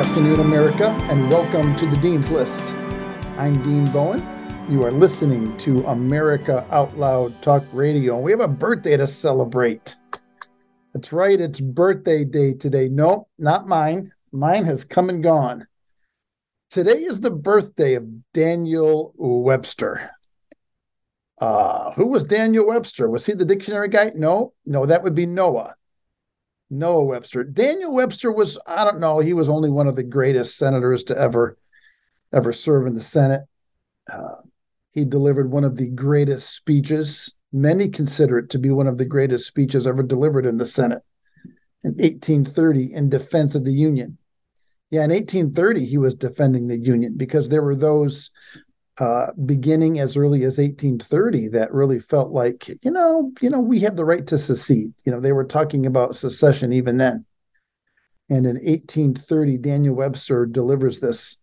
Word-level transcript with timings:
Afternoon, 0.00 0.40
America, 0.40 0.88
and 1.10 1.30
welcome 1.30 1.76
to 1.76 1.84
the 1.84 1.96
Dean's 1.98 2.30
List. 2.30 2.74
I'm 3.36 3.62
Dean 3.62 3.84
Bowen. 3.92 4.26
You 4.66 4.82
are 4.82 4.90
listening 4.90 5.54
to 5.58 5.84
America 5.88 6.66
Out 6.70 6.96
Loud 6.96 7.42
Talk 7.42 7.64
Radio, 7.74 8.18
we 8.18 8.30
have 8.30 8.40
a 8.40 8.48
birthday 8.48 8.96
to 8.96 9.06
celebrate. 9.06 9.96
That's 10.94 11.12
right, 11.12 11.38
it's 11.38 11.60
birthday 11.60 12.24
day 12.24 12.54
today. 12.54 12.88
No, 12.88 13.28
not 13.38 13.68
mine. 13.68 14.10
Mine 14.32 14.64
has 14.64 14.86
come 14.86 15.10
and 15.10 15.22
gone. 15.22 15.66
Today 16.70 17.02
is 17.02 17.20
the 17.20 17.30
birthday 17.30 17.92
of 17.92 18.08
Daniel 18.32 19.12
Webster. 19.18 20.12
Uh, 21.36 21.90
who 21.90 22.06
was 22.06 22.24
Daniel 22.24 22.66
Webster? 22.66 23.10
Was 23.10 23.26
he 23.26 23.34
the 23.34 23.44
dictionary 23.44 23.88
guy? 23.88 24.12
No, 24.14 24.54
no, 24.64 24.86
that 24.86 25.02
would 25.02 25.14
be 25.14 25.26
Noah. 25.26 25.74
Noah 26.70 27.04
Webster. 27.04 27.44
Daniel 27.44 27.92
Webster 27.92 28.32
was, 28.32 28.58
I 28.66 28.84
don't 28.84 29.00
know, 29.00 29.18
he 29.18 29.32
was 29.32 29.48
only 29.48 29.70
one 29.70 29.88
of 29.88 29.96
the 29.96 30.04
greatest 30.04 30.56
senators 30.56 31.04
to 31.04 31.18
ever 31.18 31.56
ever 32.32 32.52
serve 32.52 32.86
in 32.86 32.94
the 32.94 33.02
Senate. 33.02 33.42
Uh, 34.10 34.36
he 34.92 35.04
delivered 35.04 35.50
one 35.50 35.64
of 35.64 35.76
the 35.76 35.88
greatest 35.88 36.54
speeches. 36.54 37.34
Many 37.52 37.88
consider 37.88 38.38
it 38.38 38.50
to 38.50 38.58
be 38.58 38.70
one 38.70 38.86
of 38.86 38.98
the 38.98 39.04
greatest 39.04 39.46
speeches 39.46 39.86
ever 39.86 40.02
delivered 40.02 40.46
in 40.46 40.56
the 40.56 40.66
Senate 40.66 41.02
in 41.82 41.92
1830 41.92 42.94
in 42.94 43.08
defense 43.08 43.54
of 43.54 43.64
the 43.64 43.72
Union. 43.72 44.18
Yeah, 44.90 45.04
in 45.04 45.10
1830, 45.10 45.84
he 45.84 45.98
was 45.98 46.14
defending 46.14 46.66
the 46.66 46.78
Union 46.78 47.16
because 47.16 47.48
there 47.48 47.62
were 47.62 47.76
those 47.76 48.30
uh, 49.00 49.32
beginning 49.46 49.98
as 49.98 50.14
early 50.14 50.44
as 50.44 50.58
1830 50.58 51.48
that 51.48 51.72
really 51.72 51.98
felt 51.98 52.32
like 52.32 52.68
you 52.84 52.90
know 52.90 53.32
you 53.40 53.48
know 53.48 53.58
we 53.58 53.80
have 53.80 53.96
the 53.96 54.04
right 54.04 54.26
to 54.26 54.36
secede. 54.36 54.92
You 55.04 55.12
know 55.12 55.20
they 55.20 55.32
were 55.32 55.44
talking 55.44 55.86
about 55.86 56.16
secession 56.16 56.72
even 56.74 56.98
then. 56.98 57.24
And 58.28 58.46
in 58.46 58.56
1830 58.56 59.56
daniel 59.56 59.94
webster 59.94 60.44
delivers 60.44 61.00
this 61.00 61.38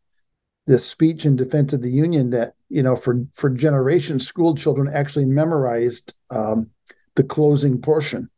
this 0.67 0.87
speech 0.87 1.25
in 1.25 1.35
defense 1.35 1.73
of 1.73 1.81
the 1.81 1.89
union 1.89 2.29
that 2.29 2.53
you 2.69 2.83
know 2.83 2.95
for 2.95 3.25
for 3.33 3.49
generations 3.49 4.27
school 4.27 4.53
children 4.53 4.87
actually 4.93 5.25
memorized 5.25 6.13
um, 6.29 6.69
the 7.15 7.23
closing 7.23 7.81
portion 7.81 8.29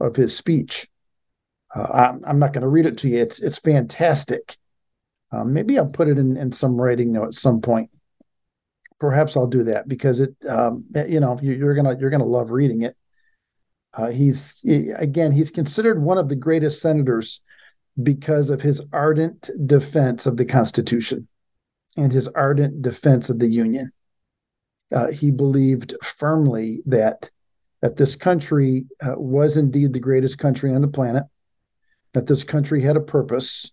of 0.00 0.14
his 0.14 0.36
speech. 0.36 0.86
Uh, 1.74 2.10
I'm, 2.12 2.24
I'm, 2.26 2.38
not 2.38 2.52
going 2.52 2.62
to 2.62 2.68
read 2.68 2.86
it 2.86 2.98
to 2.98 3.08
you. 3.08 3.18
It's 3.18 3.40
it's 3.40 3.58
fantastic. 3.58 4.56
Um, 5.32 5.52
maybe 5.52 5.76
i'll 5.76 5.88
put 5.88 6.06
it 6.06 6.18
in, 6.18 6.36
in 6.36 6.52
some 6.52 6.80
writing 6.80 7.12
note 7.12 7.28
at 7.28 7.34
some 7.34 7.60
point 7.60 7.90
perhaps 8.98 9.36
I'll 9.36 9.46
do 9.46 9.64
that 9.64 9.88
because 9.88 10.20
it, 10.20 10.34
um, 10.48 10.84
you 11.08 11.20
know, 11.20 11.38
you're 11.42 11.74
gonna 11.74 11.96
you're 11.98 12.10
gonna 12.10 12.24
love 12.24 12.50
reading 12.50 12.82
it. 12.82 12.96
Uh, 13.94 14.10
he's 14.10 14.62
again, 14.96 15.32
he's 15.32 15.50
considered 15.50 16.02
one 16.02 16.18
of 16.18 16.28
the 16.28 16.36
greatest 16.36 16.82
senators 16.82 17.40
because 18.02 18.50
of 18.50 18.60
his 18.60 18.82
ardent 18.92 19.50
defense 19.66 20.26
of 20.26 20.36
the 20.36 20.44
Constitution 20.44 21.26
and 21.96 22.12
his 22.12 22.28
ardent 22.28 22.82
defense 22.82 23.30
of 23.30 23.38
the 23.38 23.48
Union. 23.48 23.90
Uh, 24.92 25.10
he 25.10 25.30
believed 25.30 25.94
firmly 26.02 26.82
that 26.86 27.30
that 27.82 27.96
this 27.96 28.14
country 28.14 28.86
uh, 29.02 29.14
was 29.16 29.56
indeed 29.56 29.92
the 29.92 30.00
greatest 30.00 30.38
country 30.38 30.74
on 30.74 30.80
the 30.80 30.88
planet, 30.88 31.24
that 32.14 32.26
this 32.26 32.42
country 32.42 32.82
had 32.82 32.96
a 32.96 33.00
purpose, 33.00 33.70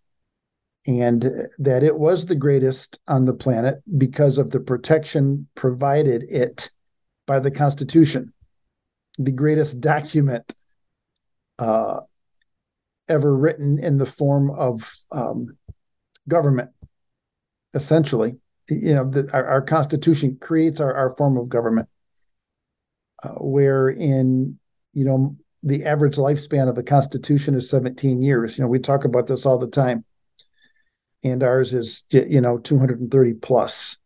and 0.86 1.32
that 1.60 1.84
it 1.84 1.96
was 1.96 2.26
the 2.26 2.36
greatest 2.36 3.00
on 3.08 3.26
the 3.26 3.34
planet 3.34 3.82
because 3.98 4.38
of 4.38 4.52
the 4.52 4.60
protection 4.60 5.48
provided 5.56 6.24
it 6.24 6.70
by 7.26 7.40
the 7.40 7.52
Constitution, 7.52 8.34
the 9.18 9.32
greatest 9.32 9.80
document 9.80 10.54
uh, 11.58 12.02
ever 13.08 13.36
written 13.36 13.80
in 13.80 13.98
the 13.98 14.06
form 14.06 14.52
of 14.52 14.92
um, 15.12 15.58
government, 16.28 16.70
essentially. 17.74 18.34
You 18.70 18.96
know, 18.96 19.10
the, 19.10 19.30
our, 19.32 19.46
our, 19.46 19.62
Constitution 19.62 20.38
creates 20.42 20.80
our, 20.80 20.94
our 20.94 21.16
form 21.18 21.38
of 21.38 21.50
government, 21.50 21.88
uh, 23.22 23.36
where 23.36 23.90
in, 23.90 24.58
you 24.94 25.06
know, 25.06 25.36
the 25.64 25.86
average 25.86 26.16
lifespan 26.16 26.68
of 26.68 26.76
the 26.76 26.84
Constitution 26.84 27.56
is 27.56 27.70
17 27.70 28.22
years. 28.22 28.58
You 28.58 28.66
know, 28.66 28.70
we 28.70 28.80
talk 28.80 29.06
about 29.06 29.28
this 29.28 29.46
all 29.46 29.58
the 29.58 29.68
time 29.68 30.04
and 31.23 31.44
ours 31.44 31.73
is 31.73 32.03
you 32.09 32.41
know 32.41 32.57
230 32.57 33.34
plus. 33.35 33.97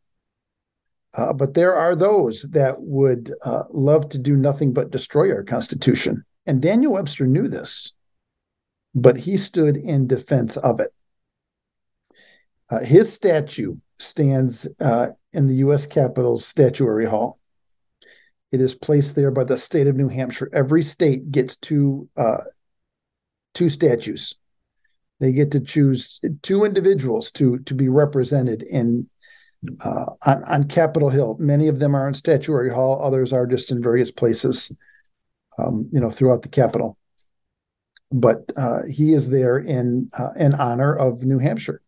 Uh, 1.14 1.34
but 1.34 1.54
there 1.56 1.76
are 1.76 1.96
those 1.96 2.44
that 2.44 2.76
would 2.80 3.34
uh, 3.44 3.64
love 3.72 4.08
to 4.10 4.20
do 4.20 4.36
nothing 4.36 4.72
but 4.72 4.92
destroy 4.92 5.32
our 5.32 5.44
Constitution. 5.44 6.24
And 6.46 6.62
Daniel 6.62 6.94
Webster 6.94 7.26
knew 7.26 7.48
this, 7.48 7.94
but 8.94 9.18
he 9.18 9.36
stood 9.36 9.78
in 9.78 10.08
defense 10.08 10.58
of 10.58 10.80
it. 10.80 10.94
Uh, 12.70 12.80
his 12.80 13.12
statue 13.12 13.74
stands 13.96 14.68
uh, 14.80 15.08
in 15.34 15.48
the 15.48 15.56
U.S. 15.56 15.88
Capitol's 15.88 16.46
Statuary 16.46 17.06
Hall. 17.06 17.40
It 18.52 18.62
is 18.62 18.76
placed 18.76 19.16
there 19.16 19.32
by 19.32 19.44
the 19.44 19.58
state 19.58 19.88
of 19.88 19.96
New 19.96 20.10
Hampshire. 20.10 20.50
Every 20.54 20.84
state 20.84 21.32
gets 21.32 21.56
two 21.58 22.08
uh, 22.16 22.44
two 23.54 23.70
statues 23.70 24.36
they 25.20 25.32
get 25.32 25.52
to 25.52 25.60
choose 25.60 26.20
two 26.44 26.64
individuals 26.64 27.32
to 27.32 27.60
to 27.60 27.74
be 27.74 27.90
represented 27.90 28.64
in 28.64 29.10
uh, 29.84 30.06
on, 30.26 30.44
on 30.44 30.64
Capitol 30.66 31.10
Hill. 31.10 31.38
Many 31.40 31.68
of 31.68 31.80
them 31.80 31.96
are 31.96 32.08
in 32.08 32.14
Statuary 32.14 32.72
Hall. 32.72 33.02
Others 33.02 33.34
are 33.34 33.48
just 33.48 33.72
in 33.72 33.82
various 33.82 34.12
places, 34.12 34.72
um, 35.58 35.90
you 35.92 36.00
know, 36.00 36.10
throughout 36.10 36.44
the 36.44 36.50
Capitol. 36.50 36.98
But 38.12 38.52
uh, 38.56 38.84
he 38.84 39.14
is 39.14 39.30
there 39.30 39.58
in 39.58 40.10
uh, 40.18 40.32
in 40.38 40.54
honor 40.54 40.96
of 40.96 41.24
New 41.24 41.40
Hampshire. 41.40 41.82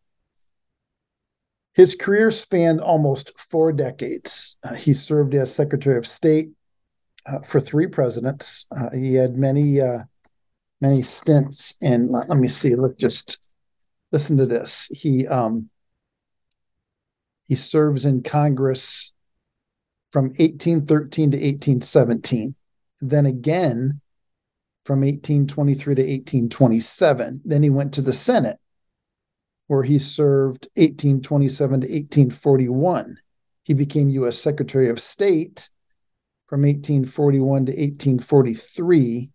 His 1.75 1.95
career 1.95 2.29
spanned 2.31 2.81
almost 2.81 3.31
four 3.39 3.71
decades. 3.71 4.57
Uh, 4.63 4.73
he 4.73 4.93
served 4.93 5.33
as 5.33 5.53
Secretary 5.53 5.97
of 5.97 6.07
State 6.07 6.49
uh, 7.25 7.39
for 7.39 7.61
three 7.61 7.87
presidents. 7.87 8.65
Uh, 8.75 8.89
he 8.89 9.13
had 9.13 9.37
many 9.37 9.79
many 10.81 11.01
stints 11.01 11.75
in 11.81 12.11
let 12.11 12.29
me 12.29 12.47
see 12.47 12.75
look 12.75 12.97
just 12.97 13.39
listen 14.11 14.37
to 14.37 14.45
this. 14.45 14.89
He 14.93 15.27
um 15.27 15.69
he 17.47 17.55
serves 17.55 18.05
in 18.05 18.21
congress 18.23 19.11
from 20.11 20.25
1813 20.25 21.31
to 21.31 21.37
1817 21.37 22.55
then 23.01 23.25
again 23.25 24.01
from 24.85 25.01
1823 25.01 25.95
to 25.95 26.01
1827 26.01 27.41
then 27.45 27.63
he 27.63 27.69
went 27.69 27.93
to 27.93 28.01
the 28.01 28.13
senate 28.13 28.57
where 29.67 29.83
he 29.83 29.99
served 29.99 30.67
1827 30.75 31.81
to 31.81 31.87
1841 31.87 33.17
he 33.63 33.73
became 33.73 34.09
u.s 34.09 34.37
secretary 34.37 34.89
of 34.89 34.99
state 34.99 35.69
from 36.47 36.61
1841 36.61 37.65
to 37.65 37.71
1843 37.71 39.31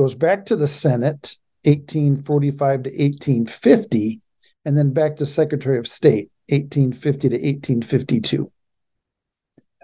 goes 0.00 0.14
back 0.14 0.46
to 0.46 0.56
the 0.56 0.66
Senate, 0.66 1.36
1845 1.64 2.84
to 2.84 2.88
1850, 2.88 4.22
and 4.64 4.74
then 4.74 4.94
back 4.94 5.14
to 5.16 5.26
Secretary 5.26 5.76
of 5.76 5.86
State, 5.86 6.30
1850 6.48 7.28
to 7.28 7.34
1852. 7.34 8.50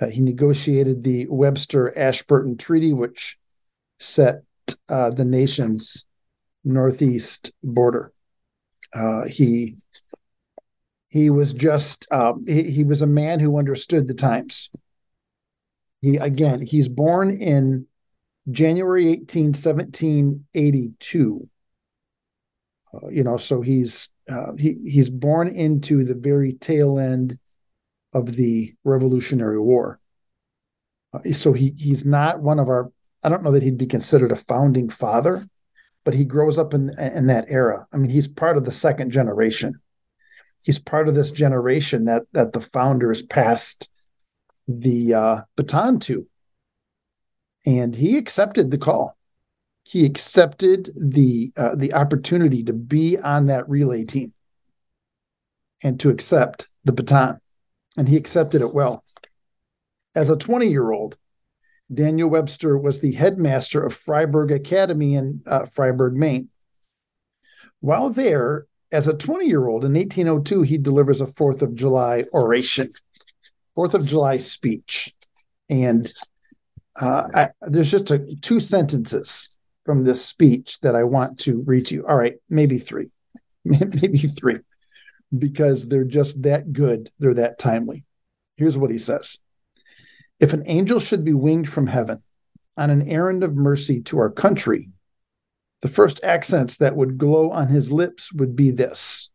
Uh, 0.01 0.07
he 0.07 0.23
negotiated 0.23 1.03
the 1.03 1.27
Webster 1.29 1.93
Ashburton 1.99 2.57
Treaty, 2.57 2.95
which 2.95 3.37
set 4.01 4.37
uh, 4.89 5.11
the 5.11 5.27
nation's 5.27 6.07
northeast 6.65 7.53
border. 7.63 8.11
Uh, 8.95 9.27
he 9.27 9.77
he 11.11 11.29
was 11.29 11.53
just 11.53 12.11
um, 12.11 12.43
he, 12.49 12.63
he 12.63 12.85
was 12.85 13.03
a 13.03 13.07
man 13.07 13.39
who 13.39 13.59
understood 13.59 14.09
the 14.09 14.15
times. 14.15 14.71
He 16.01 16.17
again 16.17 16.63
he's 16.63 16.89
born 16.89 17.37
in 17.37 17.87
January 18.51 19.09
18, 19.09 19.47
1782. 19.47 21.49
Uh, 22.95 23.09
you 23.09 23.25
know, 23.25 23.37
so 23.37 23.61
he's 23.61 24.11
uh, 24.31 24.53
he 24.57 24.77
he's 24.85 25.11
born 25.11 25.49
into 25.49 26.05
the 26.05 26.15
very 26.15 26.55
tail 26.55 26.99
end 26.99 27.39
of 28.13 28.37
the 28.37 28.75
Revolutionary 28.85 29.59
War. 29.59 29.99
Uh, 31.13 31.33
so 31.33 31.53
he 31.53 31.75
he's 31.77 32.05
not 32.05 32.41
one 32.41 32.59
of 32.59 32.69
our. 32.69 32.91
I 33.23 33.29
don't 33.29 33.43
know 33.43 33.53
that 33.53 33.63
he'd 33.63 33.79
be 33.79 33.87
considered 33.87 34.31
a 34.31 34.37
founding 34.37 34.89
father, 34.89 35.45
but 36.05 36.15
he 36.15 36.25
grows 36.25 36.59
up 36.59 36.75
in 36.75 36.97
in 36.99 37.27
that 37.27 37.47
era. 37.49 37.87
I 37.93 37.97
mean, 37.97 38.11
he's 38.11 38.29
part 38.29 38.57
of 38.57 38.65
the 38.65 38.71
second 38.71 39.11
generation. 39.11 39.81
He's 40.63 40.79
part 40.79 41.09
of 41.09 41.15
this 41.15 41.33
generation 41.33 42.05
that 42.05 42.23
that 42.33 42.53
the 42.53 42.61
founders 42.61 43.23
passed 43.23 43.91
the 44.69 45.15
uh, 45.15 45.41
baton 45.57 45.99
to 46.01 46.27
and 47.67 47.95
he 47.95 48.17
accepted 48.17 48.71
the 48.71 48.79
call. 48.79 49.17
He 49.83 50.05
accepted 50.05 50.91
the 50.97 51.53
uh, 51.57 51.75
the 51.77 51.95
opportunity 51.95 52.63
to 52.65 52.73
be 52.73 53.19
on 53.19 53.47
that 53.47 53.69
relay 53.69 54.05
team 54.05 54.33
and 55.83 56.01
to 56.01 56.11
accept 56.11 56.69
the 56.85 56.93
baton, 56.93 57.41
and 57.97 58.09
he 58.09 58.17
accepted 58.17 58.63
it 58.63 58.73
well. 58.73 59.05
As 60.15 60.31
a 60.31 60.37
20 60.37 60.67
year 60.67 60.93
old, 60.93 61.19
Daniel 61.93 62.31
Webster 62.31 62.79
was 62.79 63.01
the 63.01 63.13
headmaster 63.13 63.85
of 63.85 63.97
Fryeburg 63.97 64.53
Academy 64.53 65.15
in 65.15 65.43
uh, 65.47 65.67
Fryeburg, 65.67 66.15
Maine. 66.15 66.49
While 67.81 68.11
there, 68.11 68.67
as 68.91 69.07
a 69.07 69.15
20 69.15 69.47
year 69.47 69.69
old 69.69 69.85
in 69.85 69.93
1802, 69.93 70.63
he 70.63 70.79
delivers 70.79 71.21
a 71.21 71.27
Fourth 71.27 71.63
of 71.63 71.75
July 71.75 72.25
oration, 72.33 72.91
Fourth 73.75 73.95
of 73.95 74.07
July 74.07 74.39
speech. 74.39 75.15
And 75.69 76.13
uh, 77.01 77.29
I, 77.35 77.49
there's 77.63 77.91
just 77.91 78.11
a, 78.11 78.19
two 78.41 78.61
sentences 78.61 79.57
from 79.85 80.05
this 80.05 80.25
speech 80.25 80.81
that 80.81 80.97
I 80.97 81.05
want 81.05 81.39
to 81.41 81.63
read 81.63 81.87
to 81.87 81.95
you. 81.95 82.07
All 82.07 82.17
right, 82.17 82.37
maybe 82.49 82.79
three, 82.79 83.09
maybe 83.65 84.19
three, 84.19 84.59
because 85.37 85.87
they're 85.87 86.05
just 86.05 86.43
that 86.43 86.73
good. 86.73 87.11
They're 87.19 87.35
that 87.35 87.59
timely. 87.59 88.05
Here's 88.57 88.79
what 88.79 88.91
he 88.91 88.99
says 88.99 89.39
If 90.41 90.53
an 90.53 90.65
angel 90.67 90.99
should 90.99 91.25
be 91.25 91.35
winged 91.35 91.71
from 91.71 91.87
heaven 91.87 92.19
on 92.77 92.91
an 92.91 93.09
errand 93.09 93.43
of 93.45 93.55
mercy 93.55 94.03
to 94.03 94.19
our 94.19 94.31
country, 94.31 94.91
the 95.83 95.89
first 95.89 96.25
accents 96.25 96.79
that 96.79 96.97
would 96.97 97.19
glow 97.19 97.51
on 97.51 97.69
his 97.69 97.93
lips 97.93 98.33
would 98.33 98.57
be 98.57 98.71
this 98.71 99.31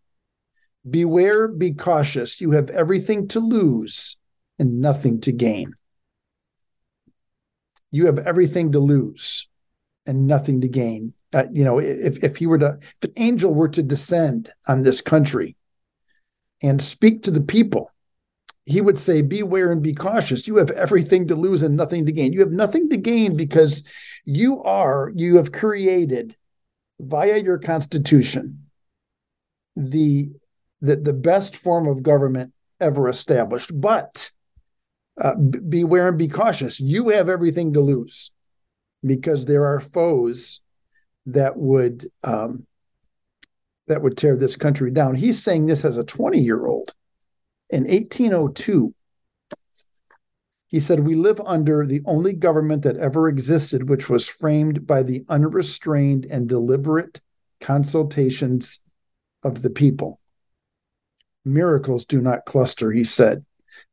Beware, 0.90 1.48
be 1.48 1.74
cautious. 1.74 2.42
You 2.42 2.52
have 2.52 2.72
everything 2.72 3.28
to 3.30 3.40
lose 3.40 4.18
and 4.58 4.82
nothing 4.82 5.22
to 5.22 5.32
gain. 5.32 5.76
You 7.92 8.06
have 8.08 8.20
everything 8.20 8.72
to 8.72 8.80
lose 8.80 9.48
and 10.06 10.28
nothing 10.28 10.62
to 10.62 10.68
gain. 10.68 11.14
Uh, 11.34 11.46
you 11.52 11.64
know, 11.64 11.80
if, 11.80 12.24
if 12.24 12.38
he 12.38 12.48
were 12.48 12.58
to, 12.58 12.80
if 12.82 13.10
an 13.10 13.14
angel 13.18 13.54
were 13.54 13.70
to 13.70 13.84
descend 13.84 14.52
on 14.68 14.84
this 14.84 15.02
country 15.02 15.56
and 16.62 16.82
speak 16.82 17.24
to 17.24 17.32
the 17.32 17.42
people, 17.42 17.92
he 18.66 18.82
would 18.82 18.98
say, 18.98 19.22
Beware 19.22 19.72
and 19.72 19.82
be 19.82 19.94
cautious. 19.94 20.48
You 20.48 20.58
have 20.58 20.72
everything 20.72 21.28
to 21.28 21.36
lose 21.36 21.64
and 21.64 21.76
nothing 21.76 22.06
to 22.06 22.12
gain. 22.12 22.34
You 22.34 22.42
have 22.42 22.52
nothing 22.52 22.90
to 22.90 22.98
gain 22.98 23.36
because 23.36 23.84
you 24.26 24.62
are, 24.64 25.12
you 25.16 25.38
have 25.38 25.52
created 25.52 26.36
via 27.00 27.38
your 27.38 27.58
constitution 27.58 28.62
the 29.76 30.32
the, 30.82 30.96
the 30.96 31.14
best 31.14 31.56
form 31.56 31.88
of 31.88 32.04
government 32.04 32.54
ever 32.80 33.08
established. 33.08 33.72
But 33.80 34.32
uh, 35.20 35.36
b- 35.36 35.60
beware 35.60 36.08
and 36.08 36.18
be 36.18 36.28
cautious. 36.28 36.80
You 36.80 37.10
have 37.10 37.30
everything 37.30 37.74
to 37.74 37.82
lose 37.82 38.32
because 39.06 39.46
there 39.46 39.66
are 39.66 39.80
foes 39.80 40.62
that 41.26 41.58
would 41.58 42.10
um, 42.24 42.66
that 43.88 44.02
would 44.02 44.18
tear 44.18 44.38
this 44.38 44.56
country 44.56 44.92
down. 44.92 45.16
He's 45.16 45.42
saying 45.42 45.66
this 45.66 45.84
as 45.84 45.98
a 45.98 46.04
20 46.04 46.40
year 46.40 46.66
old 46.66 46.94
in 47.70 47.84
1802. 47.84 48.94
He 50.68 50.80
said, 50.80 51.02
We 51.02 51.16
live 51.16 51.42
under 51.46 51.86
the 51.86 52.02
only 52.06 52.32
government 52.32 52.84
that 52.84 52.96
ever 52.96 53.28
existed, 53.28 53.90
which 53.90 54.10
was 54.10 54.30
framed 54.30 54.88
by 54.88 55.04
the 55.04 55.26
unrestrained 55.28 56.26
and 56.26 56.48
deliberate 56.48 57.20
consultations 57.60 58.80
of 59.44 59.62
the 59.62 59.70
people. 59.70 60.22
Miracles 61.44 62.06
do 62.06 62.22
not 62.22 62.46
cluster, 62.46 62.92
he 62.92 63.04
said. 63.04 63.44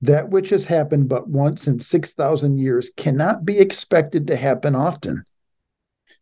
That 0.03 0.31
which 0.31 0.51
has 0.51 0.65
happened 0.65 1.09
but 1.09 1.29
once 1.29 1.67
in 1.67 1.81
6,000 1.81 2.59
years 2.59 2.91
cannot 2.97 3.45
be 3.45 3.59
expected 3.59 4.27
to 4.29 4.37
happen 4.37 4.75
often. 4.75 5.25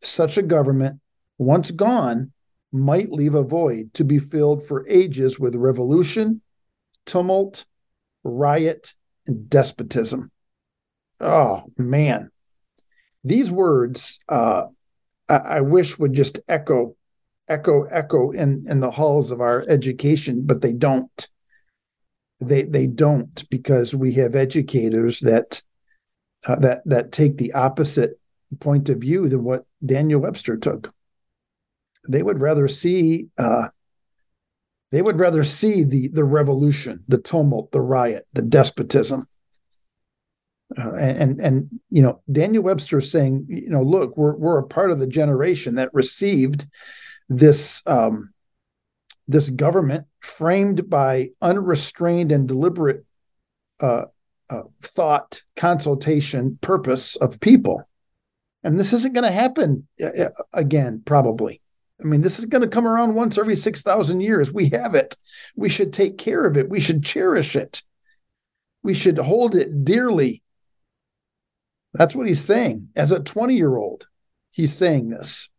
Such 0.00 0.38
a 0.38 0.42
government, 0.42 1.00
once 1.38 1.70
gone, 1.70 2.32
might 2.72 3.12
leave 3.12 3.34
a 3.34 3.42
void 3.42 3.92
to 3.94 4.04
be 4.04 4.18
filled 4.18 4.66
for 4.66 4.86
ages 4.88 5.38
with 5.38 5.54
revolution, 5.54 6.40
tumult, 7.04 7.64
riot, 8.24 8.94
and 9.26 9.48
despotism 9.48 10.30
oh 11.20 11.64
man, 11.78 12.30
these 13.24 13.50
words 13.50 14.20
uh, 14.28 14.64
I, 15.28 15.34
I 15.34 15.60
wish 15.60 15.98
would 15.98 16.12
just 16.12 16.40
echo, 16.48 16.96
echo, 17.48 17.84
echo 17.84 18.30
in 18.30 18.66
in 18.68 18.80
the 18.80 18.90
halls 18.90 19.30
of 19.30 19.40
our 19.40 19.64
education, 19.68 20.42
but 20.44 20.60
they 20.60 20.72
don't. 20.72 21.28
They 22.40 22.64
they 22.64 22.86
don't 22.86 23.48
because 23.50 23.94
we 23.94 24.12
have 24.14 24.34
educators 24.34 25.20
that 25.20 25.62
uh, 26.46 26.56
that 26.56 26.82
that 26.84 27.12
take 27.12 27.38
the 27.38 27.52
opposite 27.52 28.20
point 28.60 28.88
of 28.88 28.98
view 28.98 29.28
than 29.28 29.42
what 29.42 29.64
Daniel 29.84 30.20
Webster 30.20 30.56
took. 30.56 30.92
They 32.08 32.22
would 32.22 32.40
rather 32.40 32.68
see 32.68 33.28
uh, 33.38 33.68
they 34.92 35.02
would 35.02 35.18
rather 35.18 35.42
see 35.42 35.82
the 35.82 36.08
the 36.08 36.24
revolution, 36.24 37.04
the 37.08 37.18
tumult, 37.18 37.72
the 37.72 37.80
riot, 37.80 38.26
the 38.34 38.42
despotism, 38.42 39.26
uh, 40.78 40.94
and 40.94 41.40
and 41.40 41.68
you 41.90 42.02
know 42.02 42.20
Daniel 42.30 42.62
Webster 42.62 42.98
is 42.98 43.10
saying 43.10 43.46
you 43.48 43.70
know 43.70 43.82
look 43.82 44.16
we're 44.16 44.36
we're 44.36 44.58
a 44.58 44.66
part 44.66 44.90
of 44.90 44.98
the 44.98 45.06
generation 45.06 45.76
that 45.76 45.94
received 45.94 46.66
this 47.28 47.82
um, 47.86 48.32
this 49.28 49.50
government 49.50 50.06
framed 50.20 50.88
by 50.88 51.30
unrestrained 51.40 52.32
and 52.32 52.46
deliberate 52.46 53.04
uh, 53.80 54.04
uh, 54.48 54.62
thought 54.80 55.42
consultation 55.56 56.58
purpose 56.60 57.16
of 57.16 57.40
people. 57.40 57.88
And 58.62 58.78
this 58.78 58.92
isn't 58.92 59.14
going 59.14 59.24
to 59.24 59.32
happen 59.32 59.86
uh, 60.02 60.06
uh, 60.06 60.28
again 60.52 61.02
probably. 61.04 61.60
I 62.00 62.04
mean 62.04 62.20
this 62.20 62.38
is 62.38 62.46
going 62.46 62.62
to 62.62 62.68
come 62.68 62.86
around 62.86 63.14
once 63.14 63.38
every 63.38 63.56
6000 63.56 64.20
years. 64.20 64.52
We 64.52 64.68
have 64.70 64.94
it. 64.94 65.16
We 65.56 65.68
should 65.68 65.92
take 65.92 66.18
care 66.18 66.44
of 66.46 66.56
it. 66.56 66.68
We 66.68 66.80
should 66.80 67.04
cherish 67.04 67.56
it. 67.56 67.82
We 68.82 68.94
should 68.94 69.18
hold 69.18 69.56
it 69.56 69.84
dearly. 69.84 70.42
That's 71.92 72.14
what 72.14 72.28
he's 72.28 72.44
saying. 72.44 72.90
As 72.94 73.10
a 73.10 73.20
20 73.20 73.54
year 73.54 73.76
old, 73.76 74.06
he's 74.50 74.74
saying 74.74 75.08
this. 75.08 75.50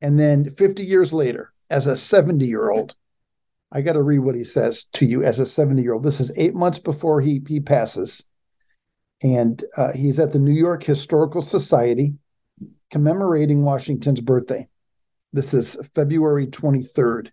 And 0.00 0.18
then 0.18 0.50
50 0.50 0.82
years 0.84 1.12
later, 1.12 1.52
as 1.70 1.86
a 1.86 1.96
70 1.96 2.46
year 2.46 2.70
old, 2.70 2.94
I 3.72 3.80
got 3.80 3.92
to 3.92 4.02
read 4.02 4.18
what 4.18 4.34
he 4.34 4.44
says 4.44 4.84
to 4.94 5.06
you 5.06 5.22
as 5.22 5.38
a 5.38 5.46
70 5.46 5.80
year 5.82 5.94
old. 5.94 6.02
This 6.02 6.20
is 6.20 6.32
eight 6.36 6.54
months 6.54 6.78
before 6.78 7.20
he, 7.20 7.40
he 7.46 7.60
passes. 7.60 8.26
And 9.22 9.62
uh, 9.76 9.92
he's 9.92 10.18
at 10.18 10.32
the 10.32 10.38
New 10.38 10.52
York 10.52 10.82
Historical 10.82 11.42
Society 11.42 12.14
commemorating 12.90 13.62
Washington's 13.62 14.20
birthday. 14.20 14.68
This 15.32 15.54
is 15.54 15.76
February 15.94 16.48
23rd, 16.48 17.30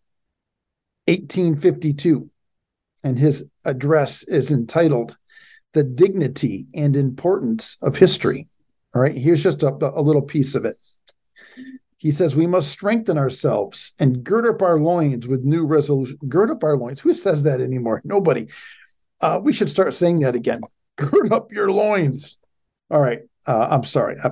1852. 1.08 2.30
And 3.04 3.18
his 3.18 3.46
address 3.66 4.24
is 4.24 4.52
entitled 4.52 5.18
the 5.74 5.84
dignity 5.84 6.68
and 6.74 6.96
importance 6.96 7.78
of 7.82 7.96
history. 7.96 8.48
All 8.94 9.02
right, 9.02 9.16
here's 9.16 9.44
just 9.44 9.64
a, 9.64 9.70
a 9.70 10.02
little 10.02 10.22
piece 10.22 10.56
of 10.56 10.66
it. 10.66 10.76
He 11.98 12.12
says, 12.12 12.36
We 12.36 12.48
must 12.48 12.72
strengthen 12.72 13.18
ourselves 13.18 13.94
and 14.00 14.24
gird 14.24 14.48
up 14.48 14.62
our 14.62 14.80
loins 14.80 15.28
with 15.28 15.44
new 15.44 15.66
resolution. 15.66 16.18
Gird 16.28 16.52
up 16.52 16.64
our 16.64 16.78
loins. 16.78 17.02
Who 17.02 17.14
says 17.14 17.44
that 17.44 17.62
anymore? 17.62 18.02
Nobody. 18.04 18.48
Uh, 19.20 19.40
we 19.42 19.54
should 19.54 19.70
start 19.70 19.94
saying 19.94 20.18
that 20.22 20.36
again. 20.36 20.62
Gird 20.96 21.32
up 21.32 21.52
your 21.52 21.72
loins. 21.72 22.38
All 22.90 23.02
right. 23.02 23.20
Uh, 23.48 23.68
I'm 23.72 23.84
sorry. 23.84 24.16
Uh, 24.24 24.32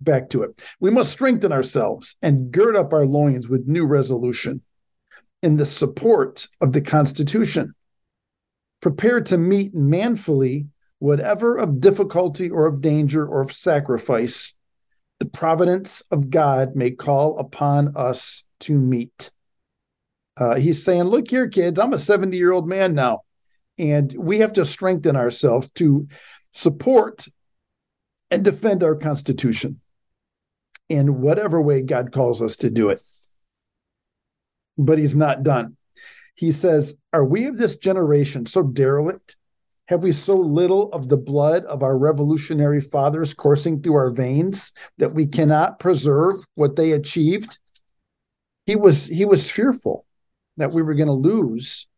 back 0.00 0.30
to 0.30 0.42
it. 0.42 0.62
We 0.80 0.90
must 0.90 1.12
strengthen 1.12 1.52
ourselves 1.52 2.16
and 2.22 2.50
gird 2.50 2.76
up 2.76 2.92
our 2.92 3.04
loins 3.04 3.48
with 3.48 3.66
new 3.66 3.84
resolution 3.84 4.62
in 5.42 5.56
the 5.56 5.66
support 5.66 6.48
of 6.60 6.72
the 6.72 6.80
Constitution, 6.80 7.74
Prepare 8.80 9.20
to 9.22 9.38
meet 9.38 9.74
manfully 9.74 10.68
whatever 11.00 11.56
of 11.56 11.80
difficulty 11.80 12.48
or 12.48 12.66
of 12.66 12.80
danger 12.80 13.26
or 13.26 13.42
of 13.42 13.52
sacrifice 13.52 14.54
the 15.18 15.26
providence 15.26 16.00
of 16.10 16.30
God 16.30 16.76
may 16.76 16.90
call 16.90 17.38
upon 17.38 17.96
us 17.96 18.44
to 18.60 18.72
meet. 18.72 19.30
Uh, 20.36 20.54
he's 20.54 20.84
saying, 20.84 21.04
Look 21.04 21.30
here, 21.30 21.48
kids, 21.48 21.78
I'm 21.78 21.92
a 21.92 21.98
70 21.98 22.36
year 22.36 22.52
old 22.52 22.68
man 22.68 22.94
now, 22.94 23.22
and 23.78 24.12
we 24.16 24.38
have 24.38 24.52
to 24.54 24.64
strengthen 24.64 25.16
ourselves 25.16 25.68
to 25.72 26.06
support 26.52 27.26
and 28.30 28.44
defend 28.44 28.82
our 28.82 28.94
Constitution 28.94 29.80
in 30.88 31.20
whatever 31.20 31.60
way 31.60 31.82
God 31.82 32.12
calls 32.12 32.40
us 32.40 32.56
to 32.58 32.70
do 32.70 32.90
it. 32.90 33.02
But 34.76 34.98
he's 34.98 35.16
not 35.16 35.42
done. 35.42 35.76
He 36.36 36.52
says, 36.52 36.94
Are 37.12 37.24
we 37.24 37.46
of 37.46 37.58
this 37.58 37.76
generation 37.76 38.46
so 38.46 38.62
derelict 38.62 39.36
have 39.88 40.02
we 40.02 40.12
so 40.12 40.36
little 40.36 40.92
of 40.92 41.08
the 41.08 41.16
blood 41.16 41.64
of 41.64 41.82
our 41.82 41.96
revolutionary 41.96 42.80
fathers 42.80 43.32
coursing 43.32 43.80
through 43.80 43.94
our 43.94 44.10
veins 44.10 44.72
that 44.98 45.14
we 45.14 45.26
cannot 45.26 45.78
preserve 45.78 46.44
what 46.56 46.76
they 46.76 46.92
achieved? 46.92 47.58
He 48.66 48.76
was 48.76 49.06
he 49.06 49.24
was 49.24 49.50
fearful 49.50 50.04
that 50.58 50.72
we 50.72 50.82
were 50.82 50.94
going 50.94 51.08
to 51.08 51.14
lose 51.14 51.88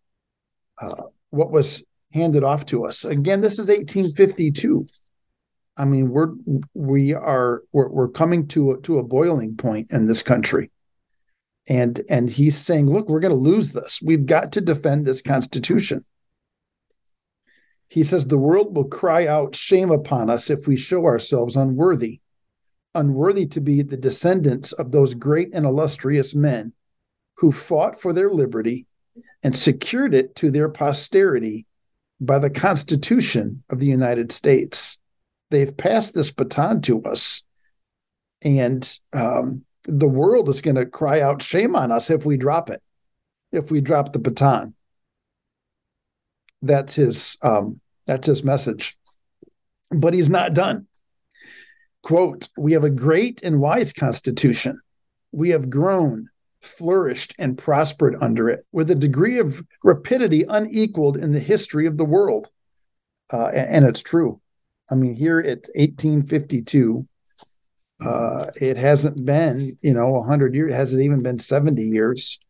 uh, 0.81 1.03
what 1.31 1.51
was 1.51 1.83
handed 2.13 2.45
off 2.45 2.65
to 2.67 2.85
us. 2.85 3.05
Again, 3.05 3.41
this 3.41 3.55
is 3.55 3.69
1852. 3.69 4.87
I 5.77 5.85
mean, 5.85 6.11
we're 6.11 6.35
we 6.75 7.13
are 7.13 7.63
we're, 7.73 7.89
we're 7.89 8.09
coming 8.09 8.47
to 8.49 8.73
a, 8.73 8.81
to 8.83 8.99
a 8.99 9.03
boiling 9.03 9.57
point 9.57 9.91
in 9.91 10.07
this 10.07 10.23
country, 10.23 10.71
and 11.69 12.01
and 12.09 12.31
he's 12.31 12.57
saying, 12.57 12.89
look, 12.89 13.09
we're 13.09 13.19
going 13.19 13.35
to 13.35 13.37
lose 13.37 13.73
this. 13.73 14.01
We've 14.01 14.27
got 14.27 14.53
to 14.53 14.61
defend 14.61 15.07
this 15.07 15.23
Constitution. 15.23 16.05
He 17.91 18.05
says, 18.05 18.27
The 18.27 18.39
world 18.39 18.77
will 18.77 18.85
cry 18.85 19.27
out 19.27 19.57
shame 19.57 19.91
upon 19.91 20.31
us 20.31 20.49
if 20.49 20.69
we 20.69 20.77
show 20.77 21.07
ourselves 21.07 21.57
unworthy, 21.57 22.21
unworthy 22.95 23.47
to 23.49 23.61
be 23.61 23.83
the 23.83 23.97
descendants 23.97 24.73
of 24.73 24.93
those 24.93 25.13
great 25.13 25.51
and 25.53 25.67
illustrious 25.67 26.33
men 26.33 26.73
who 27.39 27.51
fought 27.51 28.01
for 28.01 28.13
their 28.13 28.31
liberty 28.31 28.87
and 29.43 29.57
secured 29.57 30.15
it 30.15 30.37
to 30.37 30.53
their 30.53 30.69
posterity 30.69 31.67
by 32.21 32.39
the 32.39 32.49
Constitution 32.49 33.65
of 33.71 33.81
the 33.81 33.87
United 33.87 34.31
States. 34.31 34.99
They've 35.51 35.77
passed 35.77 36.15
this 36.15 36.31
baton 36.31 36.83
to 36.83 37.03
us, 37.03 37.43
and 38.41 38.99
um, 39.13 39.65
the 39.83 40.07
world 40.07 40.49
is 40.49 40.61
going 40.61 40.77
to 40.77 40.87
cry 40.87 41.23
out 41.23 41.43
shame 41.43 41.75
on 41.75 41.91
us 41.91 42.09
if 42.09 42.25
we 42.25 42.37
drop 42.37 42.71
it, 42.71 42.83
if 43.51 43.73
we 43.73 43.81
drop 43.81 44.13
the 44.13 44.21
baton. 44.21 44.75
That's 46.63 46.95
his 46.95 47.37
um, 47.43 47.81
that's 48.07 48.27
his 48.27 48.45
message. 48.45 48.99
But 49.91 50.15
he's 50.15 50.31
not 50.31 50.55
done. 50.55 50.87
Quote, 52.03 52.49
we 52.57 52.73
have 52.73 52.85
a 52.85 52.91
great 52.91 53.43
and 53.43 53.61
wise 53.61 53.93
constitution. 53.93 54.81
We 55.33 55.51
have 55.51 55.71
grown, 55.71 56.29
flourished, 56.63 57.35
and 57.39 57.59
prospered 57.59 58.17
under 58.21 58.49
it 58.49 58.65
with 58.73 58.91
a 58.91 58.95
degree 58.95 59.39
of 59.39 59.63
rapidity 59.85 60.45
unequaled 60.49 61.17
in 61.17 61.33
the 61.33 61.41
history 61.41 61.87
of 61.87 61.99
the 61.99 62.05
world. 62.05 62.51
Uh, 63.33 63.49
and, 63.49 63.85
it's 63.85 64.03
true. 64.03 64.41
I 64.91 64.97
mean, 64.97 65.15
here 65.15 65.39
at 65.39 65.69
1852, 65.75 67.07
uh, 68.05 68.47
it 68.57 68.77
hasn't 68.77 69.25
been, 69.25 69.79
you 69.83 69.93
know, 69.93 70.11
100 70.11 70.55
years, 70.55 70.73
hasn't 70.73 71.03
even 71.03 71.23
been 71.23 71.39
70 71.39 71.83
years. 71.83 72.41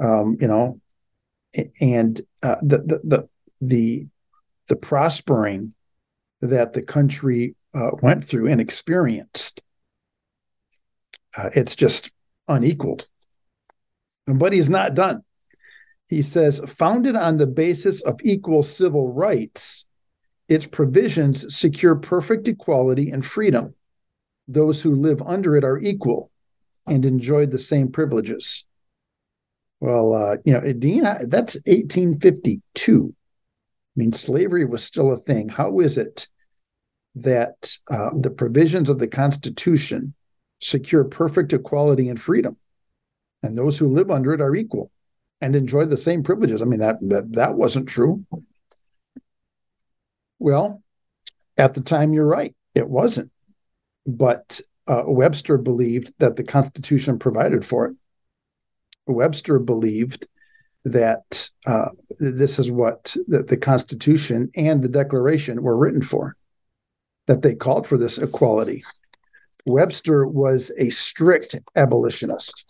Um, 0.00 0.36
you 0.40 0.46
know, 0.46 0.80
and 1.80 2.20
uh, 2.42 2.56
the, 2.62 2.78
the, 2.78 3.00
the, 3.04 3.28
the, 3.60 4.06
the 4.68 4.76
prospering 4.76 5.74
that 6.40 6.72
the 6.72 6.82
country 6.82 7.54
uh, 7.74 7.90
went 8.02 8.24
through 8.24 8.48
and 8.48 8.60
experienced. 8.60 9.60
Uh, 11.36 11.50
it's 11.54 11.76
just 11.76 12.10
unequaled. 12.48 13.06
But 14.26 14.52
he's 14.52 14.70
not 14.70 14.94
done. 14.94 15.22
He 16.08 16.22
says, 16.22 16.60
founded 16.66 17.16
on 17.16 17.36
the 17.36 17.46
basis 17.46 18.02
of 18.02 18.20
equal 18.22 18.62
civil 18.62 19.12
rights, 19.12 19.86
its 20.48 20.66
provisions 20.66 21.54
secure 21.54 21.94
perfect 21.94 22.48
equality 22.48 23.10
and 23.10 23.24
freedom. 23.24 23.74
Those 24.46 24.80
who 24.80 24.94
live 24.94 25.20
under 25.22 25.56
it 25.56 25.64
are 25.64 25.78
equal 25.78 26.30
and 26.86 27.04
enjoy 27.04 27.44
the 27.46 27.58
same 27.58 27.92
privileges. 27.92 28.64
Well, 29.80 30.14
uh, 30.14 30.36
you 30.44 30.52
know, 30.52 30.72
Dean, 30.72 31.02
that's 31.02 31.54
1852. 31.66 33.14
I 33.14 34.00
mean, 34.00 34.12
slavery 34.12 34.64
was 34.64 34.82
still 34.82 35.12
a 35.12 35.16
thing. 35.16 35.48
How 35.48 35.80
is 35.80 35.98
it 35.98 36.26
that 37.16 37.76
uh, 37.90 38.10
the 38.20 38.30
provisions 38.30 38.88
of 38.88 38.98
the 38.98 39.08
Constitution 39.08 40.14
secure 40.60 41.04
perfect 41.04 41.52
equality 41.52 42.08
and 42.08 42.20
freedom, 42.20 42.56
and 43.42 43.56
those 43.56 43.78
who 43.78 43.88
live 43.88 44.10
under 44.10 44.32
it 44.32 44.40
are 44.40 44.54
equal 44.54 44.90
and 45.40 45.54
enjoy 45.54 45.84
the 45.84 45.96
same 45.96 46.22
privileges. 46.22 46.62
I 46.62 46.64
mean 46.64 46.80
that 46.80 46.96
that, 47.02 47.32
that 47.32 47.54
wasn't 47.54 47.88
true. 47.88 48.24
Well, 50.38 50.82
at 51.56 51.74
the 51.74 51.80
time, 51.80 52.12
you're 52.12 52.26
right, 52.26 52.54
it 52.74 52.88
wasn't. 52.88 53.30
But 54.06 54.60
uh, 54.86 55.02
Webster 55.06 55.58
believed 55.58 56.12
that 56.18 56.36
the 56.36 56.44
Constitution 56.44 57.18
provided 57.18 57.64
for 57.64 57.86
it. 57.86 57.96
Webster 59.08 59.58
believed 59.58 60.26
that 60.84 61.48
uh, 61.66 61.88
this 62.18 62.58
is 62.58 62.70
what 62.70 63.16
the, 63.26 63.42
the 63.42 63.56
Constitution 63.56 64.50
and 64.54 64.82
the 64.82 64.88
Declaration 64.88 65.62
were 65.62 65.76
written 65.76 66.02
for 66.02 66.36
that 67.26 67.42
they 67.42 67.54
called 67.54 67.86
for 67.86 67.98
this 67.98 68.18
equality. 68.18 68.82
Webster 69.66 70.26
was 70.26 70.72
a 70.78 70.88
strict 70.88 71.54
abolitionist. 71.76 72.64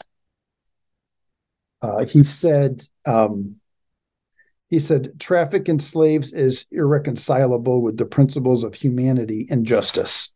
Uh, 1.81 2.05
he 2.05 2.25
said, 2.25 2.83
um, 3.07 3.57
he 4.69 4.81
said, 4.81 5.19
traffic 5.21 5.69
in 5.69 5.79
slaves 5.79 6.33
is 6.33 6.67
irreconcilable 6.73 7.83
with 7.83 7.97
the 7.97 8.05
principles 8.05 8.65
of 8.65 8.75
humanity 8.75 9.47
and 9.49 9.65
justice. 9.65 10.33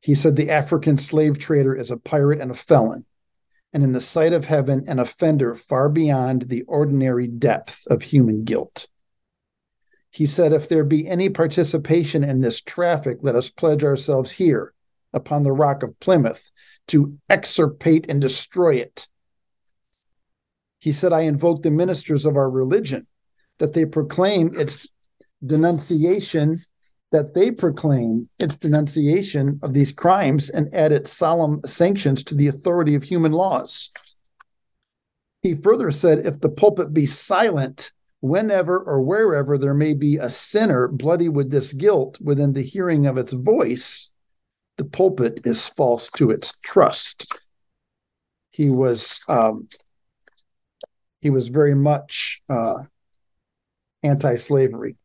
He 0.00 0.14
said 0.14 0.36
the 0.36 0.50
African 0.50 0.98
slave 0.98 1.38
trader 1.38 1.74
is 1.74 1.90
a 1.90 1.96
pirate 1.96 2.40
and 2.40 2.50
a 2.50 2.54
felon, 2.54 3.06
and 3.74 3.82
in 3.82 3.92
the 3.92 4.00
sight 4.00 4.32
of 4.32 4.44
heaven, 4.44 4.84
an 4.86 5.00
offender 5.00 5.56
far 5.56 5.88
beyond 5.88 6.42
the 6.42 6.62
ordinary 6.62 7.26
depth 7.26 7.84
of 7.88 8.02
human 8.02 8.44
guilt. 8.44 8.86
He 10.10 10.26
said, 10.26 10.52
If 10.52 10.68
there 10.68 10.84
be 10.84 11.08
any 11.08 11.28
participation 11.28 12.22
in 12.22 12.40
this 12.40 12.60
traffic, 12.60 13.18
let 13.22 13.34
us 13.34 13.50
pledge 13.50 13.82
ourselves 13.82 14.30
here 14.30 14.72
upon 15.12 15.42
the 15.42 15.50
rock 15.50 15.82
of 15.82 15.98
Plymouth 15.98 16.52
to 16.86 17.18
extirpate 17.28 18.08
and 18.08 18.20
destroy 18.20 18.76
it. 18.76 19.08
He 20.78 20.92
said, 20.92 21.12
I 21.12 21.22
invoke 21.22 21.62
the 21.62 21.72
ministers 21.72 22.26
of 22.26 22.36
our 22.36 22.48
religion 22.48 23.08
that 23.58 23.72
they 23.72 23.86
proclaim 23.86 24.58
its 24.58 24.86
denunciation, 25.44 26.60
that 27.14 27.32
they 27.32 27.52
proclaim 27.52 28.28
its 28.40 28.56
denunciation 28.56 29.60
of 29.62 29.72
these 29.72 29.92
crimes 29.92 30.50
and 30.50 30.74
add 30.74 30.90
its 30.90 31.12
solemn 31.12 31.60
sanctions 31.64 32.24
to 32.24 32.34
the 32.34 32.48
authority 32.48 32.96
of 32.96 33.04
human 33.04 33.30
laws. 33.30 33.88
He 35.40 35.54
further 35.54 35.92
said, 35.92 36.26
If 36.26 36.40
the 36.40 36.48
pulpit 36.48 36.92
be 36.92 37.06
silent, 37.06 37.92
whenever 38.18 38.80
or 38.80 39.00
wherever 39.00 39.56
there 39.56 39.74
may 39.74 39.94
be 39.94 40.16
a 40.16 40.28
sinner 40.28 40.88
bloody 40.88 41.28
with 41.28 41.52
this 41.52 41.72
guilt 41.72 42.18
within 42.20 42.52
the 42.52 42.62
hearing 42.62 43.06
of 43.06 43.16
its 43.16 43.32
voice, 43.32 44.10
the 44.76 44.84
pulpit 44.84 45.42
is 45.44 45.68
false 45.68 46.10
to 46.16 46.32
its 46.32 46.58
trust. 46.64 47.32
He 48.50 48.70
was 48.70 49.20
um, 49.28 49.68
he 51.20 51.30
was 51.30 51.46
very 51.46 51.76
much 51.76 52.42
uh, 52.50 52.82
anti-slavery. 54.02 54.96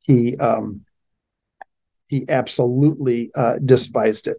He 0.00 0.36
um, 0.38 0.84
he 2.08 2.24
absolutely 2.28 3.30
uh, 3.34 3.58
despised 3.64 4.28
it, 4.28 4.38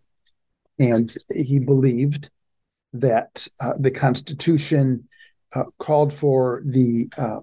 and 0.80 1.16
he 1.34 1.60
believed 1.60 2.30
that 2.94 3.48
uh, 3.60 3.74
the 3.80 3.92
Constitution 3.92 5.08
uh, 5.54 5.66
called 5.80 6.14
for 6.14 6.62
the 6.66 7.10
uh, 7.18 7.40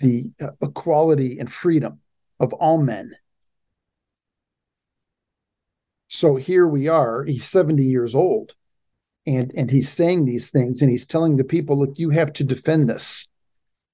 the 0.00 0.30
uh, 0.40 0.50
equality 0.62 1.38
and 1.38 1.50
freedom 1.50 2.00
of 2.40 2.52
all 2.54 2.78
men. 2.78 3.12
So 6.08 6.36
here 6.36 6.66
we 6.68 6.88
are, 6.88 7.24
he's 7.24 7.44
70 7.44 7.82
years 7.82 8.14
old, 8.14 8.54
and, 9.26 9.52
and 9.56 9.70
he's 9.70 9.88
saying 9.88 10.24
these 10.24 10.50
things, 10.50 10.80
and 10.80 10.90
he's 10.90 11.06
telling 11.06 11.36
the 11.36 11.44
people, 11.44 11.78
look, 11.78 11.98
you 11.98 12.10
have 12.10 12.32
to 12.34 12.44
defend 12.44 12.88
this. 12.88 13.26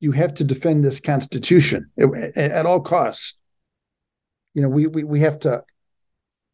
You 0.00 0.12
have 0.12 0.35
to 0.35 0.44
defend 0.44 0.85
this 0.85 1.00
Constitution 1.00 1.90
at, 1.99 2.37
at 2.37 2.66
all 2.66 2.80
costs. 2.80 3.38
You 4.54 4.62
know, 4.62 4.69
we, 4.69 4.87
we 4.87 5.04
we 5.04 5.21
have 5.21 5.38
to 5.40 5.64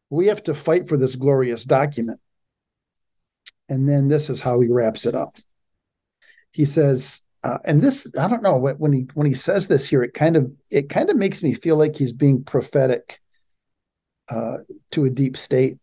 we 0.09 0.27
have 0.27 0.43
to 0.43 0.55
fight 0.55 0.87
for 0.87 0.97
this 0.97 1.15
glorious 1.15 1.65
document. 1.65 2.19
And 3.69 3.87
then 3.87 4.07
this 4.07 4.29
is 4.29 4.39
how 4.39 4.59
he 4.59 4.69
wraps 4.69 5.05
it 5.05 5.15
up. 5.15 5.37
He 6.51 6.63
says, 6.63 7.21
uh, 7.43 7.57
and 7.65 7.81
this 7.81 8.07
I 8.17 8.27
don't 8.27 8.43
know 8.43 8.57
when 8.57 8.93
he 8.93 9.07
when 9.13 9.27
he 9.27 9.33
says 9.33 9.67
this 9.67 9.87
here, 9.87 10.03
it 10.03 10.13
kind 10.13 10.35
of 10.35 10.51
it 10.69 10.89
kind 10.89 11.09
of 11.09 11.17
makes 11.17 11.43
me 11.43 11.53
feel 11.53 11.75
like 11.75 11.95
he's 11.95 12.13
being 12.13 12.43
prophetic 12.43 13.19
uh, 14.29 14.57
to 14.91 15.05
a 15.05 15.09
deep 15.09 15.37
state. 15.37 15.77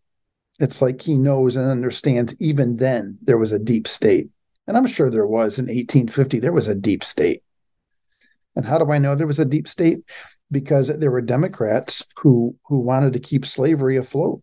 It's 0.61 0.81
like 0.81 1.01
he 1.01 1.15
knows 1.15 1.57
and 1.57 1.71
understands. 1.71 2.35
Even 2.41 2.77
then, 2.77 3.19
there 3.23 3.39
was 3.39 3.53
a 3.53 3.59
deep 3.59 3.89
state, 3.89 4.31
and 4.67 4.77
I'm 4.77 4.87
sure 4.87 5.11
there 5.11 5.27
was 5.27 5.59
in 5.59 5.67
1850. 5.67 6.39
There 6.41 6.53
was 6.53 6.69
a 6.69 6.75
deep 6.75 7.05
state. 7.05 7.43
And 8.57 8.65
how 8.65 8.79
do 8.79 8.91
I 8.93 8.99
know 8.99 9.15
there 9.15 9.27
was 9.27 9.41
a 9.41 9.45
deep 9.45 9.67
state? 9.67 10.05
Because 10.55 10.87
there 10.87 11.11
were 11.11 11.21
Democrats 11.21 12.07
who 12.17 12.57
who 12.69 12.79
wanted 12.79 13.13
to 13.13 13.19
keep 13.19 13.45
slavery 13.45 13.97
afloat. 13.97 14.41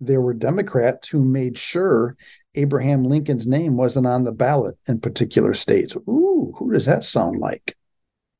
There 0.00 0.20
were 0.20 0.34
Democrats 0.34 1.08
who 1.08 1.24
made 1.24 1.56
sure 1.56 2.16
Abraham 2.54 3.04
Lincoln's 3.04 3.46
name 3.46 3.78
wasn't 3.78 4.06
on 4.06 4.24
the 4.24 4.32
ballot 4.32 4.76
in 4.86 5.00
particular 5.00 5.54
states. 5.54 5.96
Ooh, 5.96 6.52
who 6.56 6.72
does 6.72 6.84
that 6.84 7.04
sound 7.04 7.38
like? 7.38 7.74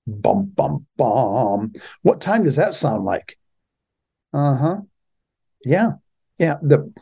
Bum, 0.06 0.52
bum, 0.54 0.86
bum. 0.98 1.72
What 2.02 2.20
time 2.20 2.44
does 2.44 2.56
that 2.56 2.74
sound 2.74 3.04
like? 3.04 3.38
Uh 4.32 4.56
huh. 4.56 4.80
Yeah. 5.64 5.92
Yeah. 6.38 6.56
The, 6.62 6.92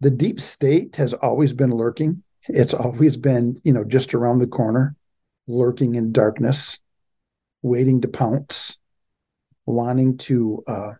the 0.00 0.10
deep 0.10 0.38
state 0.40 0.96
has 0.96 1.14
always 1.14 1.54
been 1.54 1.72
lurking. 1.72 2.22
It's 2.48 2.74
always 2.74 3.16
been, 3.16 3.58
you 3.64 3.72
know, 3.72 3.84
just 3.84 4.14
around 4.14 4.38
the 4.38 4.46
corner, 4.46 4.94
lurking 5.46 5.94
in 5.94 6.12
darkness, 6.12 6.78
waiting 7.62 8.00
to 8.02 8.08
pounce, 8.08 8.78
wanting 9.64 10.16
to 10.18 10.62
uh, 10.66 10.92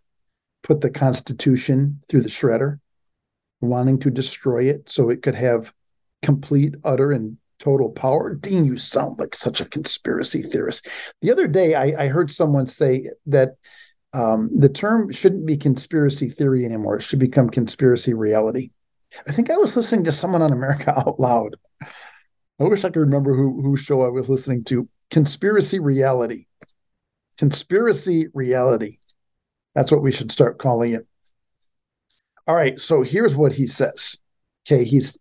put 0.63 0.81
the 0.81 0.91
Constitution 0.91 2.01
through 2.09 2.23
the 2.23 2.29
shredder 2.29 2.79
wanting 3.61 3.99
to 4.01 4.11
destroy 4.11 4.65
it 4.65 4.89
so 4.89 5.11
it 5.11 5.23
could 5.23 5.35
have 5.35 5.73
complete, 6.23 6.75
utter, 6.85 7.13
and 7.13 7.37
total 7.59 7.91
power. 7.91 8.35
Dean, 8.35 8.65
you 8.65 8.77
sound 8.77 9.19
like 9.19 9.35
such 9.35 9.61
a 9.61 9.67
conspiracy 9.67 10.43
theorist. 10.43 10.89
The 11.23 11.33
other 11.33 11.47
day, 11.47 11.75
I, 11.75 12.05
I 12.05 12.09
heard 12.09 12.31
someone 12.31 12.67
say 12.67 13.11
that 13.27 13.57
um, 14.13 14.51
the 14.59 14.69
term 14.69 15.11
shouldn't 15.13 15.47
be 15.47 15.57
conspiracy 15.57 16.29
theory 16.29 16.65
anymore. 16.65 16.97
It 16.97 17.03
should 17.03 17.19
become 17.19 17.49
conspiracy 17.49 18.15
reality. 18.15 18.71
I 19.27 19.33
think 19.33 19.51
I 19.51 19.57
was 19.57 19.77
listening 19.77 20.05
to 20.05 20.13
someone 20.13 20.43
on 20.43 20.53
America 20.53 20.91
Out 20.99 21.19
Loud. 21.19 21.57
I 22.59 22.65
wish 22.65 22.85
I 22.85 22.89
could 22.89 23.01
remember 23.01 23.35
who 23.35 23.61
whose 23.63 23.81
show 23.81 24.03
I 24.03 24.09
was 24.09 24.29
listening 24.31 24.65
to. 24.65 24.89
Conspiracy 25.11 25.79
Reality. 25.79 26.47
Conspiracy 27.39 28.29
Reality. 28.35 28.99
That's 29.75 29.93
what 29.93 30.03
we 30.03 30.13
should 30.13 30.33
start 30.33 30.59
calling 30.59 30.93
it. 30.93 31.07
All 32.47 32.55
right, 32.55 32.79
so 32.79 33.03
here's 33.03 33.37
what 33.37 33.53
he 33.53 33.67
says. 33.67 34.19
Okay, 34.67 34.85
he's 34.85 35.19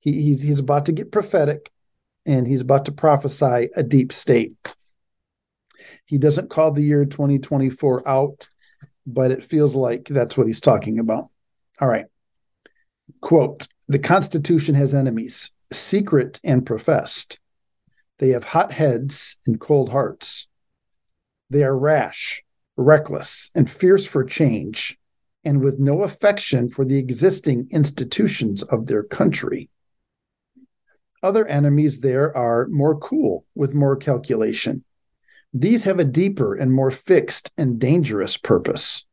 he, 0.00 0.20
he's 0.22 0.42
he's 0.42 0.58
about 0.58 0.86
to 0.86 0.92
get 0.92 1.12
prophetic 1.12 1.70
and 2.26 2.46
he's 2.46 2.60
about 2.60 2.84
to 2.86 2.92
prophesy 2.92 3.68
a 3.76 3.82
deep 3.82 4.12
state. 4.12 4.74
He 6.06 6.18
doesn't 6.18 6.50
call 6.50 6.72
the 6.72 6.82
year 6.82 7.04
2024 7.04 8.08
out, 8.08 8.48
but 9.06 9.30
it 9.30 9.44
feels 9.44 9.74
like 9.74 10.06
that's 10.08 10.36
what 10.36 10.46
he's 10.46 10.60
talking 10.60 10.98
about. 10.98 11.28
All 11.80 11.88
right. 11.88 12.06
Quote 13.20 13.68
The 13.88 13.98
Constitution 13.98 14.74
has 14.74 14.94
enemies, 14.94 15.50
secret 15.72 16.40
and 16.44 16.64
professed. 16.64 17.38
They 18.18 18.30
have 18.30 18.44
hot 18.44 18.72
heads 18.72 19.38
and 19.46 19.60
cold 19.60 19.88
hearts. 19.88 20.48
They 21.50 21.64
are 21.64 21.76
rash, 21.76 22.42
reckless, 22.76 23.50
and 23.54 23.68
fierce 23.68 24.06
for 24.06 24.24
change, 24.24 24.98
and 25.44 25.60
with 25.60 25.78
no 25.78 26.02
affection 26.02 26.70
for 26.70 26.84
the 26.84 26.98
existing 26.98 27.68
institutions 27.70 28.62
of 28.62 28.86
their 28.86 29.02
country. 29.02 29.68
Other 31.22 31.46
enemies 31.46 32.00
there 32.00 32.36
are 32.36 32.68
more 32.68 32.98
cool, 32.98 33.46
with 33.54 33.74
more 33.74 33.96
calculation. 33.96 34.84
These 35.52 35.84
have 35.84 35.98
a 35.98 36.04
deeper 36.04 36.54
and 36.54 36.72
more 36.72 36.90
fixed 36.90 37.52
and 37.56 37.78
dangerous 37.78 38.36
purpose. 38.36 39.06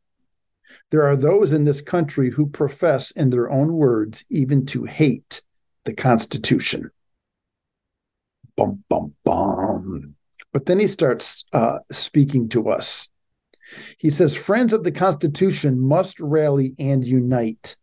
There 0.90 1.04
are 1.04 1.16
those 1.16 1.54
in 1.54 1.64
this 1.64 1.82
country 1.82 2.30
who 2.30 2.48
profess, 2.48 3.12
in 3.12 3.30
their 3.30 3.50
own 3.50 3.74
words, 3.74 4.26
even 4.30 4.66
to 4.68 4.84
hate 4.84 5.42
the 5.86 5.94
Constitution. 5.94 6.92
Bum, 8.56 8.84
bum, 8.90 9.14
bum. 9.24 10.16
But 10.54 10.66
then 10.66 10.80
he 10.80 10.88
starts 10.88 11.46
uh, 11.54 11.80
speaking 11.92 12.50
to 12.50 12.70
us. 12.70 13.10
He 13.98 14.10
says, 14.10 14.36
Friends 14.36 14.74
of 14.74 14.84
the 14.84 14.92
Constitution 14.92 15.80
must 15.80 16.20
rally 16.20 16.76
and 16.78 17.06
unite 17.06 17.78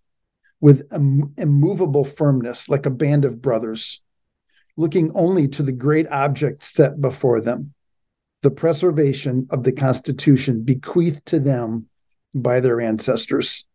with 0.60 0.87
Im- 0.92 1.32
immovable 1.38 2.04
firmness, 2.04 2.68
like 2.68 2.84
a 2.84 2.90
band 2.90 3.25
of 3.25 3.40
brothers, 3.40 4.02
looking 4.76 5.10
only 5.14 5.48
to 5.48 5.62
the 5.62 5.72
great 5.72 6.06
object 6.08 6.64
set 6.64 7.00
before 7.00 7.40
them 7.40 7.75
the 8.42 8.50
preservation 8.50 9.46
of 9.50 9.64
the 9.64 9.72
Constitution 9.72 10.62
bequeathed 10.62 11.26
to 11.26 11.40
them 11.40 11.88
by 12.34 12.60
their 12.60 12.80
ancestors. 12.80 13.66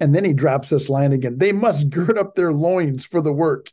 And 0.00 0.14
then 0.14 0.24
he 0.24 0.34
drops 0.34 0.68
this 0.68 0.88
line 0.88 1.12
again 1.12 1.38
they 1.38 1.52
must 1.52 1.90
gird 1.90 2.18
up 2.18 2.34
their 2.34 2.52
loins 2.52 3.04
for 3.04 3.20
the 3.20 3.32
work. 3.32 3.70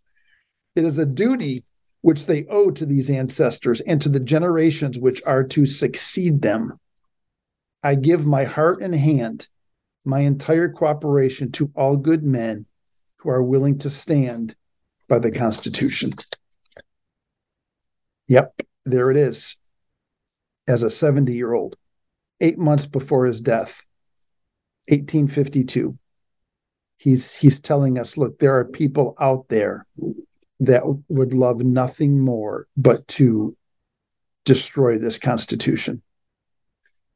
It 0.76 0.84
is 0.86 0.98
a 0.98 1.06
duty 1.06 1.64
which 2.04 2.26
they 2.26 2.46
owe 2.48 2.70
to 2.70 2.86
these 2.86 3.10
ancestors 3.10 3.80
and 3.82 4.02
to 4.02 4.10
the 4.10 4.20
generations 4.20 5.00
which 5.00 5.24
are 5.26 5.44
to 5.44 5.66
succeed 5.66 6.42
them. 6.42 6.78
I 7.82 7.96
give 7.96 8.26
my 8.26 8.44
heart 8.44 8.82
and 8.82 8.94
hand, 8.94 9.48
my 10.04 10.20
entire 10.20 10.68
cooperation 10.68 11.52
to 11.54 11.72
all 11.76 11.96
good 11.96 12.24
men 12.24 12.66
who 13.18 13.30
are 13.30 13.42
willing 13.42 13.78
to 13.80 13.90
stand 13.90 14.54
by 15.08 15.20
the 15.20 15.32
Constitution. 15.32 16.12
Yep, 18.28 18.64
there 18.84 19.10
it 19.10 19.16
is. 19.16 19.56
As 20.68 20.84
a 20.84 20.90
70 20.90 21.34
year 21.34 21.54
old, 21.54 21.78
eight 22.42 22.58
months 22.58 22.86
before 22.86 23.26
his 23.26 23.40
death, 23.40 23.88
1852 24.90 25.98
he's 26.98 27.34
he's 27.34 27.60
telling 27.60 27.98
us 27.98 28.18
look 28.18 28.38
there 28.40 28.58
are 28.58 28.66
people 28.66 29.16
out 29.20 29.46
there 29.50 29.86
that 30.60 30.84
would 31.10 31.34
love 31.34 31.60
nothing 31.60 32.20
more 32.20 32.68
but 32.78 33.08
to 33.08 33.56
destroy 34.46 34.98
this 34.98 35.18
constitution. 35.18 36.02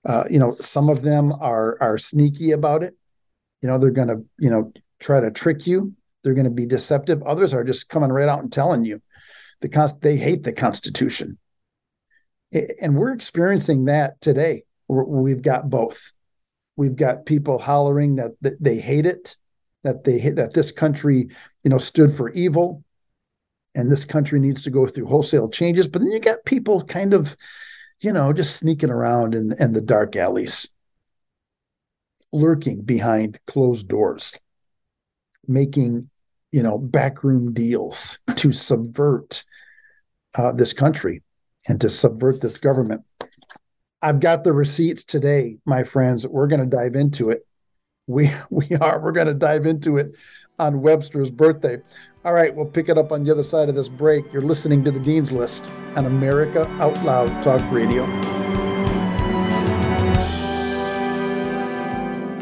Uh, 0.06 0.24
you 0.30 0.40
know 0.40 0.56
some 0.62 0.90
of 0.90 1.02
them 1.02 1.34
are 1.34 1.78
are 1.82 1.98
sneaky 1.98 2.52
about 2.52 2.84
it. 2.84 2.96
You 3.62 3.70
know 3.70 3.78
they're 3.78 3.92
going 3.92 4.08
to 4.08 4.24
you 4.40 4.50
know 4.50 4.72
try 5.00 5.20
to 5.20 5.32
trick 5.32 5.68
you. 5.68 5.94
They're 6.24 6.34
going 6.34 6.46
to 6.46 6.52
be 6.52 6.66
deceptive. 6.66 7.22
Others 7.24 7.54
are 7.54 7.64
just 7.64 7.90
coming 7.90 8.12
right 8.12 8.30
out 8.30 8.42
and 8.42 8.52
telling 8.52 8.86
you 8.86 9.02
the 9.62 9.70
const- 9.70 10.02
they 10.02 10.18
hate 10.18 10.44
the 10.44 10.54
constitution. 10.54 11.38
And 12.82 12.96
we're 12.96 13.12
experiencing 13.14 13.86
that 13.86 14.20
today. 14.22 14.64
We've 14.88 15.42
got 15.42 15.70
both. 15.70 16.12
We've 16.76 16.96
got 16.96 17.26
people 17.26 17.58
hollering 17.58 18.16
that, 18.16 18.32
that 18.42 18.62
they 18.62 18.78
hate 18.78 19.06
it, 19.06 19.36
that 19.84 20.04
they 20.04 20.18
hate 20.18 20.36
that 20.38 20.54
this 20.54 20.72
country, 20.72 21.30
you 21.64 21.70
know, 21.70 21.78
stood 21.78 22.14
for 22.14 22.30
evil, 22.30 22.84
and 23.78 23.92
this 23.92 24.06
country 24.06 24.40
needs 24.40 24.64
to 24.64 24.72
go 24.72 24.88
through 24.88 25.06
wholesale 25.06 25.48
changes. 25.48 25.88
But 25.88 26.02
then 26.02 26.12
you 26.12 26.20
got 26.20 26.44
people 26.46 26.84
kind 26.84 27.14
of, 27.14 27.38
you 28.00 28.12
know, 28.12 28.34
just 28.34 28.58
sneaking 28.58 28.90
around 28.90 29.36
in, 29.36 29.54
in 29.60 29.74
the 29.74 29.82
dark 29.82 30.16
alleys, 30.16 30.68
lurking 32.34 32.82
behind 32.82 33.40
closed 33.46 33.88
doors, 33.88 34.38
making, 35.48 36.10
you 36.52 36.64
know, 36.64 36.80
backroom 36.80 37.54
deals 37.54 38.18
to 38.36 38.52
subvert 38.52 39.44
uh, 40.36 40.52
this 40.54 40.74
country 40.74 41.22
and 41.68 41.80
to 41.80 41.90
subvert 41.90 42.42
this 42.42 42.58
government. 42.58 43.04
I've 44.02 44.20
got 44.20 44.44
the 44.44 44.54
receipts 44.54 45.04
today, 45.04 45.60
my 45.66 45.84
friends. 45.84 46.28
We're 46.28 46.48
going 46.48 46.68
to 46.68 46.78
dive 46.78 46.96
into 46.96 47.30
it. 47.30 47.47
We 48.08 48.32
we 48.50 48.70
are. 48.82 49.00
We're 49.00 49.12
going 49.12 49.28
to 49.28 49.34
dive 49.34 49.66
into 49.66 49.98
it 49.98 50.16
on 50.60 50.82
Webster's 50.82 51.30
birthday. 51.30 51.78
All 52.26 52.34
right, 52.34 52.54
we'll 52.54 52.66
pick 52.66 52.90
it 52.90 52.98
up 52.98 53.12
on 53.12 53.24
the 53.24 53.32
other 53.32 53.44
side 53.44 53.70
of 53.70 53.76
this 53.76 53.88
break. 53.88 54.26
You're 54.34 54.42
listening 54.42 54.84
to 54.86 54.92
the 54.92 55.00
Dean's 55.00 55.32
List 55.32 55.70
on 55.96 56.06
America 56.06 56.68
Out 56.80 57.02
Loud 57.04 57.44
Talk 57.44 57.62
Radio. 57.72 58.06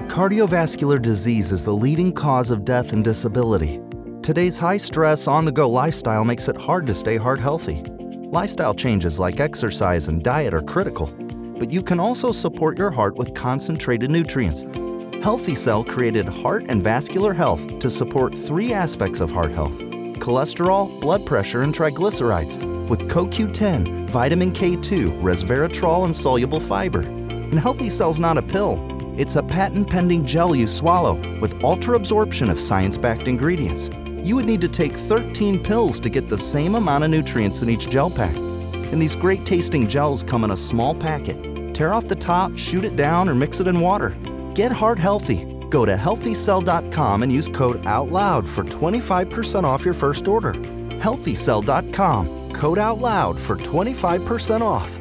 Cardiovascular 0.07 1.01
disease 1.01 1.51
is 1.51 1.65
the 1.65 1.73
leading 1.73 2.13
cause 2.13 2.49
of 2.49 2.63
death 2.63 2.93
and 2.93 3.03
disability. 3.03 3.81
Today's 4.21 4.57
high 4.57 4.77
stress, 4.77 5.27
on 5.27 5.43
the 5.43 5.51
go 5.51 5.69
lifestyle 5.69 6.23
makes 6.23 6.47
it 6.47 6.55
hard 6.55 6.85
to 6.87 6.93
stay 6.93 7.17
heart 7.17 7.39
healthy. 7.39 7.83
Lifestyle 8.31 8.73
changes 8.73 9.19
like 9.19 9.41
exercise 9.41 10.07
and 10.07 10.23
diet 10.23 10.53
are 10.53 10.61
critical 10.61 11.13
but 11.57 11.71
you 11.71 11.81
can 11.81 11.99
also 11.99 12.31
support 12.31 12.77
your 12.77 12.91
heart 12.91 13.15
with 13.15 13.33
concentrated 13.33 14.11
nutrients. 14.11 14.63
Healthy 15.25 15.55
Cell 15.55 15.83
created 15.83 16.27
Heart 16.27 16.65
and 16.69 16.83
Vascular 16.83 17.33
Health 17.33 17.79
to 17.79 17.89
support 17.89 18.37
three 18.37 18.73
aspects 18.73 19.21
of 19.21 19.31
heart 19.31 19.51
health 19.51 19.71
cholesterol, 20.19 21.01
blood 21.01 21.25
pressure, 21.25 21.63
and 21.63 21.73
triglycerides 21.73 22.87
with 22.87 22.99
CoQ10, 23.09 24.07
vitamin 24.07 24.51
K2, 24.51 25.23
resveratrol, 25.23 26.05
and 26.05 26.15
soluble 26.15 26.59
fiber. 26.59 26.99
And 26.99 27.59
Healthy 27.59 27.89
Cell's 27.89 28.19
not 28.19 28.37
a 28.37 28.41
pill, 28.43 28.77
it's 29.17 29.35
a 29.35 29.41
patent 29.41 29.89
pending 29.89 30.27
gel 30.27 30.55
you 30.55 30.67
swallow 30.67 31.15
with 31.39 31.55
ultra 31.63 31.95
absorption 31.95 32.51
of 32.51 32.59
science 32.59 32.95
backed 32.95 33.27
ingredients. 33.27 33.89
You 34.23 34.35
would 34.35 34.45
need 34.45 34.61
to 34.61 34.69
take 34.69 34.93
13 34.93 35.63
pills 35.63 35.99
to 36.01 36.09
get 36.11 36.29
the 36.29 36.37
same 36.37 36.75
amount 36.75 37.03
of 37.03 37.09
nutrients 37.09 37.63
in 37.63 37.69
each 37.71 37.89
gel 37.89 38.11
pack. 38.11 38.35
And 38.35 39.01
these 39.01 39.15
great 39.15 39.43
tasting 39.43 39.87
gels 39.87 40.21
come 40.21 40.43
in 40.43 40.51
a 40.51 40.55
small 40.55 40.93
packet. 40.93 41.73
Tear 41.73 41.95
off 41.95 42.07
the 42.07 42.13
top, 42.13 42.55
shoot 42.55 42.85
it 42.85 42.95
down, 42.95 43.27
or 43.27 43.33
mix 43.33 43.59
it 43.59 43.65
in 43.65 43.79
water. 43.79 44.15
Get 44.55 44.71
heart 44.71 44.97
healthy. 44.97 45.45
Go 45.69 45.85
to 45.85 45.95
healthycell.com 45.95 47.23
and 47.23 47.31
use 47.31 47.49
code 47.49 47.83
OUTLOUD 47.85 48.47
for 48.47 48.63
25% 48.63 49.63
off 49.65 49.83
your 49.83 49.93
first 49.93 50.27
order. 50.27 50.53
Healthycell.com, 50.53 52.53
code 52.53 52.77
OUTLOUD 52.77 53.39
for 53.39 53.57
25% 53.57 54.61
off. 54.61 54.97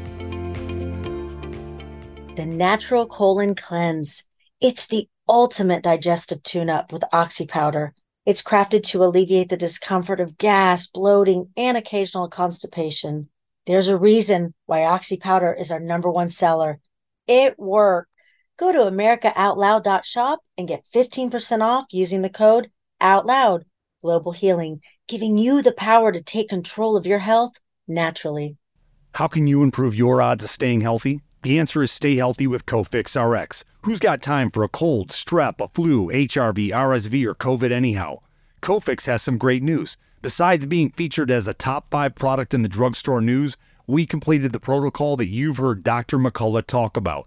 The 2.37 2.47
Natural 2.47 3.07
Colon 3.07 3.55
Cleanse. 3.55 4.25
It's 4.61 4.89
the 4.89 5.09
ultimate 5.29 5.85
digestive 5.85 6.43
tune 6.43 6.69
up 6.69 6.93
with 6.93 7.05
Oxy 7.13 7.47
Powder. 7.47 7.95
It's 8.27 8.43
crafted 8.43 8.83
to 8.89 9.05
alleviate 9.05 9.51
the 9.51 9.57
discomfort 9.57 10.19
of 10.19 10.37
gas, 10.37 10.89
bloating, 10.89 11.51
and 11.57 11.77
occasional 11.77 12.29
constipation. 12.29 13.29
There's 13.67 13.89
a 13.89 13.97
reason 13.97 14.53
why 14.67 14.85
Oxy 14.85 15.17
Powder 15.17 15.53
is 15.53 15.71
our 15.71 15.79
number 15.79 16.11
one 16.11 16.31
seller. 16.31 16.81
It 17.29 17.57
worked. 17.57 18.11
Go 18.57 18.71
to 18.71 18.79
AmericaOutloud.shop 18.79 20.39
and 20.57 20.69
get 20.69 20.85
15% 20.95 21.61
off 21.61 21.87
using 21.91 22.23
the 22.23 22.31
code 22.31 22.71
OUTLOUD. 23.01 23.65
Global 24.01 24.33
Healing, 24.33 24.81
giving 25.09 25.39
you 25.39 25.61
the 25.61 25.73
power 25.73 26.13
to 26.13 26.23
take 26.23 26.51
control 26.51 26.97
of 26.97 27.07
your 27.07 27.19
health 27.19 27.53
naturally. 27.89 28.57
How 29.15 29.27
can 29.27 29.47
you 29.47 29.63
improve 29.63 29.95
your 29.95 30.21
odds 30.21 30.45
of 30.45 30.51
staying 30.51 30.83
healthy? 30.83 31.23
The 31.43 31.59
answer 31.59 31.83
is 31.83 31.91
stay 31.91 32.15
healthy 32.17 32.47
with 32.47 32.67
Cofix 32.67 33.17
RX. 33.17 33.65
Who's 33.83 33.99
got 33.99 34.23
time 34.23 34.51
for 34.51 34.63
a 34.63 34.69
cold, 34.69 35.09
strep, 35.09 35.61
a 35.61 35.69
flu, 35.69 36.09
HRV, 36.13 36.69
RSV, 36.69 37.27
or 37.27 37.35
COVID 37.35 37.73
anyhow? 37.73 38.19
Cofix 38.63 39.07
has 39.07 39.23
some 39.23 39.37
great 39.37 39.63
news. 39.63 39.97
Besides 40.23 40.67
being 40.67 40.91
featured 40.91 41.31
as 41.31 41.49
a 41.49 41.55
top 41.55 41.91
five 41.91 42.15
product 42.15 42.55
in 42.55 42.63
the 42.63 42.69
drugstore 42.69 43.21
news, 43.21 43.57
we 43.87 44.07
completed 44.07 44.53
the 44.53 44.61
protocol 44.61 45.17
that 45.17 45.29
you've 45.29 45.57
heard 45.57 45.83
Dr. 45.83 46.19
McCullough 46.19 46.67
talk 46.67 46.97
about. 46.97 47.27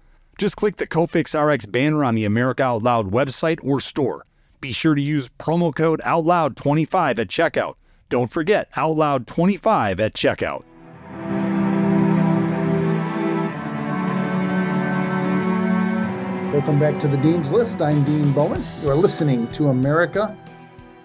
Just 0.37 0.55
click 0.55 0.77
the 0.77 0.87
Cofix 0.87 1.39
RX 1.39 1.65
banner 1.65 2.03
on 2.03 2.15
the 2.15 2.25
America 2.25 2.63
Out 2.63 2.83
Loud 2.83 3.11
website 3.11 3.59
or 3.63 3.79
store. 3.79 4.25
Be 4.59 4.71
sure 4.71 4.95
to 4.95 5.01
use 5.01 5.29
promo 5.39 5.73
code 5.75 6.01
OUTLOUD25 6.05 7.19
at 7.19 7.27
checkout. 7.27 7.75
Don't 8.09 8.31
forget 8.31 8.71
OUTLOUD25 8.73 9.99
at 9.99 10.13
checkout. 10.13 10.63
Welcome 16.53 16.79
back 16.79 16.99
to 16.99 17.07
the 17.07 17.17
Dean's 17.17 17.51
List. 17.51 17.81
I'm 17.81 18.03
Dean 18.03 18.31
Bowen. 18.33 18.63
You 18.81 18.89
are 18.89 18.95
listening 18.95 19.47
to 19.49 19.69
America 19.69 20.37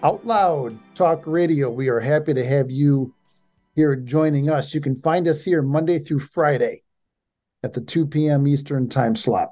Out 0.03 0.25
Loud 0.25 0.77
Talk 0.93 1.25
Radio. 1.25 1.69
We 1.69 1.89
are 1.89 1.99
happy 1.99 2.33
to 2.33 2.45
have 2.45 2.69
you 2.69 3.13
here 3.75 3.95
joining 3.95 4.49
us. 4.49 4.73
You 4.73 4.81
can 4.81 4.95
find 4.95 5.27
us 5.27 5.43
here 5.43 5.61
Monday 5.61 5.99
through 5.99 6.19
Friday 6.19 6.83
at 7.67 7.73
the 7.73 7.81
2 7.81 8.07
p.m. 8.07 8.47
Eastern 8.47 8.87
time 8.87 9.15
slot. 9.15 9.49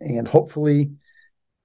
And 0.00 0.26
hopefully, 0.26 0.92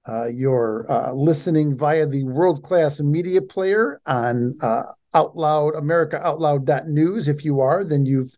uh, 0.06 0.26
you're 0.26 0.86
uh, 0.90 1.12
listening 1.12 1.76
via 1.76 2.06
the 2.06 2.24
world 2.24 2.62
class 2.62 3.00
media 3.00 3.40
player 3.42 3.98
on 4.06 4.56
uh, 4.60 4.82
Out 5.14 5.36
Loud, 5.36 5.82
Loud.news. 5.82 7.28
If 7.28 7.44
you 7.44 7.60
are, 7.60 7.82
then 7.82 8.04
you've 8.06 8.36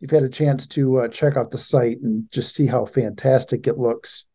you've 0.00 0.10
had 0.10 0.22
a 0.22 0.28
chance 0.28 0.66
to 0.68 0.98
uh, 1.00 1.08
check 1.08 1.36
out 1.36 1.50
the 1.50 1.58
site 1.58 2.00
and 2.00 2.30
just 2.30 2.54
see 2.54 2.66
how 2.66 2.86
fantastic 2.86 3.66
it 3.66 3.76
looks. 3.76 4.26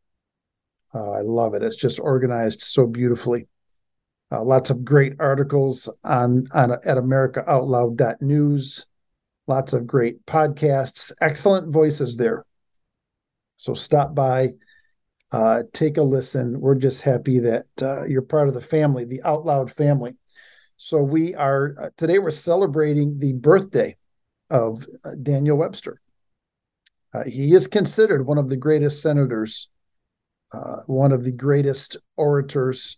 Uh, 0.94 1.12
I 1.12 1.22
love 1.22 1.54
it. 1.54 1.64
It's 1.64 1.78
just 1.78 2.00
organized 2.00 2.62
so 2.62 2.86
beautifully. 2.88 3.48
Uh, 4.32 4.44
lots 4.44 4.70
of 4.70 4.84
great 4.84 5.14
articles 5.20 5.90
on 6.04 6.44
on 6.54 6.72
at 6.72 6.98
AmericaOutloud.news. 6.98 8.86
Lots 9.52 9.74
of 9.74 9.86
great 9.86 10.26
podcasts. 10.26 11.12
Excellent 11.20 11.74
voices 11.74 12.16
there. 12.16 12.46
So 13.58 13.74
stop 13.74 14.16
by, 14.16 14.52
uh, 15.34 15.64
take 15.74 15.98
a 15.98 16.02
listen. 16.02 16.62
We're 16.62 16.76
just 16.76 17.02
happy 17.02 17.38
that 17.40 17.66
uh, 17.82 18.06
you're 18.06 18.22
part 18.22 18.48
of 18.48 18.54
the 18.54 18.62
family, 18.62 19.04
the 19.04 19.22
Out 19.24 19.46
Loud 19.46 19.70
family. 19.70 20.16
So 20.78 21.04
we 21.04 21.36
are 21.36 21.76
uh, 21.78 21.90
today. 21.98 22.18
We're 22.18 22.30
celebrating 22.30 23.20
the 23.20 23.34
birthday 23.34 23.98
of 24.50 24.88
uh, 25.04 25.16
Daniel 25.22 25.58
Webster. 25.58 26.00
Uh, 27.14 27.26
he 27.26 27.54
is 27.54 27.68
considered 27.68 28.26
one 28.26 28.38
of 28.38 28.48
the 28.48 28.56
greatest 28.56 29.02
senators, 29.02 29.68
uh, 30.54 30.78
one 30.86 31.12
of 31.12 31.26
the 31.26 31.34
greatest 31.34 31.98
orators, 32.16 32.98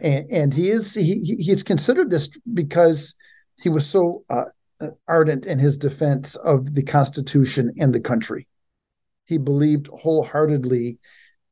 and, 0.00 0.28
and, 0.28 0.54
he 0.54 0.70
is 0.70 0.92
he 0.92 1.36
he's 1.38 1.62
considered 1.62 2.10
this 2.10 2.28
because 2.52 3.14
he 3.62 3.68
was 3.68 3.86
so 3.86 4.24
ardent 5.08 5.46
in 5.46 5.58
his 5.58 5.78
defense 5.78 6.34
of 6.36 6.74
the 6.74 6.82
Constitution 6.82 7.72
and 7.78 7.94
the 7.94 8.00
country. 8.00 8.48
He 9.24 9.38
believed 9.38 9.88
wholeheartedly 9.88 10.98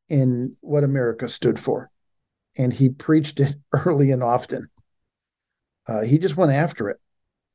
in 0.09 0.55
what 0.61 0.83
America 0.83 1.27
stood 1.29 1.59
for, 1.59 1.89
and 2.57 2.71
he 2.71 2.89
preached 2.89 3.39
it 3.39 3.55
early 3.73 4.11
and 4.11 4.23
often. 4.23 4.67
Uh, 5.87 6.01
he 6.01 6.19
just 6.19 6.37
went 6.37 6.51
after 6.51 6.89
it 6.89 6.99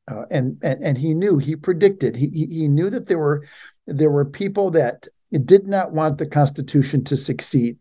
uh, 0.08 0.24
and, 0.30 0.58
and 0.62 0.82
and 0.82 0.98
he 0.98 1.14
knew 1.14 1.38
he 1.38 1.56
predicted 1.56 2.14
he 2.16 2.28
he 2.28 2.68
knew 2.68 2.90
that 2.90 3.06
there 3.06 3.18
were 3.18 3.44
there 3.86 4.10
were 4.10 4.24
people 4.24 4.70
that 4.70 5.06
did 5.44 5.66
not 5.66 5.92
want 5.92 6.18
the 6.18 6.26
Constitution 6.26 7.02
to 7.04 7.16
succeed. 7.16 7.78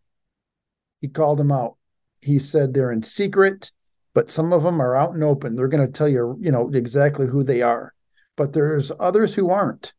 He 1.02 1.08
called 1.08 1.38
them 1.38 1.52
out. 1.52 1.78
He 2.22 2.40
said 2.40 2.74
they're 2.74 2.92
in 2.92 3.04
secret, 3.04 3.72
but 4.16 4.32
some 4.32 4.52
of 4.52 4.64
them 4.64 4.82
are 4.82 4.96
out 4.96 5.14
and 5.14 5.24
open. 5.24 5.56
They're 5.56 5.68
going 5.68 5.86
to 5.86 5.92
tell 5.92 6.08
you 6.08 6.38
you 6.42 6.52
know 6.52 6.72
exactly 6.74 7.28
who 7.28 7.44
they 7.44 7.62
are, 7.62 7.94
but 8.36 8.54
there's 8.54 8.92
others 9.00 9.36
who 9.36 9.52
aren't. 9.52 9.94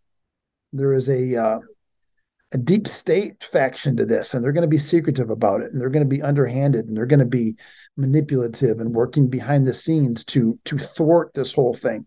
There 0.73 0.93
is 0.93 1.09
a 1.09 1.37
uh, 1.37 1.61
a 2.51 2.59
deep 2.59 2.89
state 2.89 3.45
faction 3.45 3.97
to 3.97 4.05
this, 4.05 4.35
and 4.35 4.43
they're 4.43 4.53
going 4.53 4.63
to 4.63 4.69
be 4.69 4.79
secretive 4.79 5.31
about 5.31 5.61
it, 5.61 5.73
and 5.73 5.81
they're 5.81 5.91
going 5.91 6.05
to 6.05 6.17
be 6.17 6.23
underhanded, 6.23 6.87
and 6.87 6.97
they're 6.97 7.07
going 7.07 7.21
to 7.21 7.25
be 7.25 7.55
manipulative 7.97 8.81
and 8.81 8.93
working 8.93 9.31
behind 9.31 9.69
the 9.69 9.73
scenes 9.73 10.25
to 10.25 10.59
to 10.65 10.77
thwart 10.77 11.33
this 11.35 11.53
whole 11.53 11.75
thing 11.75 12.07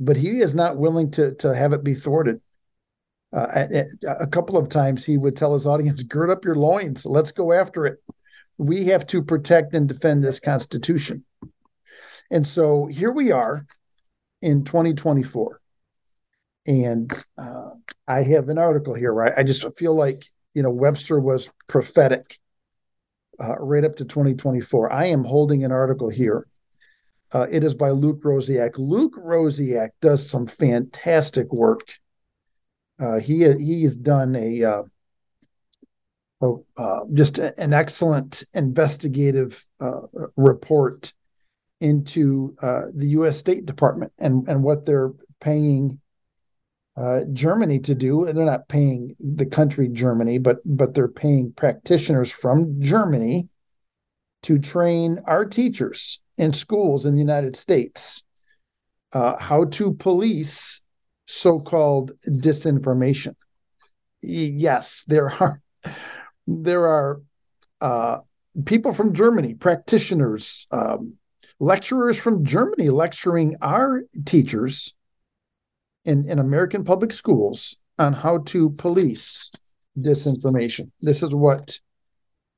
but 0.00 0.16
he 0.16 0.40
is 0.40 0.54
not 0.54 0.78
willing 0.78 1.10
to 1.12 1.34
to 1.36 1.54
have 1.54 1.72
it 1.72 1.84
be 1.84 1.94
thwarted. 1.94 2.40
Uh, 3.32 3.66
a, 3.70 3.84
a 4.22 4.26
couple 4.26 4.56
of 4.56 4.68
times 4.68 5.04
he 5.04 5.16
would 5.16 5.36
tell 5.36 5.52
his 5.52 5.66
audience, 5.66 6.02
"Gird 6.02 6.30
up 6.30 6.44
your 6.44 6.56
loins, 6.56 7.06
let's 7.06 7.30
go 7.30 7.52
after 7.52 7.86
it. 7.86 8.02
We 8.60 8.86
have 8.86 9.06
to 9.08 9.22
protect 9.22 9.74
and 9.74 9.88
defend 9.88 10.22
this 10.22 10.40
Constitution." 10.40 11.24
And 12.30 12.46
so 12.46 12.86
here 12.86 13.10
we 13.10 13.32
are 13.32 13.66
in 14.42 14.64
2024, 14.64 15.60
and 16.66 17.12
uh, 17.36 17.70
I 18.06 18.22
have 18.22 18.48
an 18.48 18.58
article 18.58 18.94
here. 18.94 19.12
Right, 19.12 19.32
I 19.36 19.42
just 19.42 19.66
feel 19.76 19.94
like 19.94 20.24
you 20.54 20.62
know 20.62 20.70
Webster 20.70 21.18
was 21.18 21.50
prophetic 21.66 22.38
uh, 23.40 23.56
right 23.58 23.84
up 23.84 23.96
to 23.96 24.04
2024. 24.04 24.92
I 24.92 25.06
am 25.06 25.24
holding 25.24 25.64
an 25.64 25.72
article 25.72 26.08
here 26.08 26.46
uh, 27.32 27.46
it 27.50 27.62
is 27.62 27.74
by 27.74 27.90
Luke 27.90 28.22
Rosiak. 28.22 28.76
Luke 28.76 29.14
Rosiak 29.16 29.90
does 30.00 30.28
some 30.28 30.46
fantastic 30.46 31.52
work. 31.52 31.94
Uh, 32.98 33.18
he 33.18 33.50
he's 33.52 33.96
done 33.96 34.34
a, 34.36 34.82
uh, 36.42 36.52
uh 36.76 37.00
just 37.12 37.38
an 37.38 37.72
excellent 37.72 38.44
investigative 38.54 39.64
uh, 39.80 40.00
report 40.36 41.12
into 41.80 42.54
uh, 42.60 42.82
the 42.94 43.08
U.S. 43.08 43.38
State 43.38 43.66
Department 43.66 44.12
and 44.18 44.48
and 44.48 44.62
what 44.62 44.84
they're 44.84 45.12
paying 45.40 46.00
Germany 47.32 47.78
to 47.78 47.94
do. 47.94 48.26
And 48.26 48.36
they're 48.36 48.44
not 48.44 48.68
paying 48.68 49.16
the 49.18 49.46
country 49.46 49.88
Germany, 49.88 50.38
but 50.38 50.58
but 50.64 50.94
they're 50.94 51.08
paying 51.08 51.52
practitioners 51.52 52.30
from 52.30 52.80
Germany 52.82 53.48
to 54.42 54.58
train 54.58 55.20
our 55.26 55.44
teachers 55.44 56.20
in 56.36 56.52
schools 56.52 57.06
in 57.06 57.12
the 57.12 57.18
United 57.18 57.56
States 57.56 58.24
uh, 59.12 59.36
how 59.38 59.64
to 59.64 59.92
police 59.94 60.82
so-called 61.26 62.12
disinformation. 62.26 63.34
Yes, 64.22 65.04
there 65.06 65.30
are 65.40 65.60
there 66.50 66.86
are 66.86 67.20
uh, 67.80 68.18
people 68.64 68.92
from 68.92 69.14
Germany, 69.14 69.54
practitioners, 69.54 70.66
um, 70.70 71.14
lecturers 71.58 72.18
from 72.18 72.44
Germany 72.44 72.88
lecturing 72.88 73.56
our 73.62 74.02
teachers 74.24 74.94
in, 76.04 76.28
in 76.28 76.38
American 76.38 76.84
public 76.84 77.12
schools 77.12 77.76
on 77.98 78.12
how 78.12 78.38
to 78.38 78.70
police 78.70 79.50
disinformation. 79.98 80.90
This 81.00 81.22
is 81.22 81.34
what 81.34 81.78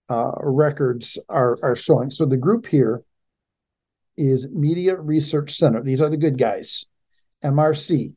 uh, 0.09 0.33
records 0.41 1.19
are, 1.29 1.57
are 1.63 1.75
showing. 1.75 2.11
So 2.11 2.25
the 2.25 2.37
group 2.37 2.67
here 2.67 3.03
is 4.17 4.49
Media 4.51 4.97
Research 4.97 5.55
Center. 5.55 5.83
These 5.83 6.01
are 6.01 6.11
the 6.11 6.17
good 6.17 6.39
guys, 6.39 6.87
MRC. 7.45 8.15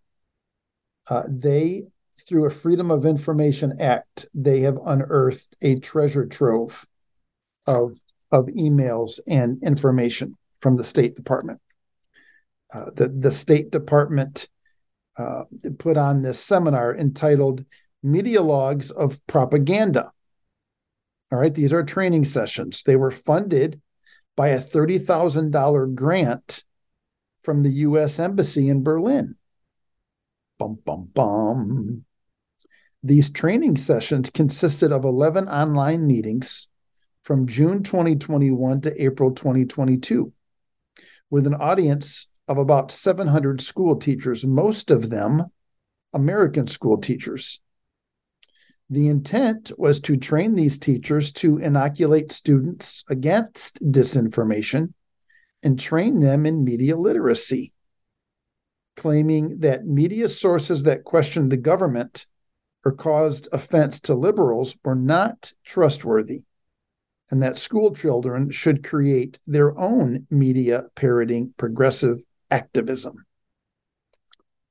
Uh, 1.10 1.24
they, 1.28 1.84
through 2.28 2.46
a 2.46 2.50
Freedom 2.52 2.90
of 2.92 3.06
Information 3.06 3.80
Act, 3.80 4.26
they 4.34 4.62
have 4.62 4.80
unearthed 4.86 5.56
a 5.62 5.80
treasure 5.80 6.26
trove 6.26 6.86
of 7.66 8.00
of 8.32 8.48
emails 8.48 9.20
and 9.28 9.62
information 9.64 10.36
from 10.60 10.76
the 10.76 10.84
State 10.84 11.16
Department. 11.16 11.62
Uh, 12.74 12.92
the 12.96 13.08
the 13.08 13.32
State 13.32 13.72
Department 13.72 14.50
uh, 15.18 15.44
put 15.78 15.98
on 15.98 16.22
this 16.22 16.40
seminar 16.40 16.96
entitled 16.96 17.64
"Media 18.02 18.42
Logs 18.42 18.92
of 18.92 19.26
Propaganda." 19.28 20.12
All 21.32 21.40
right, 21.40 21.54
these 21.54 21.74
are 21.74 21.84
training 21.84 22.26
sessions. 22.26 22.84
They 22.84 22.96
were 22.96 23.12
funded 23.12 23.82
by 24.36 24.50
a 24.50 24.60
$30,000 24.60 25.96
grant 25.96 26.64
from 27.44 27.64
the 27.64 27.70
US 27.70 28.20
Embassy 28.20 28.70
in 28.70 28.84
Berlin. 28.84 29.36
Bum, 30.58 30.78
bum, 30.86 31.10
bum. 31.14 32.05
These 33.06 33.30
training 33.30 33.78
sessions 33.78 34.32
consisted 34.32 34.92
of 34.92 35.06
11 35.06 35.48
online 35.48 36.08
meetings 36.08 36.68
from 37.22 37.46
June 37.46 37.84
2021 37.84 38.82
to 38.82 39.04
April 39.04 39.32
2022, 39.32 40.34
with 41.30 41.46
an 41.46 41.54
audience 41.54 42.30
of 42.48 42.58
about 42.58 42.90
700 42.90 43.62
school 43.62 43.98
teachers, 43.98 44.44
most 44.44 44.90
of 44.90 45.12
them 45.12 45.44
American 46.16 46.66
school 46.66 46.98
teachers. 46.98 47.62
The 48.90 49.08
intent 49.10 49.72
was 49.78 50.00
to 50.00 50.18
train 50.18 50.56
these 50.56 50.80
teachers 50.80 51.32
to 51.34 51.60
inoculate 51.60 52.32
students 52.32 53.04
against 53.08 53.84
disinformation 53.84 54.94
and 55.62 55.80
train 55.80 56.22
them 56.22 56.48
in 56.48 56.64
media 56.64 56.98
literacy. 56.98 57.72
claiming 58.96 59.60
that 59.60 59.86
media 59.86 60.28
sources 60.28 60.82
that 60.84 61.04
questioned 61.04 61.52
the 61.52 61.58
government 61.58 62.26
or 62.86 62.92
caused 62.92 63.50
offense 63.52 64.00
to 64.00 64.14
liberals 64.14 64.78
were 64.86 64.96
not 64.96 65.52
trustworthy, 65.66 66.44
and 67.32 67.42
that 67.42 67.58
school 67.58 67.94
children 67.94 68.52
should 68.52 68.84
create 68.84 69.40
their 69.48 69.78
own 69.78 70.28
media 70.30 70.86
parroting 70.94 71.52
progressive 71.58 72.22
activism. 72.52 73.26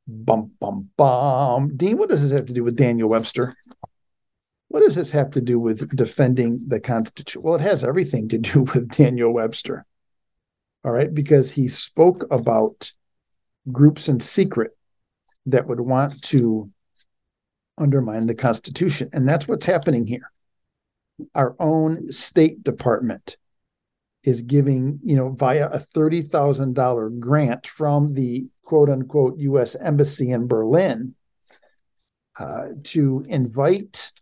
Bum, 0.07 0.53
bum, 0.61 0.90
bum. 0.96 1.77
Dean, 1.77 1.98
what 1.98 2.09
does 2.09 2.22
this 2.22 2.31
have 2.31 2.46
to 2.46 2.53
do 2.53 2.62
with 2.62 2.77
Daniel 2.77 3.09
Webster? 3.09 3.57
What 4.68 4.81
does 4.81 4.94
this 4.94 5.11
have 5.11 5.31
to 5.33 5.40
do 5.40 5.59
with 5.59 5.96
defending 5.96 6.61
the 6.68 6.79
Constitution? 6.79 7.42
Well, 7.42 7.57
it 7.57 7.61
has 7.62 7.85
everything 7.85 8.29
to 8.29 8.38
do 8.38 8.62
with 8.74 8.90
Daniel 8.90 9.33
Webster. 9.33 9.85
All 10.85 10.92
right, 10.92 11.12
because 11.12 11.50
he 11.50 11.66
spoke 11.66 12.27
about 12.31 12.92
groups 13.72 14.09
in 14.09 14.20
secret 14.20 14.77
that 15.46 15.66
would 15.66 15.81
want 15.81 16.22
to 16.22 16.70
undermine 17.78 18.26
the 18.26 18.34
Constitution. 18.34 19.10
And 19.12 19.28
that's 19.28 19.48
what's 19.48 19.66
happening 19.66 20.06
here. 20.06 20.30
Our 21.34 21.54
own 21.58 22.10
State 22.12 22.62
Department 22.62 23.37
is 24.22 24.42
giving, 24.42 25.00
you 25.04 25.16
know, 25.16 25.30
via 25.30 25.68
a 25.68 25.78
$30,000 25.78 27.18
grant 27.20 27.66
from 27.66 28.14
the 28.14 28.48
quote 28.64 28.88
unquote 28.88 29.38
US 29.38 29.74
Embassy 29.74 30.30
in 30.30 30.46
Berlin 30.46 31.14
uh, 32.38 32.68
to 32.84 33.24
invite 33.28 34.12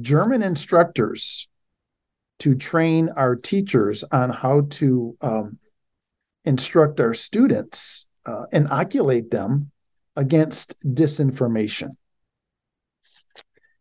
German 0.00 0.42
instructors 0.42 1.48
to 2.40 2.54
train 2.54 3.08
our 3.16 3.34
teachers 3.34 4.04
on 4.04 4.30
how 4.30 4.62
to 4.70 5.16
um, 5.22 5.58
instruct 6.44 7.00
our 7.00 7.14
students 7.14 8.06
uh, 8.26 8.46
inoculate 8.52 9.30
them 9.30 9.70
against 10.16 10.76
disinformation. 10.84 11.90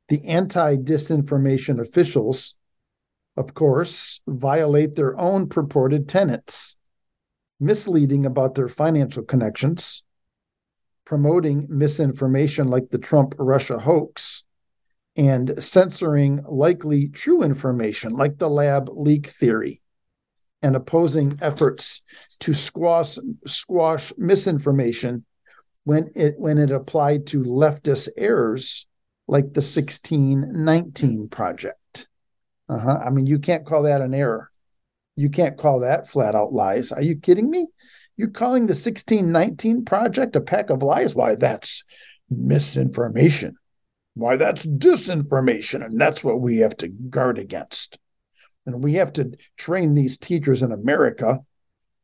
The 0.08 0.24
anti 0.26 0.78
disinformation 0.78 1.80
officials, 1.80 2.56
of 3.38 3.54
course, 3.54 4.22
violate 4.28 4.96
their 4.96 5.18
own 5.18 5.50
purported 5.50 6.08
tenets, 6.08 6.78
misleading 7.60 8.26
about 8.26 8.56
their 8.56 8.70
financial 8.70 9.24
connections, 9.24 10.04
promoting 11.06 11.66
misinformation 11.70 12.68
like 12.68 12.90
the 12.90 13.00
Trump 13.00 13.34
Russia 13.40 13.80
hoax, 13.80 14.44
and 15.16 15.62
censoring 15.64 16.44
likely 16.48 17.08
true 17.08 17.42
information 17.42 18.14
like 18.14 18.38
the 18.38 18.50
lab 18.50 18.90
leak 18.92 19.28
theory 19.28 19.82
and 20.62 20.76
opposing 20.76 21.38
efforts 21.42 22.02
to 22.40 22.54
squash 22.54 23.18
squash 23.46 24.12
misinformation 24.18 25.24
when 25.84 26.10
it 26.16 26.36
when 26.38 26.58
it 26.58 26.72
applied 26.72 27.28
to 27.28 27.44
leftist 27.44 28.10
errors 28.18 28.88
like 29.28 29.54
the 29.54 29.62
1619 29.62 31.30
project. 31.30 32.08
Uh-huh. 32.70 33.00
I 33.06 33.10
mean, 33.10 33.26
you 33.26 33.40
can't 33.40 33.66
call 33.66 33.84
that 33.84 34.02
an 34.02 34.14
error. 34.14 34.50
You 35.16 35.30
can't 35.30 35.58
call 35.58 35.82
that 35.82 36.08
flat 36.08 36.36
out 36.36 36.52
lies. 36.52 36.92
Are 36.92 37.02
you 37.02 37.16
kidding 37.16 37.50
me? 37.50 37.68
You're 38.18 38.30
calling 38.30 38.64
the 38.64 38.74
1619 38.74 39.86
project 39.86 40.36
a 40.36 40.42
pack 40.42 40.70
of 40.70 40.84
lies? 40.84 41.16
Why, 41.16 41.36
that's 41.36 41.84
misinformation. 42.30 43.56
Why, 44.14 44.38
that's 44.38 44.66
disinformation. 44.66 45.86
And 45.86 46.00
that's 46.00 46.24
what 46.24 46.40
we 46.40 46.58
have 46.58 46.78
to 46.78 46.88
guard 46.88 47.38
against. 47.38 47.98
And 48.66 48.84
we 48.84 48.96
have 48.96 49.14
to 49.14 49.38
train 49.58 49.94
these 49.94 50.18
teachers 50.18 50.62
in 50.62 50.72
America 50.72 51.40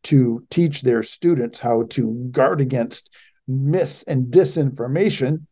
to 0.03 0.45
teach 0.49 0.81
their 0.81 1.03
students 1.03 1.59
how 1.59 1.83
to 1.91 2.29
guard 2.31 2.61
against 2.61 3.11
mis 3.47 4.03
and 4.03 4.31
disinformation, 4.31 5.45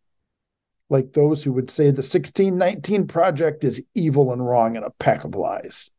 like 0.89 1.13
those 1.13 1.43
who 1.43 1.53
would 1.53 1.69
say 1.69 1.85
the 1.85 2.01
1619 2.01 3.07
project 3.07 3.63
is 3.63 3.83
evil 3.93 4.33
and 4.33 4.45
wrong 4.45 4.75
and 4.75 4.85
a 4.85 4.91
pack 4.91 5.23
of 5.23 5.35
lies. 5.35 5.91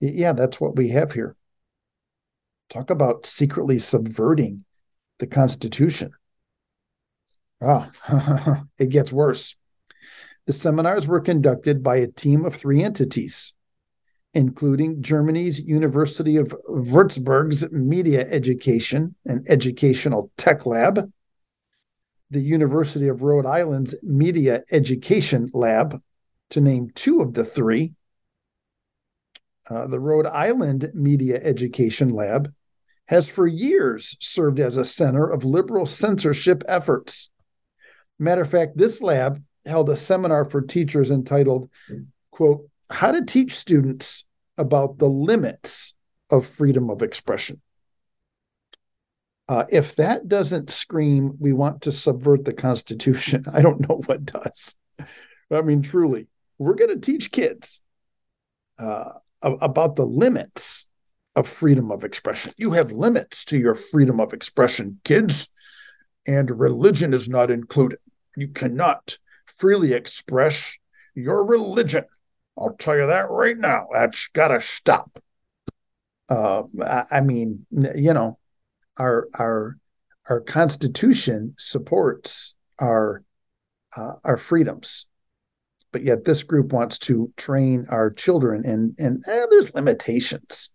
Yeah, 0.00 0.32
that's 0.32 0.60
what 0.60 0.76
we 0.76 0.88
have 0.90 1.12
here. 1.12 1.36
Talk 2.70 2.90
about 2.90 3.26
secretly 3.26 3.78
subverting 3.78 4.64
the 5.18 5.26
Constitution. 5.26 6.12
Ah, 7.62 7.90
it 8.78 8.90
gets 8.90 9.12
worse. 9.12 9.56
The 10.46 10.52
seminars 10.52 11.06
were 11.06 11.20
conducted 11.20 11.82
by 11.82 11.96
a 11.96 12.06
team 12.06 12.44
of 12.44 12.54
three 12.54 12.82
entities 12.82 13.52
including 14.34 15.02
Germany's 15.02 15.60
University 15.60 16.36
of 16.36 16.54
Würzburg's 16.68 17.70
Media 17.72 18.26
Education 18.28 19.14
and 19.26 19.46
Educational 19.48 20.30
Tech 20.36 20.66
Lab, 20.66 21.10
the 22.30 22.40
University 22.40 23.08
of 23.08 23.22
Rhode 23.22 23.46
Island's 23.46 23.94
Media 24.02 24.62
Education 24.70 25.48
Lab, 25.52 26.00
to 26.50 26.60
name 26.60 26.90
two 26.94 27.20
of 27.20 27.34
the 27.34 27.44
three. 27.44 27.92
Uh, 29.68 29.86
the 29.86 30.00
Rhode 30.00 30.26
Island 30.26 30.90
Media 30.94 31.40
Education 31.42 32.10
Lab 32.10 32.52
has 33.06 33.28
for 33.28 33.46
years 33.46 34.16
served 34.20 34.60
as 34.60 34.76
a 34.76 34.84
center 34.84 35.28
of 35.28 35.44
liberal 35.44 35.86
censorship 35.86 36.62
efforts. 36.68 37.30
Matter 38.18 38.42
of 38.42 38.50
fact, 38.50 38.76
this 38.76 39.00
lab 39.00 39.42
held 39.64 39.88
a 39.90 39.96
seminar 39.96 40.44
for 40.44 40.60
teachers 40.60 41.10
entitled, 41.10 41.70
quote, 42.30 42.68
how 42.90 43.10
to 43.10 43.24
teach 43.24 43.54
students 43.54 44.24
about 44.56 44.98
the 44.98 45.08
limits 45.08 45.94
of 46.30 46.46
freedom 46.46 46.90
of 46.90 47.02
expression. 47.02 47.60
Uh, 49.48 49.64
if 49.70 49.96
that 49.96 50.28
doesn't 50.28 50.70
scream, 50.70 51.32
we 51.38 51.52
want 51.52 51.82
to 51.82 51.92
subvert 51.92 52.44
the 52.44 52.52
Constitution, 52.52 53.44
I 53.52 53.62
don't 53.62 53.88
know 53.88 54.02
what 54.06 54.24
does. 54.24 54.76
I 55.50 55.62
mean, 55.62 55.82
truly, 55.82 56.28
we're 56.58 56.74
going 56.74 56.90
to 56.90 57.00
teach 57.00 57.30
kids 57.30 57.82
uh, 58.78 59.12
about 59.42 59.96
the 59.96 60.04
limits 60.04 60.86
of 61.34 61.48
freedom 61.48 61.90
of 61.90 62.04
expression. 62.04 62.52
You 62.56 62.72
have 62.72 62.92
limits 62.92 63.44
to 63.46 63.58
your 63.58 63.74
freedom 63.74 64.20
of 64.20 64.34
expression, 64.34 65.00
kids, 65.04 65.48
and 66.26 66.50
religion 66.50 67.14
is 67.14 67.28
not 67.28 67.50
included. 67.50 68.00
You 68.36 68.48
cannot 68.48 69.16
freely 69.46 69.94
express 69.94 70.76
your 71.14 71.46
religion 71.46 72.04
I'll 72.58 72.74
tell 72.74 72.96
you 72.96 73.06
that 73.06 73.30
right 73.30 73.56
now. 73.56 73.88
That's 73.92 74.28
got 74.28 74.48
to 74.48 74.60
stop. 74.60 75.18
Uh, 76.28 76.64
I, 76.82 77.04
I 77.10 77.20
mean, 77.20 77.66
you 77.70 78.12
know, 78.12 78.37
our 78.98 79.28
our 79.38 79.76
our 80.28 80.40
Constitution 80.40 81.54
supports 81.58 82.54
our 82.78 83.22
uh, 83.96 84.14
our 84.24 84.36
freedoms, 84.36 85.06
but 85.92 86.02
yet 86.02 86.24
this 86.24 86.42
group 86.42 86.72
wants 86.72 86.98
to 86.98 87.32
train 87.36 87.86
our 87.88 88.10
children, 88.10 88.64
and 88.64 88.94
and 88.98 89.24
eh, 89.26 89.46
there's 89.50 89.74
limitations. 89.74 90.70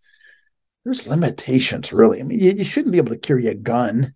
There's 0.84 1.08
limitations, 1.08 1.94
really. 1.94 2.20
I 2.20 2.24
mean, 2.24 2.40
you, 2.40 2.52
you 2.52 2.64
shouldn't 2.66 2.92
be 2.92 2.98
able 2.98 3.14
to 3.14 3.18
carry 3.18 3.48
a 3.48 3.56
gun 3.56 4.14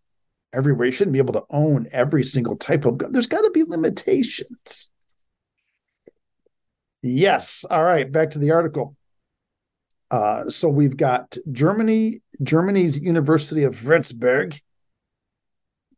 everywhere. 0.51 0.87
You 0.87 0.91
shouldn't 0.91 1.13
be 1.13 1.19
able 1.19 1.33
to 1.35 1.45
own 1.49 1.87
every 1.91 2.23
single 2.23 2.57
type 2.57 2.85
of 2.85 2.97
gun. 2.97 3.13
There's 3.13 3.27
got 3.27 3.41
to 3.41 3.51
be 3.51 3.63
limitations. 3.63 4.91
Yes. 7.01 7.63
All 7.69 7.83
right. 7.83 8.11
Back 8.11 8.31
to 8.31 8.39
the 8.39 8.51
article. 8.51 8.97
Uh, 10.09 10.49
so 10.49 10.69
we've 10.69 10.97
got 10.97 11.37
Germany, 11.51 12.21
Germany's 12.41 12.97
University 12.97 13.63
of 13.63 13.75
Würzburg, 13.77 14.59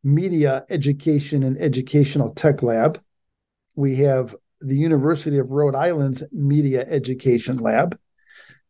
Media 0.04 0.66
Education 0.70 1.44
and 1.44 1.58
Educational 1.58 2.34
Tech 2.34 2.64
Lab. 2.64 3.00
We 3.76 3.98
have 3.98 4.36
the 4.62 4.76
University 4.76 5.38
of 5.38 5.52
Rhode 5.52 5.76
Island's 5.76 6.24
Media 6.32 6.86
Education 6.88 7.58
Lab. 7.58 7.98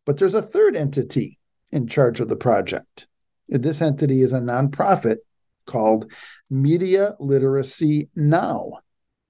But 0.05 0.17
there's 0.17 0.33
a 0.33 0.41
third 0.41 0.75
entity 0.75 1.39
in 1.71 1.87
charge 1.87 2.19
of 2.19 2.29
the 2.29 2.35
project. 2.35 3.07
This 3.47 3.81
entity 3.81 4.21
is 4.21 4.33
a 4.33 4.39
nonprofit 4.39 5.17
called 5.65 6.11
Media 6.49 7.15
Literacy 7.19 8.09
Now, 8.15 8.79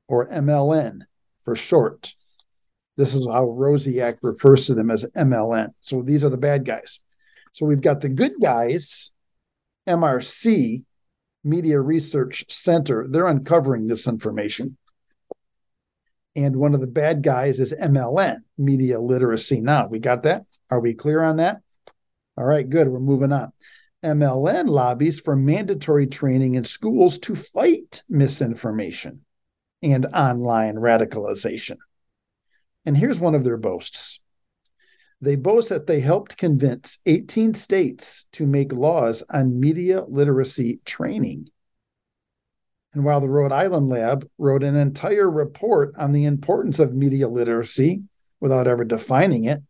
or 0.08 0.28
MLN 0.30 1.02
for 1.43 1.56
short. 1.56 2.13
This 2.99 3.15
is 3.15 3.25
how 3.25 3.45
Rosiak 3.45 4.17
refers 4.21 4.65
to 4.65 4.73
them 4.73 4.91
as 4.91 5.05
MLN. 5.15 5.69
So 5.79 6.01
these 6.01 6.25
are 6.25 6.29
the 6.29 6.38
bad 6.38 6.65
guys. 6.65 6.99
So 7.53 7.65
we've 7.65 7.79
got 7.79 8.01
the 8.01 8.09
good 8.09 8.33
guys, 8.41 9.13
MRC, 9.88 10.83
Media 11.45 11.79
Research 11.79 12.43
Center. 12.51 13.07
They're 13.09 13.25
uncovering 13.25 13.88
this 13.88 14.05
information. 14.05 14.75
And 16.35 16.57
one 16.57 16.73
of 16.73 16.81
the 16.81 16.88
bad 16.88 17.23
guys 17.23 17.62
is 17.62 17.71
MLN, 17.71 18.39
Media 18.57 18.99
Literacy 18.99 19.62
Now. 19.62 19.88
We 19.88 19.99
got 19.99 20.23
that? 20.23 20.43
Are 20.69 20.81
we 20.81 20.93
clear 20.93 21.23
on 21.23 21.38
that? 21.38 21.62
All 22.35 22.43
right, 22.43 22.69
good. 22.69 22.89
We're 22.89 22.99
moving 22.99 23.31
on. 23.31 23.53
MLN 24.03 24.67
lobbies 24.67 25.21
for 25.21 25.38
mandatory 25.38 26.07
training 26.07 26.55
in 26.55 26.65
schools 26.65 27.17
to 27.19 27.35
fight 27.38 28.03
misinformation 28.09 29.21
and 29.81 30.05
online 30.07 30.75
radicalization. 30.75 31.77
And 32.89 32.97
here's 32.97 33.19
one 33.19 33.36
of 33.36 33.43
their 33.43 33.56
boasts 33.56 34.19
they 35.21 35.36
boast 35.36 35.69
that 35.69 35.86
they 35.86 35.99
helped 35.99 36.38
convince 36.38 36.97
18 37.06 37.54
states 37.54 38.25
to 38.32 38.47
make 38.47 38.73
laws 38.73 39.21
on 39.30 39.60
media 39.60 40.06
literacy 40.06 40.80
training. 40.86 41.52
And 42.95 43.06
while 43.06 43.21
the 43.21 43.30
Rhode 43.30 43.52
Island 43.52 43.89
lab 43.89 44.28
wrote 44.39 44.63
an 44.63 44.75
entire 44.75 45.30
report 45.30 45.93
on 45.99 46.13
the 46.13 46.25
importance 46.25 46.80
of 46.80 46.95
media 46.95 47.28
literacy 47.28 48.06
without 48.39 48.67
ever 48.67 48.84
defining 48.84 49.45
it, 49.45 49.62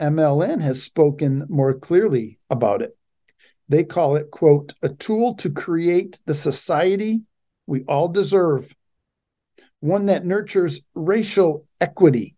MLN 0.00 0.60
has 0.60 0.82
spoken 0.82 1.46
more 1.48 1.74
clearly 1.74 2.40
about 2.50 2.82
it. 2.82 2.98
They 3.68 3.84
call 3.84 4.16
it, 4.16 4.32
quote, 4.32 4.74
a 4.82 4.88
tool 4.88 5.36
to 5.36 5.50
create 5.50 6.18
the 6.26 6.34
society 6.34 7.20
we 7.68 7.84
all 7.84 8.08
deserve, 8.08 8.74
one 9.78 10.06
that 10.06 10.26
nurtures 10.26 10.80
racial 10.96 11.67
equity, 11.80 12.36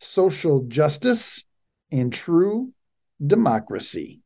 social 0.00 0.64
justice, 0.68 1.44
and 1.90 2.12
true 2.12 2.72
democracy. 3.24 4.20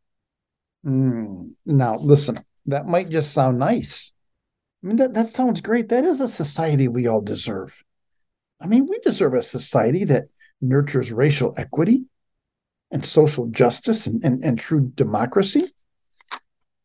Mm. 0.85 1.52
Now, 1.66 1.96
listen, 1.96 2.44
that 2.66 2.87
might 2.87 3.09
just 3.09 3.33
sound 3.33 3.59
nice. 3.59 4.12
I 4.83 4.87
mean, 4.87 4.96
that, 4.96 5.14
that 5.14 5.28
sounds 5.28 5.61
great. 5.61 5.88
That 5.88 6.04
is 6.04 6.20
a 6.20 6.28
society 6.28 6.88
we 6.88 7.07
all 7.07 7.22
deserve. 7.22 7.83
I 8.61 8.66
mean, 8.66 8.87
we 8.87 8.98
deserve 9.00 9.35
a 9.35 9.42
society 9.42 10.04
that 10.04 10.24
nurtures 10.61 11.12
racial 11.12 11.54
equity 11.57 12.04
and 12.90 13.04
social 13.04 13.46
justice 13.46 14.07
and, 14.07 14.22
and, 14.24 14.44
and 14.44 14.59
true 14.59 14.92
democracy. 14.94 15.64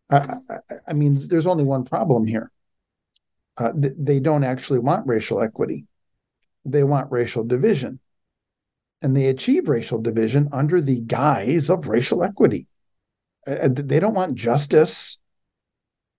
I, 0.10 0.16
I, 0.18 0.58
I, 0.88 0.94
mean, 0.94 1.28
there's 1.28 1.48
only 1.48 1.64
one 1.64 1.86
problem 1.86 2.26
here. 2.26 2.52
Uh, 3.58 3.74
th- 3.74 3.94
they 3.98 4.20
don't 4.20 4.44
actually 4.44 4.80
want 4.80 5.08
racial 5.08 5.42
equity, 5.42 5.86
they 6.66 6.84
want 6.84 7.12
racial 7.12 7.44
division. 7.44 8.00
And 9.02 9.16
they 9.16 9.28
achieve 9.28 9.70
racial 9.70 10.02
division 10.02 10.50
under 10.52 10.82
the 10.82 11.00
guise 11.00 11.70
of 11.70 11.88
racial 11.88 12.24
equity. 12.24 12.68
Uh, 13.48 13.70
they 13.72 14.00
don't 14.00 14.14
want 14.14 14.36
justice. 14.36 15.20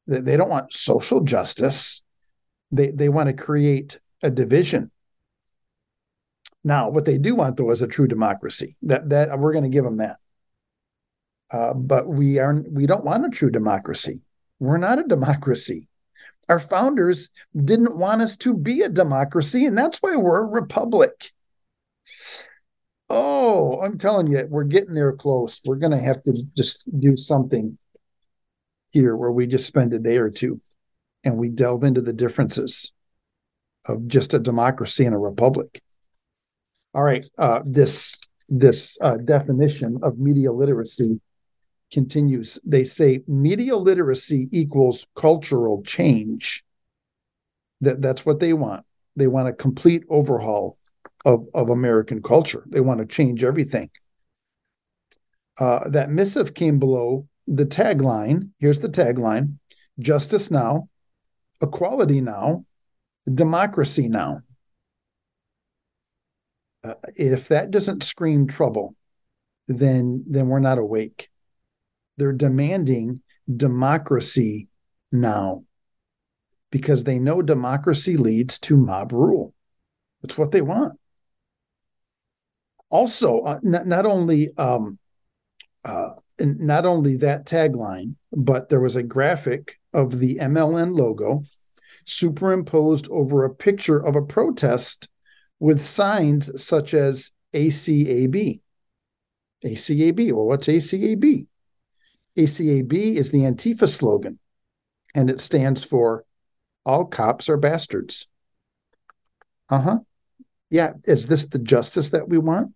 They 0.06 0.36
don't 0.36 0.48
want 0.48 0.72
social 0.72 1.20
justice. 1.20 2.02
They, 2.72 2.90
they 2.90 3.08
want 3.08 3.28
to 3.28 3.34
create 3.34 4.00
a 4.22 4.30
division 4.30 4.90
now, 6.62 6.90
what 6.90 7.04
they 7.04 7.18
do 7.18 7.34
want, 7.34 7.56
though, 7.56 7.70
is 7.70 7.82
a 7.82 7.86
true 7.86 8.06
democracy. 8.06 8.76
That 8.82 9.08
that 9.10 9.38
we're 9.38 9.52
going 9.52 9.64
to 9.64 9.70
give 9.70 9.84
them 9.84 9.98
that. 9.98 10.16
Uh, 11.50 11.74
but 11.74 12.06
we 12.06 12.38
are 12.38 12.62
we 12.70 12.86
don't 12.86 13.04
want 13.04 13.26
a 13.26 13.30
true 13.30 13.50
democracy. 13.50 14.20
We're 14.58 14.76
not 14.76 14.98
a 14.98 15.04
democracy. 15.04 15.88
Our 16.50 16.58
founders 16.58 17.30
didn't 17.54 17.96
want 17.96 18.22
us 18.22 18.36
to 18.38 18.54
be 18.54 18.82
a 18.82 18.88
democracy, 18.88 19.66
and 19.66 19.78
that's 19.78 19.98
why 19.98 20.16
we're 20.16 20.42
a 20.42 20.46
republic. 20.46 21.30
Oh, 23.08 23.80
I'm 23.80 23.98
telling 23.98 24.26
you, 24.26 24.48
we're 24.50 24.64
getting 24.64 24.94
there 24.94 25.12
close. 25.12 25.62
We're 25.64 25.76
going 25.76 25.96
to 25.96 26.04
have 26.04 26.24
to 26.24 26.42
just 26.56 26.82
do 26.98 27.16
something 27.16 27.78
here 28.90 29.14
where 29.16 29.30
we 29.30 29.46
just 29.46 29.68
spend 29.68 29.92
a 29.92 30.00
day 30.00 30.16
or 30.16 30.28
two 30.28 30.60
and 31.22 31.36
we 31.36 31.50
delve 31.50 31.84
into 31.84 32.00
the 32.00 32.12
differences 32.12 32.90
of 33.86 34.08
just 34.08 34.34
a 34.34 34.40
democracy 34.40 35.04
and 35.04 35.14
a 35.14 35.18
republic. 35.18 35.80
All 36.94 37.04
right, 37.04 37.24
uh, 37.38 37.60
this 37.64 38.18
this 38.48 38.98
uh, 39.00 39.18
definition 39.18 40.00
of 40.02 40.18
media 40.18 40.50
literacy 40.50 41.20
continues. 41.92 42.58
They 42.64 42.84
say 42.84 43.22
media 43.26 43.76
literacy 43.76 44.48
equals 44.52 45.06
cultural 45.14 45.82
change. 45.82 46.64
That 47.80 48.02
that's 48.02 48.26
what 48.26 48.40
they 48.40 48.52
want. 48.52 48.84
They 49.16 49.26
want 49.26 49.48
a 49.48 49.52
complete 49.52 50.04
overhaul 50.08 50.78
of 51.24 51.46
of 51.54 51.70
American 51.70 52.22
culture. 52.22 52.64
They 52.68 52.80
want 52.80 53.00
to 53.00 53.06
change 53.06 53.42
everything. 53.42 53.90
Uh, 55.58 55.88
that 55.90 56.10
missive 56.10 56.54
came 56.54 56.78
below 56.78 57.26
the 57.46 57.66
tagline. 57.66 58.50
Here's 58.58 58.80
the 58.80 58.88
tagline: 58.88 59.56
Justice 59.98 60.50
now, 60.50 60.88
equality 61.62 62.20
now, 62.20 62.64
democracy 63.34 64.08
now 64.08 64.42
uh, 66.82 66.94
if 67.16 67.48
that 67.48 67.70
doesn't 67.70 68.02
scream 68.02 68.46
trouble, 68.46 68.94
then 69.68 70.24
then 70.26 70.48
we're 70.48 70.60
not 70.60 70.78
awake. 70.78 71.28
They're 72.20 72.32
demanding 72.32 73.22
democracy 73.56 74.68
now 75.10 75.64
because 76.70 77.02
they 77.02 77.18
know 77.18 77.40
democracy 77.40 78.18
leads 78.18 78.58
to 78.58 78.76
mob 78.76 79.12
rule. 79.12 79.54
It's 80.22 80.36
what 80.36 80.52
they 80.52 80.60
want. 80.60 81.00
Also, 82.90 83.40
uh, 83.40 83.58
not, 83.62 83.86
not 83.86 84.04
only 84.04 84.54
um, 84.58 84.98
uh, 85.82 86.10
not 86.38 86.84
only 86.84 87.16
that 87.16 87.46
tagline, 87.46 88.16
but 88.32 88.68
there 88.68 88.80
was 88.80 88.96
a 88.96 89.02
graphic 89.02 89.80
of 89.94 90.18
the 90.18 90.36
MLN 90.42 90.94
logo 90.94 91.42
superimposed 92.04 93.08
over 93.08 93.44
a 93.44 93.54
picture 93.54 94.04
of 94.04 94.14
a 94.14 94.26
protest 94.26 95.08
with 95.58 95.80
signs 95.80 96.62
such 96.62 96.92
as 96.92 97.32
ACAB. 97.54 98.60
ACAB. 99.64 100.32
Well, 100.32 100.46
what's 100.46 100.66
ACAB? 100.66 101.46
ACAB 102.36 102.92
is 102.92 103.30
the 103.30 103.40
Antifa 103.40 103.88
slogan, 103.88 104.38
and 105.14 105.30
it 105.30 105.40
stands 105.40 105.82
for 105.82 106.24
All 106.84 107.04
Cops 107.04 107.48
Are 107.48 107.56
Bastards. 107.56 108.26
Uh 109.68 109.80
huh. 109.80 109.98
Yeah. 110.70 110.92
Is 111.04 111.26
this 111.26 111.46
the 111.46 111.58
justice 111.58 112.10
that 112.10 112.28
we 112.28 112.38
want? 112.38 112.72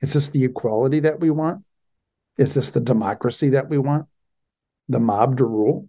Is 0.00 0.12
this 0.12 0.30
the 0.30 0.44
equality 0.44 1.00
that 1.00 1.20
we 1.20 1.30
want? 1.30 1.64
Is 2.38 2.54
this 2.54 2.70
the 2.70 2.80
democracy 2.80 3.50
that 3.50 3.68
we 3.68 3.78
want? 3.78 4.06
The 4.88 5.00
mob 5.00 5.38
to 5.38 5.44
rule 5.44 5.88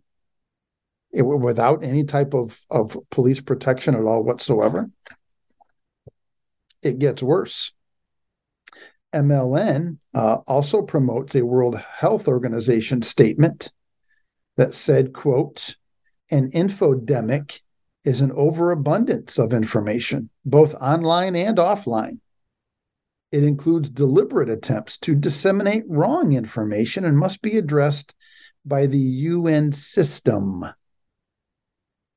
it, 1.12 1.22
without 1.22 1.84
any 1.84 2.04
type 2.04 2.34
of, 2.34 2.60
of 2.70 2.98
police 3.12 3.40
protection 3.42 3.96
at 3.96 4.04
all 4.04 4.24
whatsoever? 4.24 4.90
it 6.82 7.00
gets 7.00 7.22
worse. 7.22 7.72
MLN 9.14 9.98
uh, 10.14 10.38
also 10.48 10.82
promotes 10.82 11.36
a 11.36 11.46
World 11.46 11.78
Health 11.78 12.28
Organization 12.28 13.02
statement 13.02 13.72
that 14.58 14.74
said, 14.74 15.14
quote, 15.14 15.76
an 16.32 16.52
infodemic 16.52 17.62
is 18.04 18.22
an 18.22 18.32
overabundance 18.34 19.40
of 19.40 19.54
information, 19.54 20.30
both 20.46 20.76
online 20.76 21.36
and 21.36 21.58
offline. 21.58 22.20
It 23.32 23.44
includes 23.44 23.90
deliberate 23.90 24.50
attempts 24.50 24.98
to 25.00 25.16
disseminate 25.16 25.84
wrong 25.88 26.34
information 26.34 27.06
and 27.06 27.18
must 27.18 27.42
be 27.42 27.58
addressed 27.58 28.16
by 28.66 28.86
the 28.88 28.98
UN 28.98 29.72
system. 29.72 30.66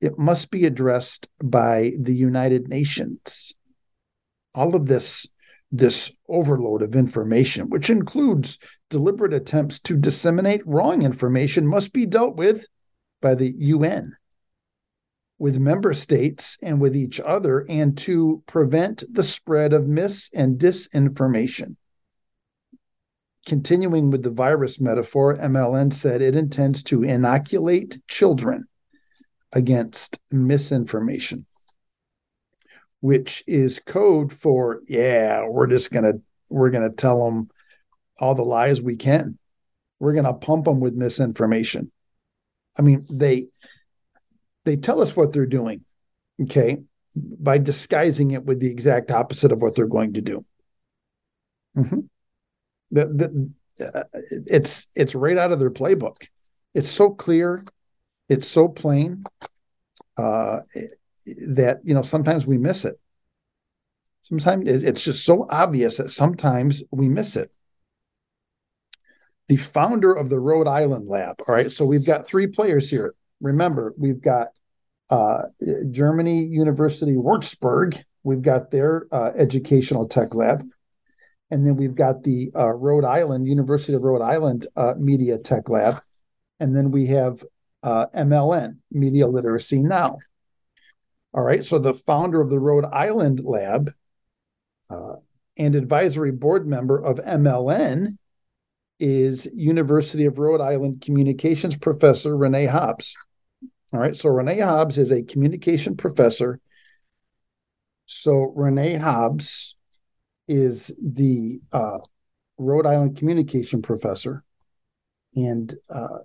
It 0.00 0.18
must 0.18 0.50
be 0.50 0.66
addressed 0.66 1.28
by 1.42 1.92
the 1.98 2.14
United 2.14 2.68
Nations 2.68 3.54
all 4.54 4.74
of 4.74 4.86
this 4.86 5.26
this 5.72 6.12
overload 6.28 6.82
of 6.82 6.94
information, 6.94 7.70
which 7.70 7.88
includes 7.88 8.58
deliberate 8.90 9.32
attempts 9.32 9.80
to 9.80 9.96
disseminate 9.96 10.66
wrong 10.66 11.02
information, 11.02 11.66
must 11.66 11.94
be 11.94 12.04
dealt 12.04 12.36
with 12.36 12.66
by 13.22 13.34
the 13.34 13.54
UN, 13.56 14.14
with 15.38 15.58
member 15.58 15.94
states, 15.94 16.58
and 16.62 16.78
with 16.80 16.94
each 16.94 17.18
other, 17.20 17.64
and 17.70 17.96
to 17.96 18.42
prevent 18.46 19.02
the 19.10 19.22
spread 19.22 19.72
of 19.72 19.88
mis 19.88 20.30
and 20.34 20.58
disinformation. 20.58 21.76
Continuing 23.46 24.10
with 24.10 24.22
the 24.22 24.30
virus 24.30 24.78
metaphor, 24.78 25.36
MLN 25.38 25.92
said 25.92 26.20
it 26.20 26.36
intends 26.36 26.82
to 26.84 27.02
inoculate 27.02 27.98
children 28.06 28.64
against 29.52 30.20
misinformation 30.30 31.46
which 33.02 33.42
is 33.48 33.80
code 33.80 34.32
for 34.32 34.80
yeah 34.86 35.44
we're 35.46 35.66
just 35.66 35.90
gonna 35.90 36.14
we're 36.48 36.70
gonna 36.70 36.88
tell 36.88 37.26
them 37.26 37.50
all 38.18 38.34
the 38.34 38.42
lies 38.42 38.80
we 38.80 38.96
can. 38.96 39.38
We're 39.98 40.14
gonna 40.14 40.34
pump 40.34 40.64
them 40.64 40.80
with 40.80 40.94
misinformation. 40.94 41.90
I 42.78 42.82
mean 42.82 43.06
they 43.10 43.48
they 44.64 44.76
tell 44.76 45.02
us 45.02 45.16
what 45.16 45.32
they're 45.32 45.46
doing 45.46 45.84
okay 46.40 46.78
by 47.14 47.58
disguising 47.58 48.30
it 48.30 48.44
with 48.44 48.60
the 48.60 48.70
exact 48.70 49.10
opposite 49.10 49.52
of 49.52 49.60
what 49.60 49.74
they're 49.74 49.86
going 49.86 50.14
to 50.14 50.22
do. 50.22 50.44
Mm-hmm. 51.76 52.00
the, 52.90 53.06
the, 53.06 53.50
uh, 53.84 54.04
it's 54.30 54.86
it's 54.94 55.14
right 55.14 55.38
out 55.38 55.52
of 55.52 55.58
their 55.58 55.70
playbook. 55.70 56.28
It's 56.74 56.90
so 56.90 57.10
clear. 57.10 57.64
It's 58.28 58.46
so 58.46 58.68
plain. 58.68 59.24
Uh, 60.16 60.60
that 61.48 61.80
you 61.84 61.94
know 61.94 62.02
sometimes 62.02 62.46
we 62.46 62.58
miss 62.58 62.84
it. 62.84 62.98
Sometimes 64.22 64.68
it's 64.68 65.02
just 65.02 65.24
so 65.24 65.46
obvious 65.50 65.96
that 65.96 66.10
sometimes 66.10 66.82
we 66.90 67.08
miss 67.08 67.36
it. 67.36 67.50
The 69.48 69.56
founder 69.56 70.14
of 70.14 70.28
the 70.28 70.38
rhode 70.38 70.68
island 70.68 71.08
lab 71.08 71.36
all 71.46 71.54
right 71.54 71.70
so 71.70 71.84
we've 71.84 72.06
got 72.06 72.26
three 72.26 72.46
players 72.46 72.90
here. 72.90 73.14
Remember 73.40 73.94
we've 73.96 74.22
got 74.22 74.48
uh, 75.10 75.42
germany 75.90 76.42
university 76.44 77.12
würzburg 77.12 78.02
we've 78.22 78.40
got 78.40 78.70
their 78.70 79.06
uh, 79.12 79.30
educational 79.36 80.08
tech 80.08 80.34
lab 80.34 80.64
and 81.50 81.66
then 81.66 81.76
we've 81.76 81.96
got 81.96 82.22
the 82.22 82.50
uh, 82.56 82.72
rhode 82.72 83.04
island 83.04 83.46
university 83.46 83.92
of 83.92 84.04
rhode 84.04 84.22
island 84.22 84.66
uh, 84.76 84.94
media 84.96 85.36
tech 85.36 85.68
lab 85.68 86.00
and 86.60 86.74
then 86.74 86.92
we 86.92 87.08
have 87.08 87.42
uh, 87.82 88.06
MLN, 88.14 88.76
Media 88.90 89.26
Literacy 89.26 89.80
Now. 89.80 90.18
All 91.34 91.42
right, 91.42 91.64
so 91.64 91.78
the 91.78 91.94
founder 91.94 92.40
of 92.40 92.50
the 92.50 92.60
Rhode 92.60 92.84
Island 92.84 93.40
Lab 93.42 93.92
uh, 94.90 95.14
and 95.56 95.74
advisory 95.74 96.30
board 96.30 96.66
member 96.66 96.98
of 97.02 97.16
MLN 97.16 98.18
is 99.00 99.46
University 99.54 100.26
of 100.26 100.38
Rhode 100.38 100.60
Island 100.60 101.00
communications 101.00 101.76
professor 101.76 102.36
Renee 102.36 102.66
Hobbs. 102.66 103.16
All 103.92 104.00
right, 104.00 104.14
so 104.14 104.28
Renee 104.28 104.60
Hobbs 104.60 104.98
is 104.98 105.10
a 105.10 105.22
communication 105.22 105.96
professor. 105.96 106.60
So 108.04 108.52
Renee 108.54 108.94
Hobbs 108.94 109.76
is 110.48 110.94
the 111.02 111.60
uh, 111.72 111.98
Rhode 112.58 112.86
Island 112.86 113.16
communication 113.16 113.80
professor, 113.80 114.44
and 115.34 115.74
uh, 115.88 116.18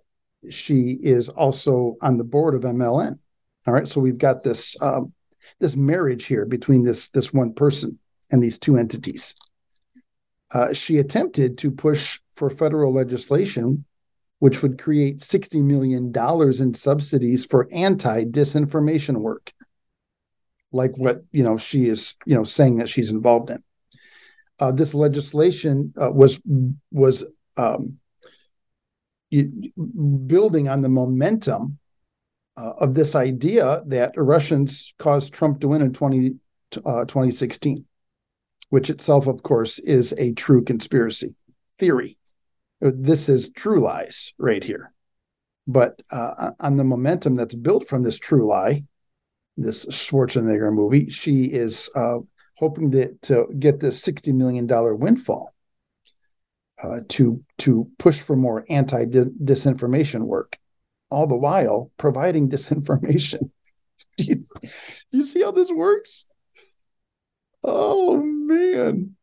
she 0.50 0.98
is 1.02 1.30
also 1.30 1.96
on 2.02 2.18
the 2.18 2.24
board 2.24 2.56
of 2.56 2.62
MLN. 2.62 3.20
All 3.68 3.74
right, 3.74 3.88
so 3.88 4.00
we've 4.00 4.18
got 4.18 4.44
this 4.44 4.82
um, 4.82 5.14
this 5.60 5.76
marriage 5.76 6.26
here 6.26 6.46
between 6.46 6.84
this 6.84 7.10
this 7.10 7.34
one 7.34 7.54
person 7.54 8.00
and 8.32 8.42
these 8.42 8.58
two 8.58 8.78
entities. 8.78 9.36
Uh, 10.52 10.74
she 10.74 10.98
attempted 10.98 11.58
to 11.60 11.72
push 11.72 12.20
for 12.34 12.50
federal 12.50 12.94
legislation 12.94 13.86
which 14.40 14.62
would 14.62 14.80
create 14.80 15.20
$60 15.20 15.64
million 15.64 16.14
in 16.62 16.74
subsidies 16.74 17.46
for 17.46 17.68
anti-disinformation 17.72 19.18
work 19.18 19.52
like 20.72 20.96
what 20.98 21.24
you 21.32 21.44
know 21.44 21.58
she 21.58 21.88
is 21.88 22.16
you 22.26 22.36
know 22.36 22.44
saying 22.44 22.78
that 22.78 22.90
she's 22.90 23.10
involved 23.10 23.50
in 23.50 23.64
uh, 24.60 24.72
this 24.72 24.94
legislation 24.94 25.94
uh, 26.00 26.12
was 26.12 26.42
was 26.92 27.24
um, 27.58 27.98
building 30.28 30.68
on 30.68 30.82
the 30.82 30.90
momentum 30.90 31.80
uh, 32.58 32.74
of 32.80 32.94
this 32.94 33.16
idea 33.16 33.84
that 33.88 34.14
Russians 34.18 34.94
caused 34.98 35.34
Trump 35.34 35.62
to 35.62 35.68
win 35.68 35.82
in 35.82 35.94
20, 35.94 36.36
uh, 36.86 37.06
2016, 37.06 37.86
which 38.70 38.90
itself, 38.90 39.28
of 39.28 39.44
course, 39.44 39.80
is 39.80 40.14
a 40.18 40.34
true 40.34 40.64
conspiracy 40.64 41.36
theory. 41.80 42.18
This 42.82 43.30
is 43.30 43.52
true 43.52 43.80
lies 43.80 44.34
right 44.38 44.64
here. 44.64 44.92
But 45.68 46.02
uh, 46.12 46.52
on 46.60 46.78
the 46.78 46.84
momentum 46.84 47.36
that's 47.36 47.56
built 47.56 47.88
from 47.88 48.04
this 48.04 48.18
true 48.18 48.48
lie, 48.48 48.84
this 49.58 49.86
Schwarzenegger 49.88 50.72
movie, 50.74 51.10
she 51.10 51.46
is 51.46 51.90
uh, 51.96 52.20
hoping 52.58 52.92
to, 52.92 53.14
to 53.24 53.48
get 53.60 53.80
this 53.80 54.02
$60 54.04 54.34
million 54.34 54.68
windfall 55.00 55.54
uh, 56.82 57.00
to 57.10 57.44
to 57.58 57.90
push 57.98 58.22
for 58.22 58.36
more 58.36 58.66
anti 58.70 59.06
disinformation 59.06 60.28
work, 60.28 60.58
all 61.10 61.28
the 61.28 61.36
while 61.36 61.92
providing 61.98 62.50
disinformation. 62.50 63.52
do, 64.18 64.24
you, 64.24 64.36
do 64.36 64.70
you 65.12 65.22
see 65.22 65.42
how 65.42 65.52
this 65.52 65.72
works? 65.72 66.26
Oh 67.64 68.22
man. 68.22 69.16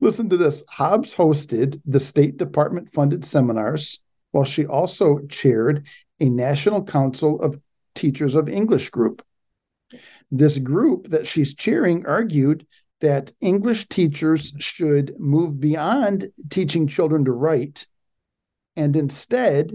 Listen 0.00 0.28
to 0.28 0.36
this. 0.36 0.64
Hobbs 0.68 1.14
hosted 1.14 1.80
the 1.86 2.00
State 2.00 2.36
Department 2.36 2.92
funded 2.92 3.24
seminars 3.24 4.00
while 4.32 4.44
she 4.44 4.66
also 4.66 5.20
chaired 5.28 5.86
a 6.20 6.28
National 6.28 6.84
Council 6.84 7.40
of 7.40 7.58
Teachers 7.94 8.34
of 8.34 8.48
English 8.48 8.90
group. 8.90 9.22
This 10.30 10.58
group 10.58 11.08
that 11.08 11.26
she's 11.26 11.54
chairing 11.54 12.04
argued 12.06 12.66
that 13.00 13.32
English 13.40 13.88
teachers 13.88 14.52
should 14.58 15.14
move 15.18 15.60
beyond 15.60 16.30
teaching 16.50 16.86
children 16.86 17.24
to 17.24 17.32
write 17.32 17.86
and 18.76 18.96
instead 18.96 19.72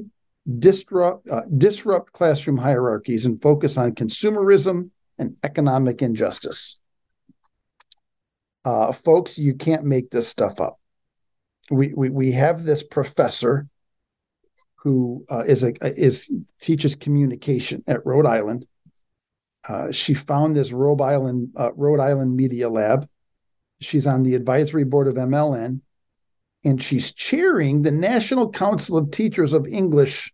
disrupt, 0.57 1.29
uh, 1.29 1.43
disrupt 1.57 2.11
classroom 2.13 2.57
hierarchies 2.57 3.25
and 3.25 3.41
focus 3.41 3.77
on 3.77 3.93
consumerism 3.93 4.89
and 5.17 5.35
economic 5.43 6.01
injustice. 6.01 6.79
Uh, 8.65 8.91
folks, 8.91 9.37
you 9.37 9.53
can't 9.53 9.83
make 9.83 10.09
this 10.09 10.27
stuff 10.27 10.59
up. 10.59 10.79
We, 11.69 11.93
we, 11.95 12.09
we 12.09 12.31
have 12.31 12.63
this 12.63 12.83
professor 12.83 13.67
who 14.77 15.25
uh, 15.29 15.43
is 15.45 15.63
a 15.63 15.73
is 15.83 16.31
teaches 16.61 16.95
communication 16.95 17.83
at 17.85 18.05
Rhode 18.05 18.25
Island. 18.25 18.65
Uh, 19.67 19.91
she 19.91 20.13
found 20.13 20.55
this 20.55 20.71
Rhode 20.71 21.01
Island 21.01 21.49
uh, 21.57 21.71
Rhode 21.73 21.99
Island 21.99 22.35
Media 22.35 22.69
Lab. 22.69 23.07
She's 23.81 24.07
on 24.07 24.23
the 24.23 24.35
advisory 24.35 24.85
board 24.85 25.07
of 25.07 25.15
MLN, 25.15 25.81
and 26.63 26.81
she's 26.81 27.13
chairing 27.13 27.81
the 27.81 27.91
National 27.91 28.49
Council 28.49 28.97
of 28.97 29.11
Teachers 29.11 29.53
of 29.53 29.67
English 29.67 30.33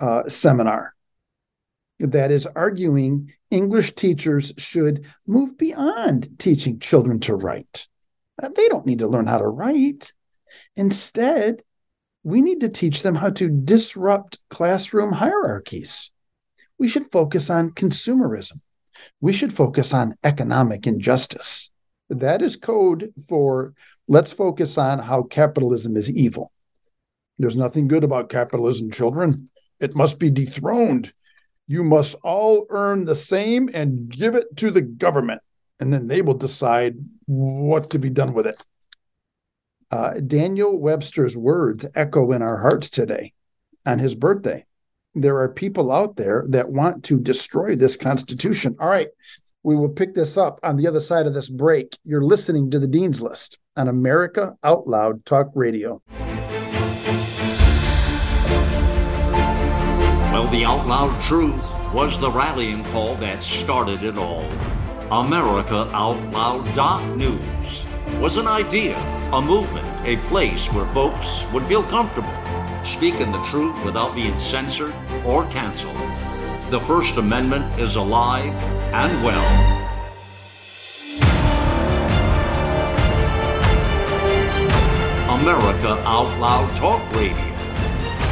uh, 0.00 0.28
seminar 0.28 0.94
that 2.00 2.30
is 2.30 2.46
arguing 2.46 3.32
English 3.50 3.94
teachers 3.94 4.52
should 4.56 5.04
move 5.26 5.58
beyond 5.58 6.38
teaching 6.38 6.78
children 6.78 7.18
to 7.20 7.34
write. 7.34 7.86
Uh, 8.40 8.48
they 8.54 8.68
don't 8.68 8.86
need 8.86 9.00
to 9.00 9.08
learn 9.08 9.26
how 9.26 9.38
to 9.38 9.46
write. 9.46 10.12
Instead, 10.76 11.62
we 12.22 12.40
need 12.40 12.60
to 12.60 12.68
teach 12.68 13.02
them 13.02 13.14
how 13.14 13.30
to 13.30 13.48
disrupt 13.48 14.38
classroom 14.50 15.12
hierarchies. 15.12 16.10
We 16.78 16.88
should 16.88 17.10
focus 17.10 17.50
on 17.50 17.70
consumerism. 17.70 18.60
We 19.20 19.32
should 19.32 19.52
focus 19.52 19.92
on 19.94 20.14
economic 20.22 20.86
injustice. 20.86 21.70
That 22.10 22.42
is 22.42 22.56
code 22.56 23.12
for 23.28 23.74
let's 24.06 24.32
focus 24.32 24.78
on 24.78 24.98
how 24.98 25.22
capitalism 25.24 25.96
is 25.96 26.10
evil. 26.10 26.52
There's 27.38 27.56
nothing 27.56 27.88
good 27.88 28.04
about 28.04 28.30
capitalism, 28.30 28.90
children. 28.90 29.46
It 29.80 29.94
must 29.94 30.18
be 30.18 30.30
dethroned. 30.30 31.12
You 31.66 31.84
must 31.84 32.16
all 32.22 32.66
earn 32.70 33.04
the 33.04 33.14
same 33.14 33.68
and 33.74 34.08
give 34.08 34.34
it 34.34 34.56
to 34.56 34.70
the 34.70 34.80
government, 34.80 35.42
and 35.80 35.92
then 35.92 36.08
they 36.08 36.22
will 36.22 36.34
decide 36.34 36.96
what 37.26 37.90
to 37.90 37.98
be 37.98 38.10
done 38.10 38.32
with 38.32 38.46
it. 38.46 38.60
Uh, 39.90 40.14
Daniel 40.20 40.78
Webster's 40.78 41.36
words 41.36 41.86
echo 41.94 42.32
in 42.32 42.42
our 42.42 42.58
hearts 42.58 42.90
today 42.90 43.32
on 43.86 43.98
his 43.98 44.14
birthday. 44.14 44.64
There 45.14 45.38
are 45.38 45.48
people 45.48 45.90
out 45.90 46.16
there 46.16 46.44
that 46.48 46.70
want 46.70 47.04
to 47.04 47.18
destroy 47.18 47.74
this 47.74 47.96
Constitution. 47.96 48.76
All 48.78 48.88
right, 48.88 49.08
we 49.62 49.76
will 49.76 49.88
pick 49.88 50.14
this 50.14 50.36
up 50.36 50.60
on 50.62 50.76
the 50.76 50.86
other 50.86 51.00
side 51.00 51.26
of 51.26 51.34
this 51.34 51.48
break. 51.48 51.98
You're 52.04 52.22
listening 52.22 52.70
to 52.70 52.78
the 52.78 52.86
Dean's 52.86 53.20
List 53.20 53.58
on 53.76 53.88
America 53.88 54.56
Out 54.62 54.86
Loud 54.86 55.24
Talk 55.24 55.50
Radio. 55.54 56.02
The 60.50 60.64
Out 60.64 60.86
Loud 60.86 61.20
Truth 61.22 61.62
was 61.92 62.18
the 62.18 62.30
rallying 62.30 62.82
call 62.84 63.16
that 63.16 63.42
started 63.42 64.02
it 64.02 64.16
all. 64.16 64.48
America 65.10 65.90
Out 65.92 66.18
Loud 66.30 67.16
News 67.18 67.84
was 68.18 68.38
an 68.38 68.46
idea, 68.46 68.96
a 69.32 69.42
movement, 69.42 69.86
a 70.06 70.16
place 70.28 70.72
where 70.72 70.86
folks 70.94 71.44
would 71.52 71.64
feel 71.66 71.82
comfortable 71.82 72.32
speaking 72.86 73.30
the 73.30 73.42
truth 73.44 73.76
without 73.84 74.14
being 74.14 74.38
censored 74.38 74.94
or 75.26 75.44
canceled. 75.48 75.96
The 76.70 76.80
First 76.80 77.18
Amendment 77.18 77.78
is 77.78 77.96
alive 77.96 78.54
and 78.94 79.22
well. 79.22 79.78
America 85.40 86.02
Out 86.06 86.38
Loud 86.40 86.74
Talk 86.76 87.02
Radio. 87.12 87.36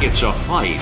It's 0.01 0.23
a 0.23 0.33
fight 0.33 0.81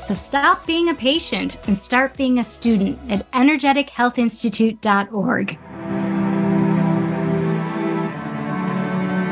So 0.00 0.14
stop 0.14 0.64
being 0.64 0.90
a 0.90 0.94
patient 0.94 1.58
and 1.66 1.76
start 1.76 2.16
being 2.16 2.38
a 2.38 2.44
student 2.44 2.96
at 3.10 3.28
energetichealthinstitute.org. 3.32 5.58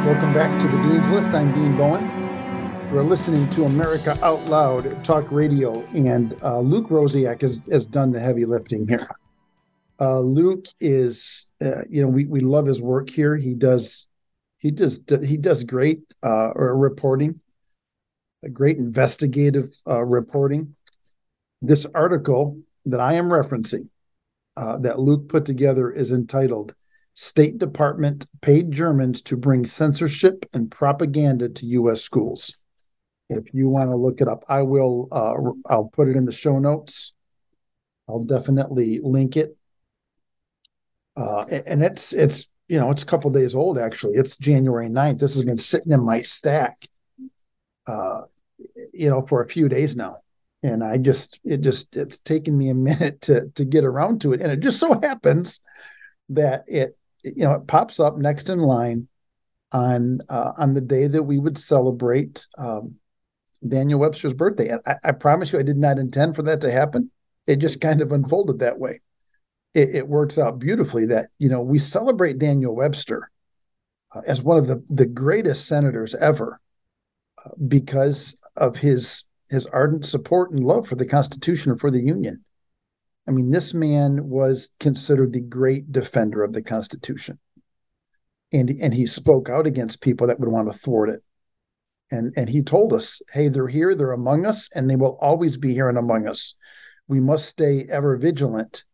Welcome 0.04 0.34
back 0.34 0.60
to 0.60 0.66
the 0.66 0.78
Dean's 0.82 1.08
List. 1.10 1.34
I'm 1.34 1.52
Dean 1.52 1.76
Bowen. 1.76 2.10
We're 2.92 3.04
listening 3.04 3.48
to 3.50 3.66
America 3.66 4.18
Out 4.22 4.44
Loud 4.46 5.04
Talk 5.04 5.30
Radio, 5.30 5.86
and 5.94 6.34
uh, 6.42 6.58
Luke 6.58 6.88
Rosiak 6.88 7.42
has, 7.42 7.62
has 7.70 7.86
done 7.86 8.10
the 8.10 8.18
heavy 8.18 8.44
lifting 8.44 8.88
here. 8.88 9.06
Uh, 10.00 10.18
Luke 10.20 10.66
is, 10.80 11.52
uh, 11.60 11.82
you 11.88 12.02
know, 12.02 12.08
we, 12.08 12.24
we 12.24 12.40
love 12.40 12.66
his 12.66 12.82
work 12.82 13.08
here. 13.08 13.36
He 13.36 13.54
does, 13.54 14.08
he 14.58 14.72
does, 14.72 15.00
he 15.24 15.36
does 15.36 15.62
great 15.62 16.00
uh, 16.24 16.52
reporting 16.54 17.40
great 18.48 18.78
investigative 18.78 19.74
uh, 19.86 20.04
reporting. 20.04 20.74
This 21.62 21.86
article 21.94 22.60
that 22.86 23.00
I 23.00 23.14
am 23.14 23.26
referencing, 23.26 23.88
uh, 24.56 24.78
that 24.78 24.98
Luke 24.98 25.28
put 25.28 25.44
together, 25.44 25.90
is 25.90 26.12
entitled 26.12 26.74
State 27.14 27.56
Department 27.56 28.26
paid 28.42 28.70
Germans 28.70 29.22
to 29.22 29.38
bring 29.38 29.64
censorship 29.64 30.44
and 30.52 30.70
propaganda 30.70 31.48
to 31.48 31.66
U.S. 31.66 32.02
schools. 32.02 32.54
If 33.30 33.54
you 33.54 33.68
want 33.68 33.90
to 33.90 33.96
look 33.96 34.20
it 34.20 34.28
up, 34.28 34.44
I 34.48 34.62
will. 34.62 35.08
Uh, 35.10 35.34
I'll 35.68 35.88
put 35.88 36.08
it 36.08 36.16
in 36.16 36.26
the 36.26 36.32
show 36.32 36.58
notes. 36.58 37.14
I'll 38.08 38.24
definitely 38.24 39.00
link 39.02 39.36
it. 39.36 39.56
Uh, 41.16 41.44
and 41.66 41.82
it's 41.82 42.12
it's 42.12 42.48
you 42.68 42.78
know 42.78 42.90
it's 42.90 43.02
a 43.02 43.06
couple 43.06 43.30
days 43.30 43.54
old 43.54 43.78
actually. 43.78 44.16
It's 44.16 44.36
January 44.36 44.88
9th. 44.88 45.18
This 45.18 45.34
has 45.34 45.44
been 45.44 45.58
sitting 45.58 45.92
in 45.92 46.04
my 46.04 46.20
stack, 46.20 46.86
uh, 47.86 48.22
you 48.98 49.10
know, 49.10 49.22
for 49.22 49.42
a 49.42 49.48
few 49.48 49.68
days 49.68 49.96
now, 49.96 50.18
and 50.62 50.82
I 50.82 50.98
just 50.98 51.40
it 51.44 51.60
just 51.60 51.96
it's 51.96 52.20
taken 52.20 52.56
me 52.56 52.68
a 52.70 52.74
minute 52.74 53.20
to 53.22 53.48
to 53.54 53.64
get 53.64 53.84
around 53.84 54.20
to 54.22 54.32
it, 54.32 54.40
and 54.40 54.50
it 54.50 54.60
just 54.60 54.80
so 54.80 54.98
happens 55.00 55.60
that 56.28 56.64
it 56.66 56.96
you 57.34 57.44
know, 57.44 57.54
it 57.54 57.66
pops 57.66 57.98
up 57.98 58.16
next 58.16 58.48
in 58.48 58.58
line 58.58 59.08
on 59.72 60.20
uh, 60.28 60.52
on 60.56 60.74
the 60.74 60.80
day 60.80 61.06
that 61.08 61.22
we 61.22 61.38
would 61.38 61.58
celebrate 61.58 62.46
um, 62.56 62.94
Daniel 63.66 63.98
Webster's 63.98 64.34
birthday. 64.34 64.68
And 64.68 64.80
I, 64.86 64.94
I, 65.04 65.12
promise 65.12 65.52
you, 65.52 65.58
I 65.58 65.64
did 65.64 65.76
not 65.76 65.98
intend 65.98 66.36
for 66.36 66.42
that 66.42 66.60
to 66.60 66.70
happen. 66.70 67.10
It 67.46 67.56
just 67.56 67.80
kind 67.80 68.00
of 68.00 68.12
unfolded 68.12 68.60
that 68.60 68.78
way. 68.78 69.00
It, 69.74 69.94
it 69.94 70.08
works 70.08 70.38
out 70.38 70.58
beautifully 70.58 71.06
that 71.06 71.30
you 71.38 71.48
know 71.48 71.62
we 71.62 71.78
celebrate 71.78 72.38
Daniel 72.38 72.74
Webster 72.74 73.30
uh, 74.14 74.22
as 74.26 74.42
one 74.42 74.58
of 74.58 74.66
the 74.66 74.82
the 74.88 75.06
greatest 75.06 75.66
senators 75.66 76.14
ever 76.14 76.60
because 77.68 78.36
of 78.56 78.76
his 78.76 79.24
his 79.48 79.66
ardent 79.66 80.04
support 80.04 80.50
and 80.50 80.64
love 80.64 80.88
for 80.88 80.96
the 80.96 81.06
Constitution 81.06 81.70
and 81.70 81.80
for 81.80 81.90
the 81.90 82.02
Union. 82.02 82.44
I 83.28 83.30
mean, 83.30 83.50
this 83.50 83.74
man 83.74 84.28
was 84.28 84.70
considered 84.80 85.32
the 85.32 85.40
great 85.40 85.92
defender 85.92 86.42
of 86.42 86.52
the 86.52 86.62
Constitution. 86.62 87.38
And, 88.52 88.70
and 88.80 88.94
he 88.94 89.06
spoke 89.06 89.48
out 89.48 89.66
against 89.66 90.00
people 90.00 90.26
that 90.26 90.38
would 90.40 90.48
want 90.48 90.70
to 90.70 90.78
thwart 90.78 91.10
it. 91.10 91.22
And, 92.10 92.32
and 92.36 92.48
he 92.48 92.62
told 92.62 92.92
us, 92.92 93.20
hey, 93.32 93.48
they're 93.48 93.66
here, 93.68 93.94
they're 93.94 94.12
among 94.12 94.46
us, 94.46 94.68
and 94.74 94.88
they 94.88 94.96
will 94.96 95.18
always 95.20 95.56
be 95.56 95.72
here 95.72 95.88
and 95.88 95.98
among 95.98 96.28
us. 96.28 96.54
We 97.08 97.20
must 97.20 97.48
stay 97.48 97.86
ever 97.90 98.16
vigilant 98.16 98.84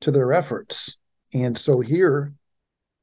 to 0.00 0.10
their 0.10 0.32
efforts. 0.32 0.96
And 1.32 1.56
so 1.56 1.80
here, 1.80 2.32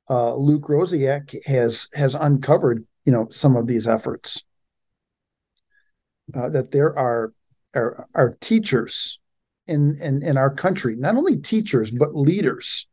uh, 0.10 0.36
Luke 0.36 0.64
Rosiak 0.64 1.36
has 1.46 1.90
has 1.94 2.16
uncovered, 2.16 2.86
you 3.06 3.12
know, 3.12 3.28
some 3.30 3.56
of 3.56 3.68
these 3.68 3.88
efforts. 3.88 4.44
Uh, 6.36 6.50
that 6.50 6.72
there 6.72 6.98
are, 6.98 7.32
are 7.74 8.08
are 8.14 8.38
teachers 8.42 9.20
in, 9.68 9.98
in, 10.02 10.24
in 10.24 10.38
our 10.38 10.54
country, 10.54 10.96
not 10.96 11.16
only 11.16 11.38
teachers, 11.38 11.92
but 11.92 12.16
leaders. 12.16 12.88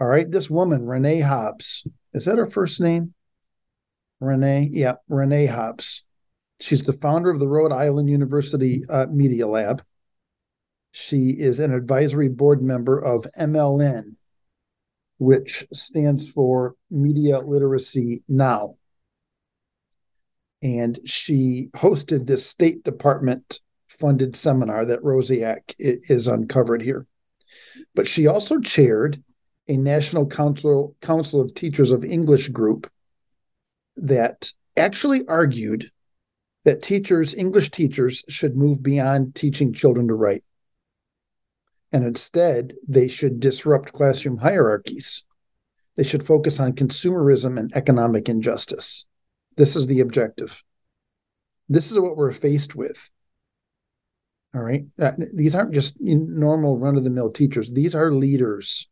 All 0.00 0.06
right. 0.06 0.30
This 0.30 0.50
woman, 0.50 0.84
Renee 0.84 1.20
Hobbs, 1.20 1.86
is 2.12 2.24
that 2.26 2.38
her 2.38 2.46
first 2.46 2.80
name? 2.80 3.14
Renee. 4.20 4.68
Yeah. 4.72 4.94
Renee 5.08 5.46
Hobbs. 5.46 6.02
She's 6.60 6.84
the 6.84 6.94
founder 6.94 7.30
of 7.30 7.38
the 7.38 7.48
Rhode 7.48 7.72
Island 7.72 8.08
University 8.08 8.84
uh, 8.88 9.06
Media 9.10 9.46
Lab. 9.46 9.82
She 10.92 11.28
is 11.28 11.60
an 11.60 11.74
advisory 11.74 12.28
board 12.28 12.62
member 12.62 12.98
of 12.98 13.26
MLN, 13.38 14.16
which 15.18 15.66
stands 15.72 16.28
for 16.30 16.74
Media 16.90 17.40
Literacy 17.40 18.22
Now. 18.28 18.76
And 20.66 20.98
she 21.04 21.68
hosted 21.76 22.26
this 22.26 22.44
State 22.44 22.82
Department 22.82 23.60
funded 23.86 24.34
seminar 24.34 24.84
that 24.86 25.00
Rosiak 25.04 25.76
is 25.78 26.26
uncovered 26.26 26.82
here. 26.82 27.06
But 27.94 28.08
she 28.08 28.26
also 28.26 28.58
chaired 28.58 29.22
a 29.68 29.76
National 29.76 30.26
Council, 30.26 30.96
Council 31.00 31.40
of 31.40 31.54
Teachers 31.54 31.92
of 31.92 32.04
English 32.04 32.48
group 32.48 32.90
that 33.94 34.50
actually 34.76 35.24
argued 35.28 35.88
that 36.64 36.82
teachers, 36.82 37.32
English 37.32 37.70
teachers, 37.70 38.24
should 38.28 38.56
move 38.56 38.82
beyond 38.82 39.36
teaching 39.36 39.72
children 39.72 40.08
to 40.08 40.14
write. 40.14 40.42
And 41.92 42.04
instead, 42.04 42.74
they 42.88 43.06
should 43.06 43.38
disrupt 43.38 43.92
classroom 43.92 44.38
hierarchies. 44.38 45.22
They 45.94 46.02
should 46.02 46.26
focus 46.26 46.58
on 46.58 46.72
consumerism 46.72 47.56
and 47.56 47.72
economic 47.76 48.28
injustice. 48.28 49.06
This 49.56 49.76
is 49.76 49.86
the 49.86 50.00
objective. 50.00 50.62
This 51.68 51.90
is 51.90 51.98
what 51.98 52.16
we're 52.16 52.32
faced 52.32 52.74
with 52.74 53.10
all 54.56 54.62
right. 54.62 54.86
Uh, 54.98 55.12
these 55.34 55.54
aren't 55.54 55.74
just 55.74 56.00
normal 56.00 56.78
run 56.78 56.96
of 56.96 57.04
the 57.04 57.10
mill 57.10 57.30
teachers. 57.30 57.70
These 57.70 57.94
are 57.94 58.10
leaders. 58.10 58.88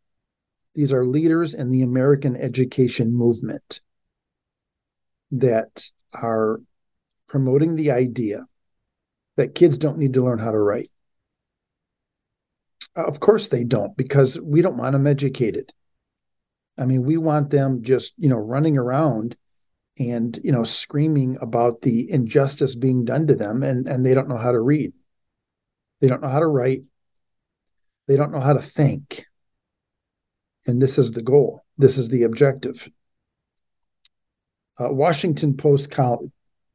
These 0.75 0.93
are 0.93 1.07
leaders 1.07 1.55
in 1.55 1.71
the 1.71 1.83
American 1.83 2.37
education 2.37 3.17
movement 3.17 3.81
that 5.31 5.89
are 6.12 6.61
promoting 7.29 7.77
the 7.77 7.93
idea 7.93 8.45
that 9.37 9.55
kids 9.55 9.79
don't 9.79 9.97
need 9.97 10.12
to 10.12 10.23
learn 10.23 10.39
how 10.39 10.51
to 10.51 10.59
write. 10.59 10.91
Of 12.95 13.21
course 13.21 13.49
they 13.49 13.65
don't, 13.65 13.97
because 13.97 14.39
we 14.39 14.61
don't 14.61 14.77
want 14.77 14.93
them 14.93 15.07
educated. 15.07 15.73
I 16.79 16.85
mean, 16.85 17.05
we 17.05 17.17
want 17.17 17.49
them 17.49 17.83
just, 17.83 18.12
you 18.19 18.29
know, 18.29 18.37
running 18.37 18.77
around 18.77 19.35
and, 19.99 20.39
you 20.43 20.53
know, 20.53 20.65
screaming 20.65 21.37
about 21.41 21.83
the 21.83 22.11
injustice 22.11 22.75
being 22.75 23.05
done 23.05 23.27
to 23.29 23.35
them 23.35 23.63
and, 23.63 23.87
and 23.87 24.05
they 24.05 24.15
don't 24.15 24.29
know 24.29 24.37
how 24.37 24.53
to 24.53 24.61
read. 24.61 24.93
They 26.01 26.09
don't 26.09 26.23
know 26.23 26.29
how 26.29 26.41
to 26.41 26.47
write. 26.47 26.83
They 28.09 28.17
don't 28.17 28.33
know 28.33 28.41
how 28.41 28.55
to 28.55 28.63
think. 28.63 29.27
And 30.67 30.81
this 30.81 30.99
is 30.99 31.13
the 31.13 31.23
goal. 31.23 31.65
This 31.79 31.99
is 31.99 32.09
the 32.09 32.25
objective. 32.25 32.91
Uh, 34.79 34.93
Washington 34.93 35.57
Post 35.57 35.91
col- 35.91 36.31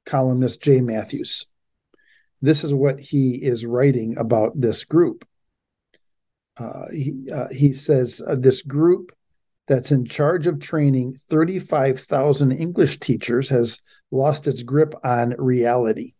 columnist 0.05 0.61
Jay 0.61 0.81
Matthews. 0.81 1.45
This 2.41 2.63
is 2.63 2.73
what 2.73 2.99
he 2.99 3.35
is 3.35 3.65
writing 3.65 4.17
about 4.17 4.53
this 4.55 4.85
group. 4.85 5.27
Uh, 6.57 6.85
he, 6.91 7.27
uh, 7.33 7.47
he 7.51 7.73
says 7.73 8.21
uh, 8.25 8.35
this 8.37 8.61
group 8.61 9.11
that's 9.69 9.91
in 9.91 10.03
charge 10.03 10.47
of 10.47 10.59
training 10.59 11.15
35,000 11.29 12.51
English 12.51 12.99
teachers 12.99 13.47
has 13.47 13.79
lost 14.11 14.47
its 14.47 14.63
grip 14.63 14.93
on 15.05 15.35
reality 15.37 16.13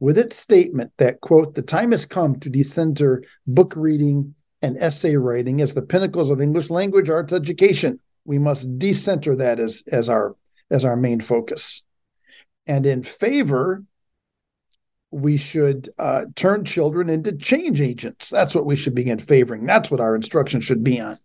with 0.00 0.18
its 0.18 0.36
statement 0.36 0.92
that, 0.98 1.20
quote, 1.20 1.54
the 1.54 1.62
time 1.62 1.92
has 1.92 2.04
come 2.04 2.38
to 2.40 2.50
decenter 2.50 3.22
book 3.46 3.74
reading 3.76 4.34
and 4.60 4.76
essay 4.78 5.16
writing 5.16 5.60
as 5.60 5.74
the 5.74 5.82
pinnacles 5.82 6.30
of 6.30 6.40
English 6.40 6.70
language 6.70 7.08
arts 7.08 7.32
education. 7.32 8.00
We 8.24 8.38
must 8.38 8.78
decenter 8.78 9.36
that 9.36 9.60
as, 9.60 9.82
as, 9.90 10.08
our, 10.08 10.36
as 10.70 10.84
our 10.84 10.96
main 10.96 11.20
focus. 11.20 11.82
And 12.66 12.86
in 12.86 13.02
favor, 13.02 13.84
we 15.10 15.36
should 15.36 15.90
uh, 15.98 16.26
turn 16.34 16.64
children 16.64 17.08
into 17.08 17.32
change 17.32 17.80
agents. 17.80 18.30
That's 18.30 18.54
what 18.54 18.66
we 18.66 18.76
should 18.76 18.94
begin 18.94 19.18
favoring. 19.18 19.64
That's 19.64 19.90
what 19.90 20.00
our 20.00 20.16
instruction 20.16 20.60
should 20.60 20.82
be 20.82 21.00
on. 21.00 21.18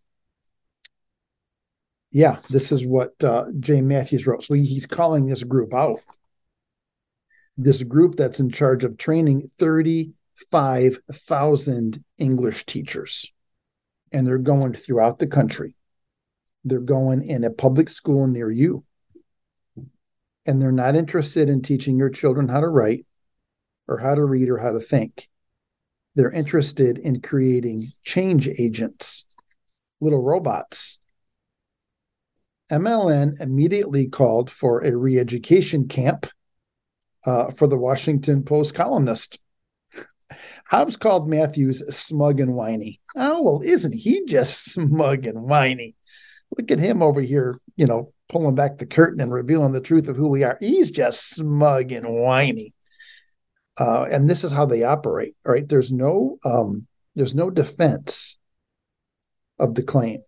Yeah, 2.12 2.40
this 2.50 2.72
is 2.72 2.86
what 2.86 3.22
uh, 3.24 3.46
Jay 3.60 3.82
Matthews 3.82 4.26
wrote. 4.26 4.44
So 4.44 4.56
he's 4.56 4.86
calling 4.86 5.28
this 5.28 5.44
group 5.44 5.74
out 5.74 6.00
this 7.60 7.84
group 7.84 8.16
that's 8.16 8.40
in 8.40 8.50
charge 8.50 8.84
of 8.86 8.98
training 8.98 9.52
35,000 9.60 12.04
English 12.18 12.66
teachers. 12.66 13.30
And 14.14 14.26
they're 14.26 14.38
going 14.38 14.74
throughout 14.74 15.20
the 15.20 15.28
country. 15.28 15.76
They're 16.64 16.80
going 16.80 17.22
in 17.22 17.44
a 17.44 17.50
public 17.50 17.90
school 17.90 18.28
near 18.28 18.50
you. 18.50 18.86
And 20.46 20.62
they're 20.62 20.72
not 20.72 20.96
interested 20.96 21.50
in 21.50 21.62
teaching 21.62 21.98
your 21.98 22.10
children 22.10 22.48
how 22.48 22.62
to 22.62 22.70
write 22.70 23.06
or 23.90 23.98
how 23.98 24.16
to 24.16 24.24
read 24.24 24.50
or 24.50 24.58
how 24.58 24.72
to 24.72 24.80
think. 24.80 25.28
They're 26.16 26.32
interested 26.32 26.98
in 26.98 27.20
creating 27.22 27.88
change 28.04 28.48
agents, 28.48 29.26
little 30.00 30.24
robots. 30.24 30.99
MLN 32.72 33.40
immediately 33.42 34.08
called 34.08 34.50
for 34.50 34.82
a 34.82 34.96
re 34.96 35.20
education 35.20 35.88
camp 35.88 36.28
uh, 37.26 37.52
for 37.52 37.68
the 37.68 37.78
Washington 37.78 38.44
Post 38.44 38.76
columnist. 38.76 39.40
Hobbs 40.68 40.96
called 40.96 41.28
Matthews 41.28 41.82
smug 41.96 42.40
and 42.40 42.54
whiny. 42.54 43.00
Oh, 43.16 43.42
well, 43.42 43.62
isn't 43.64 43.94
he 43.94 44.26
just 44.26 44.72
smug 44.72 45.26
and 45.26 45.42
whiny? 45.44 45.96
Look 46.58 46.72
at 46.72 46.80
him 46.80 47.02
over 47.02 47.22
here, 47.22 47.60
you 47.76 47.86
know, 47.86 48.12
pulling 48.28 48.56
back 48.56 48.78
the 48.78 48.86
curtain 48.86 49.22
and 49.22 49.34
revealing 49.34 49.72
the 49.72 49.82
truth 49.82 50.08
of 50.08 50.16
who 50.16 50.28
we 50.28 50.44
are. 50.44 50.58
He's 50.60 50.92
just 50.92 51.30
smug 51.32 51.92
and 51.92 52.08
whiny. 52.08 52.74
Uh, 53.80 54.04
and 54.04 54.30
this 54.30 54.44
is 54.44 54.52
how 54.52 54.66
they 54.66 54.84
operate. 54.84 55.36
right? 55.44 55.68
There's 55.68 55.92
no 55.92 56.38
um, 56.44 56.86
there's 57.16 57.36
no 57.36 57.50
defense 57.50 58.38
of 59.58 59.76
the 59.76 59.84
claim. 59.84 60.22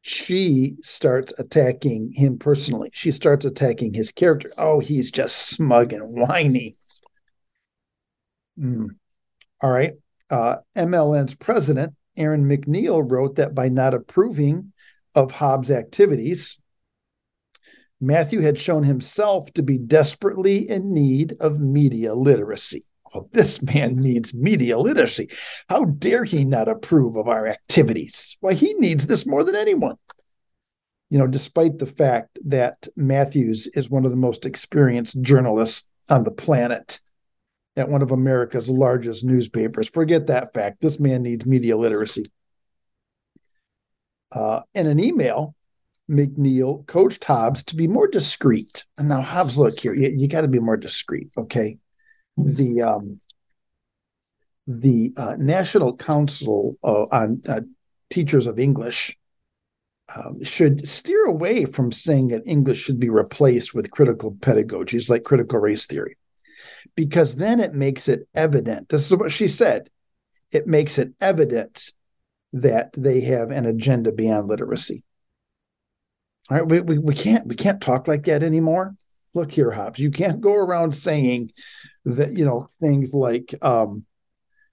She 0.00 0.76
starts 0.80 1.32
attacking 1.38 2.12
him 2.12 2.38
personally. 2.38 2.90
She 2.92 3.12
starts 3.12 3.44
attacking 3.44 3.94
his 3.94 4.12
character. 4.12 4.52
Oh, 4.56 4.80
he's 4.80 5.10
just 5.10 5.36
smug 5.36 5.92
and 5.92 6.16
whiny. 6.16 6.76
Mm. 8.58 8.88
All 9.60 9.70
right. 9.70 9.94
Uh, 10.30 10.56
MLN's 10.76 11.34
president, 11.34 11.94
Erin 12.16 12.44
McNeill, 12.44 13.08
wrote 13.08 13.36
that 13.36 13.54
by 13.54 13.68
not 13.68 13.94
approving 13.94 14.72
of 15.14 15.32
Hobbs' 15.32 15.70
activities, 15.70 16.60
Matthew 18.00 18.40
had 18.40 18.58
shown 18.58 18.84
himself 18.84 19.52
to 19.54 19.62
be 19.62 19.78
desperately 19.78 20.68
in 20.68 20.94
need 20.94 21.36
of 21.40 21.58
media 21.58 22.14
literacy. 22.14 22.87
Well, 23.12 23.28
this 23.32 23.62
man 23.62 23.96
needs 23.96 24.34
media 24.34 24.78
literacy. 24.78 25.30
How 25.68 25.84
dare 25.84 26.24
he 26.24 26.44
not 26.44 26.68
approve 26.68 27.16
of 27.16 27.28
our 27.28 27.46
activities? 27.46 28.36
Why, 28.40 28.54
he 28.54 28.74
needs 28.74 29.06
this 29.06 29.26
more 29.26 29.44
than 29.44 29.54
anyone. 29.54 29.96
You 31.10 31.18
know, 31.18 31.26
despite 31.26 31.78
the 31.78 31.86
fact 31.86 32.38
that 32.44 32.86
Matthews 32.96 33.66
is 33.68 33.88
one 33.88 34.04
of 34.04 34.10
the 34.10 34.16
most 34.16 34.44
experienced 34.44 35.20
journalists 35.22 35.88
on 36.10 36.24
the 36.24 36.30
planet 36.30 37.00
at 37.76 37.88
one 37.88 38.02
of 38.02 38.10
America's 38.10 38.68
largest 38.68 39.24
newspapers. 39.24 39.88
Forget 39.88 40.26
that 40.26 40.52
fact. 40.52 40.80
This 40.80 40.98
man 40.98 41.22
needs 41.22 41.46
media 41.46 41.76
literacy. 41.76 42.26
Uh, 44.32 44.60
in 44.74 44.86
an 44.86 45.00
email, 45.00 45.54
McNeill 46.10 46.86
coached 46.86 47.24
Hobbs 47.24 47.64
to 47.64 47.76
be 47.76 47.86
more 47.86 48.08
discreet. 48.08 48.84
And 48.98 49.08
now, 49.08 49.22
Hobbs, 49.22 49.56
look 49.56 49.78
here, 49.78 49.94
you, 49.94 50.12
you 50.16 50.28
got 50.28 50.40
to 50.42 50.48
be 50.48 50.58
more 50.58 50.76
discreet, 50.76 51.30
okay? 51.36 51.78
The 52.44 52.82
um, 52.82 53.20
the 54.66 55.12
uh, 55.16 55.36
National 55.38 55.96
Council 55.96 56.76
uh, 56.84 57.06
on 57.10 57.42
uh, 57.48 57.60
Teachers 58.10 58.46
of 58.46 58.58
English 58.58 59.18
um, 60.14 60.42
should 60.42 60.88
steer 60.88 61.24
away 61.24 61.64
from 61.64 61.92
saying 61.92 62.28
that 62.28 62.46
English 62.46 62.78
should 62.78 63.00
be 63.00 63.10
replaced 63.10 63.74
with 63.74 63.90
critical 63.90 64.32
pedagogies 64.32 65.10
like 65.10 65.24
critical 65.24 65.58
race 65.58 65.86
theory 65.86 66.16
because 66.94 67.36
then 67.36 67.60
it 67.60 67.74
makes 67.74 68.08
it 68.08 68.26
evident. 68.34 68.88
This 68.88 69.10
is 69.10 69.16
what 69.16 69.32
she 69.32 69.48
said. 69.48 69.88
It 70.50 70.66
makes 70.66 70.98
it 70.98 71.12
evident 71.20 71.92
that 72.52 72.92
they 72.94 73.20
have 73.20 73.50
an 73.50 73.66
agenda 73.66 74.12
beyond 74.12 74.48
literacy. 74.48 75.04
All 76.50 76.58
right, 76.58 76.66
we, 76.66 76.80
we, 76.80 76.98
we 76.98 77.14
can't 77.14 77.46
we 77.46 77.54
can't 77.54 77.80
talk 77.80 78.08
like 78.08 78.24
that 78.24 78.42
anymore. 78.42 78.96
Look 79.38 79.52
here, 79.52 79.70
Hobbs, 79.70 80.00
you 80.00 80.10
can't 80.10 80.40
go 80.40 80.52
around 80.56 80.96
saying 80.96 81.52
that 82.04 82.36
you 82.36 82.44
know 82.44 82.66
things 82.80 83.14
like 83.14 83.54
um, 83.62 84.04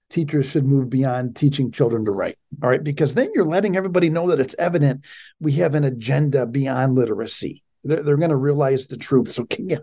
teachers 0.09 0.47
should 0.47 0.65
move 0.65 0.89
beyond 0.89 1.35
teaching 1.35 1.71
children 1.71 2.03
to 2.05 2.11
write. 2.11 2.37
All 2.63 2.69
right, 2.69 2.83
because 2.83 3.13
then 3.13 3.29
you're 3.35 3.45
letting 3.45 3.77
everybody 3.77 4.09
know 4.09 4.27
that 4.29 4.39
it's 4.39 4.55
evident 4.57 5.05
we 5.39 5.51
have 5.53 5.75
an 5.75 5.83
agenda 5.83 6.47
beyond 6.47 6.95
literacy. 6.95 7.61
They're, 7.83 8.01
they're 8.01 8.17
going 8.17 8.31
to 8.31 8.35
realize 8.35 8.87
the 8.87 8.97
truth. 8.97 9.27
So 9.31 9.45
can 9.45 9.69
you 9.69 9.77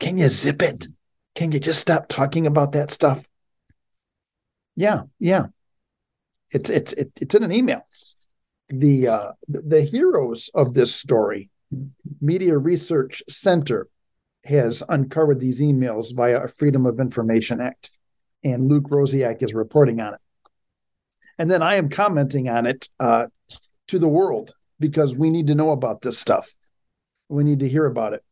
can 0.00 0.18
you 0.18 0.28
zip 0.28 0.60
it? 0.60 0.88
Can 1.36 1.52
you 1.52 1.60
just 1.60 1.80
stop 1.80 2.08
talking 2.08 2.48
about 2.48 2.72
that 2.72 2.90
stuff? 2.90 3.24
Yeah, 4.74 5.02
yeah. 5.20 5.46
It's 6.50 6.68
it's 6.68 6.92
it's 6.92 7.34
in 7.36 7.44
an 7.44 7.52
email. 7.52 7.86
The 8.70 9.06
uh, 9.06 9.32
the 9.46 9.82
heroes 9.82 10.50
of 10.52 10.74
this 10.74 10.92
story, 10.92 11.48
Media 12.20 12.58
Research 12.58 13.22
Center, 13.28 13.86
has 14.46 14.82
uncovered 14.88 15.40
these 15.40 15.60
emails 15.60 16.14
via 16.14 16.44
a 16.44 16.48
Freedom 16.48 16.86
of 16.86 17.00
Information 17.00 17.60
Act, 17.60 17.90
and 18.44 18.68
Luke 18.68 18.88
Rosiak 18.88 19.42
is 19.42 19.54
reporting 19.54 20.00
on 20.00 20.14
it. 20.14 20.20
And 21.38 21.50
then 21.50 21.62
I 21.62 21.74
am 21.74 21.88
commenting 21.88 22.48
on 22.48 22.66
it 22.66 22.88
uh, 22.98 23.26
to 23.88 23.98
the 23.98 24.08
world 24.08 24.54
because 24.80 25.14
we 25.14 25.30
need 25.30 25.48
to 25.48 25.54
know 25.54 25.70
about 25.72 26.00
this 26.00 26.18
stuff. 26.18 26.54
We 27.28 27.44
need 27.44 27.60
to 27.60 27.68
hear 27.68 27.86
about 27.86 28.14
it 28.14 28.22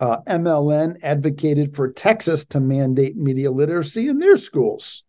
uh, 0.00 0.20
MLN 0.26 0.98
advocated 1.02 1.74
for 1.74 1.92
Texas 1.92 2.44
to 2.46 2.60
mandate 2.60 3.16
media 3.16 3.50
literacy 3.50 4.08
in 4.08 4.18
their 4.18 4.36
schools. 4.36 5.04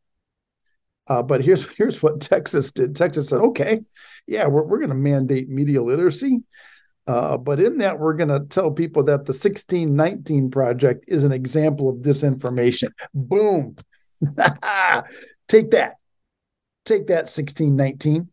Uh, 1.08 1.22
but 1.24 1.42
here's 1.42 1.70
here's 1.78 2.02
what 2.02 2.22
Texas 2.22 2.72
did. 2.72 2.96
Texas 2.96 3.30
said, 3.30 3.42
"Okay, 3.42 3.82
yeah, 4.28 4.48
we're 4.48 4.64
we're 4.64 4.80
going 4.80 4.90
to 4.90 4.96
mandate 4.96 5.50
media 5.50 5.82
literacy, 5.82 6.44
uh, 7.08 7.38
but 7.38 7.60
in 7.60 7.78
that 7.80 8.00
we're 8.00 8.14
going 8.14 8.30
to 8.30 8.48
tell 8.48 8.72
people 8.72 9.04
that 9.04 9.26
the 9.26 9.34
1619 9.34 10.52
project 10.52 11.06
is 11.08 11.24
an 11.24 11.32
example 11.32 11.90
of 11.90 11.98
disinformation." 11.98 12.90
Boom! 13.14 13.76
Take 15.48 15.72
that, 15.72 15.98
take 16.86 17.08
that 17.08 17.26
1619, 17.30 18.30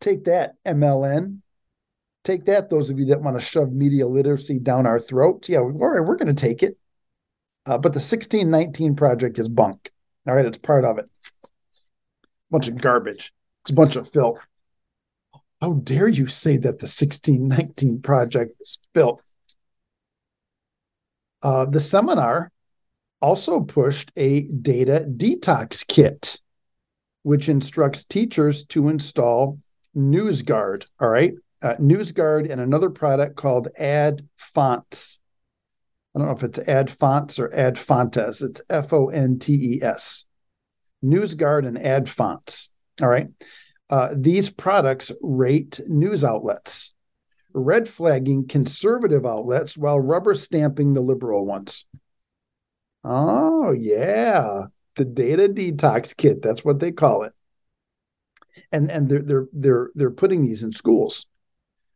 take 0.00 0.24
that 0.24 0.56
MLN. 0.66 1.38
Take 2.24 2.44
that, 2.44 2.70
those 2.70 2.90
of 2.90 2.98
you 2.98 3.06
that 3.06 3.20
want 3.20 3.38
to 3.38 3.44
shove 3.44 3.72
media 3.72 4.06
literacy 4.06 4.58
down 4.58 4.86
our 4.86 4.98
throats. 4.98 5.48
Yeah, 5.48 5.60
all 5.60 5.72
right, 5.72 6.00
we're 6.00 6.16
going 6.16 6.32
to 6.32 6.40
take 6.40 6.62
it. 6.62 6.76
Uh, 7.66 7.78
but 7.78 7.92
the 7.92 7.98
1619 7.98 8.94
project 8.96 9.38
is 9.38 9.48
bunk. 9.48 9.90
All 10.26 10.34
right, 10.34 10.44
it's 10.44 10.58
part 10.58 10.84
of 10.84 10.98
it. 10.98 11.08
Bunch 12.50 12.68
of 12.68 12.80
garbage. 12.80 13.32
It's 13.62 13.70
a 13.70 13.74
bunch 13.74 13.96
of 13.96 14.08
filth. 14.08 14.46
How 15.62 15.74
dare 15.74 16.08
you 16.08 16.26
say 16.26 16.58
that 16.58 16.80
the 16.80 16.90
1619 16.90 18.02
project 18.02 18.52
is 18.60 18.78
filth? 18.94 19.24
Uh, 21.40 21.64
the 21.64 21.80
seminar 21.80 22.52
also 23.22 23.60
pushed 23.60 24.12
a 24.16 24.42
data 24.42 25.06
detox 25.08 25.86
kit, 25.86 26.38
which 27.22 27.48
instructs 27.48 28.04
teachers 28.04 28.64
to 28.66 28.88
install 28.88 29.58
NewsGuard. 29.96 30.84
All 31.00 31.08
right 31.08 31.32
uh, 31.62 31.76
NewsGuard 31.76 32.50
and 32.50 32.60
another 32.60 32.90
product 32.90 33.36
called 33.36 33.68
Ad 33.78 34.26
Fonts. 34.36 35.20
I 36.14 36.18
don't 36.18 36.28
know 36.28 36.34
if 36.34 36.42
it's 36.42 36.58
Ad 36.58 36.90
Fonts 36.90 37.38
or 37.38 37.54
Ad 37.54 37.78
Fontes. 37.78 38.42
It's 38.42 38.60
F 38.68 38.92
O 38.92 39.08
N 39.08 39.38
T 39.38 39.76
E 39.76 39.82
S. 39.82 40.26
NewsGuard 41.04 41.66
and 41.66 41.78
Ad 41.78 42.08
Fonts. 42.08 42.70
All 43.00 43.08
right. 43.08 43.28
Uh, 43.92 44.08
these 44.16 44.48
products 44.48 45.12
rate 45.20 45.78
news 45.86 46.24
outlets, 46.24 46.92
red 47.52 47.86
flagging 47.86 48.48
conservative 48.48 49.26
outlets 49.26 49.76
while 49.76 50.00
rubber 50.00 50.32
stamping 50.32 50.94
the 50.94 51.00
liberal 51.02 51.44
ones. 51.44 51.84
Oh, 53.04 53.72
yeah. 53.72 54.62
The 54.96 55.04
data 55.04 55.48
detox 55.48 56.16
kit. 56.16 56.40
That's 56.40 56.64
what 56.64 56.80
they 56.80 56.90
call 56.90 57.24
it. 57.24 57.34
And 58.72 58.90
and 58.90 59.08
they're 59.08 59.22
they're 59.22 59.46
they're 59.52 59.90
they're 59.94 60.10
putting 60.10 60.42
these 60.42 60.62
in 60.62 60.72
schools 60.72 61.26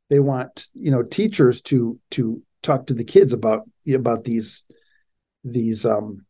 they 0.09 0.21
want 0.21 0.69
you 0.75 0.91
know 0.91 1.03
teachers 1.03 1.61
to 1.63 1.99
to 2.11 2.43
talk 2.63 2.87
to 2.87 2.95
the 2.95 3.05
kids 3.05 3.33
about 3.33 3.69
about 3.93 4.25
these 4.25 4.65
these 5.45 5.87
um, 5.87 6.25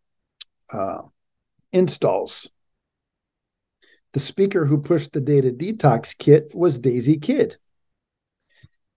uh, 0.73 1.03
installs. 1.73 2.51
The 4.17 4.21
speaker 4.21 4.65
who 4.65 4.79
pushed 4.79 5.13
the 5.13 5.21
data 5.21 5.51
detox 5.51 6.17
kit 6.17 6.51
was 6.55 6.79
Daisy 6.79 7.19
Kidd. 7.19 7.59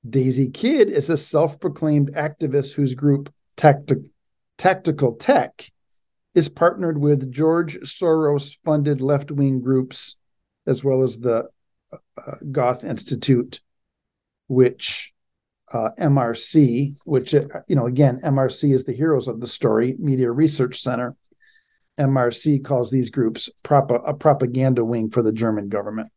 Daisy 0.09 0.47
Kidd 0.47 0.87
is 0.87 1.09
a 1.09 1.17
self-proclaimed 1.17 2.13
activist 2.13 2.71
whose 2.71 2.95
group 2.95 3.29
Tacti- 3.57 4.09
Tactical 4.57 5.15
Tech 5.15 5.69
is 6.35 6.47
partnered 6.47 6.97
with 6.97 7.33
George 7.33 7.79
Soros-funded 7.81 9.01
left-wing 9.01 9.59
groups, 9.59 10.15
as 10.65 10.85
well 10.85 11.03
as 11.03 11.19
the 11.19 11.49
uh, 11.91 12.35
Goethe 12.49 12.85
Institute 12.85 13.59
which 14.47 15.13
uh, 15.73 15.89
MRC, 15.99 16.95
which, 17.03 17.35
uh, 17.35 17.43
you 17.67 17.75
know, 17.75 17.87
again, 17.87 18.21
MRC 18.23 18.73
is 18.73 18.85
the 18.85 18.93
heroes 18.93 19.27
of 19.27 19.41
the 19.41 19.47
story, 19.47 19.97
Media 19.99 20.31
Research 20.31 20.81
Center. 20.81 21.17
MRC 21.99 22.63
calls 22.63 22.89
these 22.89 23.09
groups 23.09 23.49
prop- 23.63 23.91
a 23.91 24.13
propaganda 24.13 24.83
wing 24.85 25.09
for 25.09 25.21
the 25.21 25.33
German 25.33 25.69
government. 25.69 26.09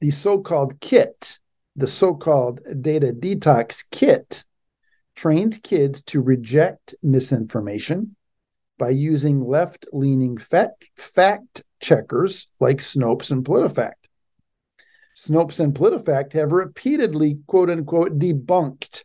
The 0.00 0.10
so 0.10 0.38
called 0.40 0.80
kit, 0.80 1.38
the 1.76 1.86
so 1.86 2.14
called 2.14 2.60
data 2.80 3.12
detox 3.12 3.84
kit, 3.90 4.44
trains 5.16 5.58
kids 5.58 6.02
to 6.04 6.22
reject 6.22 6.94
misinformation 7.02 8.16
by 8.78 8.90
using 8.90 9.42
left 9.42 9.84
leaning 9.92 10.38
fact, 10.38 10.86
fact 10.96 11.62
checkers 11.80 12.46
like 12.60 12.78
Snopes 12.78 13.30
and 13.30 13.44
PolitiFact. 13.44 13.92
Snopes 15.14 15.60
and 15.60 15.74
PolitiFact 15.74 16.32
have 16.32 16.52
repeatedly, 16.52 17.40
quote 17.46 17.68
unquote, 17.68 18.18
debunked 18.18 19.04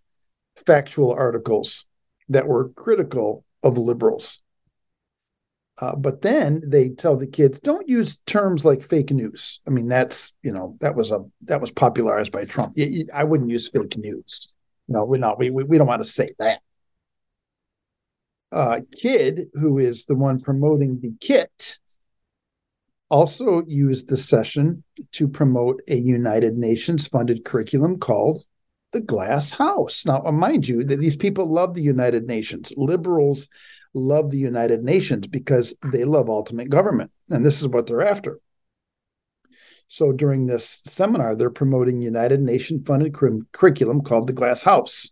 factual 0.66 1.12
articles 1.12 1.86
that 2.30 2.48
were 2.48 2.70
critical 2.70 3.44
of 3.64 3.78
liberals. 3.78 4.42
Uh, 5.78 5.96
but 5.96 6.22
then 6.22 6.62
they 6.66 6.90
tell 6.90 7.18
the 7.18 7.28
kids 7.28 7.60
don't 7.60 7.90
use 7.90 8.18
terms 8.26 8.64
like 8.64 8.88
fake 8.88 9.12
news. 9.12 9.60
I 9.68 9.72
mean, 9.72 9.88
that's 9.88 10.34
you 10.42 10.54
know 10.54 10.78
that 10.80 10.96
was 10.96 11.12
a 11.12 11.26
that 11.44 11.60
was 11.60 11.72
popularized 11.72 12.32
by 12.32 12.46
Trump. 12.46 12.78
I 13.14 13.24
wouldn't 13.24 13.50
use 13.50 13.68
fake 13.68 13.98
news. 13.98 14.54
No, 14.88 15.04
we're 15.04 15.18
not 15.18 15.38
we, 15.38 15.50
we 15.50 15.64
we 15.64 15.78
don't 15.78 15.88
want 15.88 16.04
to 16.04 16.10
say 16.10 16.30
that. 16.40 16.62
Uh, 18.52 18.80
Kidd, 18.98 19.48
who 19.54 19.80
is 19.80 20.06
the 20.06 20.16
one 20.16 20.40
promoting 20.40 21.02
the 21.02 21.14
kit, 21.20 21.78
also 23.10 23.64
used 23.68 24.08
the 24.08 24.18
session 24.18 24.84
to 25.12 25.28
promote 25.28 25.82
a 25.90 25.96
United 25.96 26.58
Nations 26.58 27.08
funded 27.08 27.44
curriculum 27.44 28.00
called 28.00 28.44
the 28.94 29.02
Glass 29.02 29.52
House. 29.52 30.06
Now, 30.06 30.22
mind 30.32 30.68
you, 30.68 30.86
that 30.86 31.02
these 31.02 31.18
people 31.18 31.46
love 31.46 31.74
the 31.74 31.82
United 31.82 32.28
Nations. 32.28 32.74
Liberals 32.78 33.50
love 33.96 34.30
the 34.30 34.38
United 34.38 34.84
Nations 34.84 35.26
because 35.26 35.74
they 35.92 36.04
love 36.04 36.30
ultimate 36.30 36.70
government, 36.70 37.12
and 37.30 37.44
this 37.44 37.62
is 37.62 37.68
what 37.68 37.88
they're 37.88 38.06
after. 38.06 38.40
So 39.88 40.12
during 40.12 40.46
this 40.46 40.82
seminar, 40.86 41.36
they're 41.36 41.50
promoting 41.50 42.02
United 42.02 42.42
Nation 42.42 42.84
funded 42.84 43.14
cur- 43.14 43.46
curriculum 43.52 44.02
called 44.02 44.28
the 44.28 44.34
Glass 44.34 44.62
House. 44.62 45.12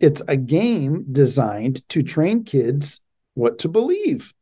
It's 0.00 0.22
a 0.28 0.36
game 0.36 1.06
designed 1.10 1.86
to 1.90 2.02
train 2.02 2.44
kids 2.44 3.00
what 3.34 3.58
to 3.60 3.68
believe, 3.68 4.34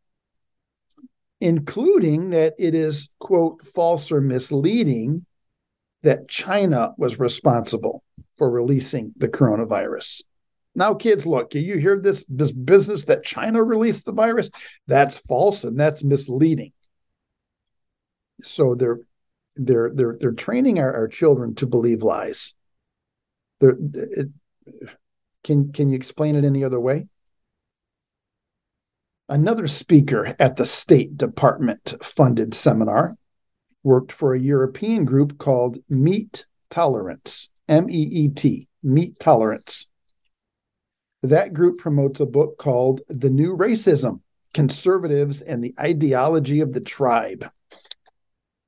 including 1.41 2.31
that 2.31 2.55
it 2.59 2.75
is, 2.75 3.09
quote, 3.19 3.65
false 3.67 4.11
or 4.11 4.21
misleading 4.21 5.27
that 6.03 6.29
China 6.29 6.95
was 6.97 7.19
responsible 7.19 8.03
for 8.37 8.51
releasing 8.51 9.13
the 9.17 9.29
coronavirus. 9.29 10.23
Now, 10.75 10.95
kids, 10.95 11.27
look, 11.27 11.55
you 11.55 11.79
hear 11.79 12.01
this, 12.01 12.25
this 12.29 12.51
business 12.51 13.05
that 13.05 13.25
China 13.25 13.63
released 13.63 14.05
the 14.05 14.13
virus? 14.13 14.51
That's 14.87 15.19
false 15.19 15.65
and 15.65 15.79
that's 15.79 16.03
misleading. 16.03 16.73
So 18.43 18.75
they're 18.75 18.99
they're 19.57 19.93
they're 19.95 20.17
they're 20.19 20.33
training 20.33 20.81
our, 20.81 20.93
our 20.93 21.09
children 21.09 21.55
to 21.57 21.67
believe 21.67 22.03
lies. 22.03 22.55
They're, 23.61 23.77
it, 23.79 24.29
can 25.45 25.73
can 25.73 25.91
you 25.91 25.95
explain 25.95 26.35
it 26.35 26.45
any 26.45 26.65
other 26.65 26.81
way? 26.81 27.07
Another 29.29 29.67
speaker 29.67 30.35
at 30.39 30.57
the 30.57 30.67
State 30.67 31.17
Department 31.17 31.95
funded 32.03 32.53
seminar 32.53 33.17
worked 33.83 34.13
for 34.13 34.35
a 34.35 34.41
European 34.41 35.05
group 35.05 35.39
called 35.39 35.79
Meet 35.89 36.47
Tolerance, 36.69 37.51
M 37.69 37.89
E 37.89 38.09
E 38.11 38.29
T, 38.31 38.69
Meet 38.83 39.19
Tolerance. 39.19 39.89
That 41.25 41.55
group 41.55 41.79
promotes 41.79 42.21
a 42.21 42.27
book 42.27 42.59
called 42.59 43.01
The 43.09 43.31
New 43.31 43.57
Racism 43.57 44.21
Conservatives 44.53 45.41
and 45.41 45.65
the 45.65 45.75
Ideology 45.81 46.61
of 46.61 46.75
the 46.75 46.83
Tribe. 46.83 47.51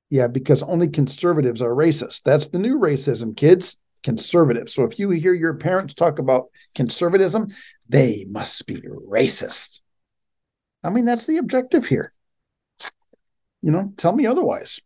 Yeah, 0.08 0.28
because 0.28 0.62
only 0.62 0.88
conservatives 0.88 1.60
are 1.60 1.74
racist. 1.74 2.22
That's 2.22 2.48
the 2.48 2.58
new 2.58 2.78
racism, 2.78 3.36
kids. 3.36 3.76
Conservative. 4.02 4.70
So 4.70 4.84
if 4.84 4.98
you 4.98 5.10
hear 5.10 5.34
your 5.34 5.52
parents 5.52 5.92
talk 5.92 6.18
about 6.18 6.46
conservatism, 6.74 7.48
they 7.90 8.24
must 8.30 8.66
be 8.66 8.76
racist. 8.76 9.82
I 10.82 10.88
mean, 10.88 11.04
that's 11.04 11.26
the 11.26 11.36
objective 11.36 11.84
here. 11.84 12.14
You 13.60 13.70
know, 13.70 13.92
tell 13.98 14.14
me 14.14 14.24
otherwise. 14.24 14.80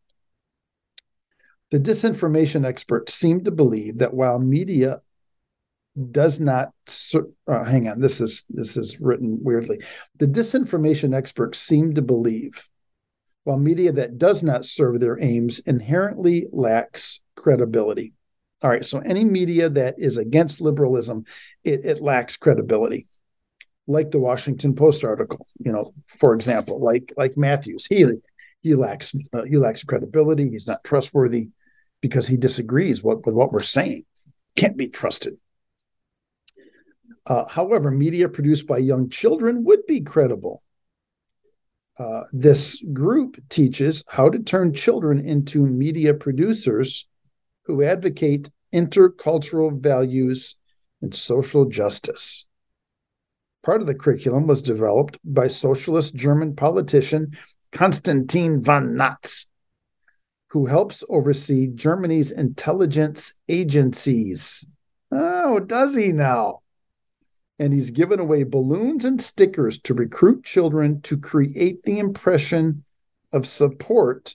The 1.71 1.79
disinformation 1.79 2.67
experts 2.67 3.15
seem 3.15 3.45
to 3.45 3.53
believe 3.53 3.99
that 3.99 4.13
while 4.13 4.41
media 4.41 5.03
does 6.11 6.39
not 6.41 6.73
uh, 7.49 7.65
hang 7.65 7.89
on 7.89 8.01
this 8.01 8.21
is 8.21 8.45
this 8.49 8.77
is 8.77 9.01
written 9.01 9.39
weirdly. 9.43 9.79
The 10.19 10.27
disinformation 10.27 11.15
experts 11.15 11.59
seem 11.59 11.95
to 11.95 12.03
believe 12.03 12.69
while 13.45 13.59
media 13.59 13.91
that 13.93 14.19
does 14.19 14.43
not 14.43 14.65
serve 14.65 15.01
their 15.01 15.21
aims 15.21 15.61
inherently 15.61 16.47
lacks 16.53 17.21
credibility. 17.35 18.13
All 18.63 18.71
right 18.71 18.85
so 18.85 18.99
any 19.01 19.25
media 19.25 19.69
that 19.71 19.97
is 19.99 20.17
against 20.17 20.61
liberalism 20.61 21.25
it, 21.65 21.85
it 21.85 22.01
lacks 22.01 22.37
credibility. 22.37 23.09
Like 23.87 24.13
the 24.13 24.21
washington 24.21 24.75
post 24.75 25.05
article 25.05 25.47
you 25.59 25.73
know 25.73 25.93
for 26.07 26.35
example 26.35 26.81
like 26.81 27.13
like 27.17 27.37
matthews 27.37 27.87
he 27.87 28.05
he 28.63 28.75
lacks 28.75 29.15
uh, 29.33 29.43
he 29.43 29.57
lacks 29.57 29.83
credibility. 29.83 30.49
He's 30.49 30.69
not 30.69 30.85
trustworthy 30.85 31.49
because 32.01 32.27
he 32.27 32.37
disagrees 32.37 33.03
what, 33.03 33.27
with 33.27 33.35
what 33.35 33.53
we're 33.53 33.61
saying. 33.61 34.05
Can't 34.57 34.77
be 34.77 34.89
trusted 34.89 35.37
uh, 37.27 37.47
however, 37.49 37.91
media 37.91 38.29
produced 38.29 38.67
by 38.67 38.79
young 38.79 39.09
children 39.09 39.65
would 39.65 39.87
be 39.87 40.01
credible. 40.01 40.63
Uh, 41.99 42.23
this 42.33 42.83
group 42.93 43.37
teaches 43.49 44.05
how 44.09 44.29
to 44.29 44.39
turn 44.39 44.73
children 44.73 45.21
into 45.21 45.67
media 45.67 46.15
producers 46.15 47.07
who 47.65 47.83
advocate 47.83 48.49
intercultural 48.73 49.79
values 49.79 50.57
and 51.03 51.15
social 51.15 51.67
justice. 51.67 52.47
Part 53.63 53.83
of 53.83 53.87
the 53.87 53.95
curriculum 53.95 54.47
was 54.47 54.63
developed 54.63 55.19
by 55.25 55.49
socialist 55.49 56.15
German 56.15 56.57
politician 56.57 57.37
Konstantin 57.73 58.63
von 58.63 58.95
Notz, 58.97 59.47
who 60.49 60.67
helps 60.67 61.05
oversee 61.09 61.69
Germany's 61.69 62.33
intelligence 62.33 63.35
agencies. 63.49 64.65
Oh, 65.13 65.61
does 65.61 65.95
he 65.95 66.13
now? 66.13 66.61
And 67.61 67.75
he's 67.75 67.91
given 67.91 68.19
away 68.19 68.43
balloons 68.43 69.05
and 69.05 69.21
stickers 69.21 69.79
to 69.79 69.93
recruit 69.93 70.45
children 70.45 70.99
to 71.03 71.19
create 71.19 71.83
the 71.83 71.99
impression 71.99 72.83
of 73.35 73.47
support 73.47 74.35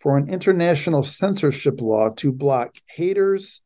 for 0.00 0.16
an 0.16 0.30
international 0.30 1.02
censorship 1.02 1.82
law 1.82 2.08
to 2.08 2.32
block 2.32 2.76
haters 2.88 3.60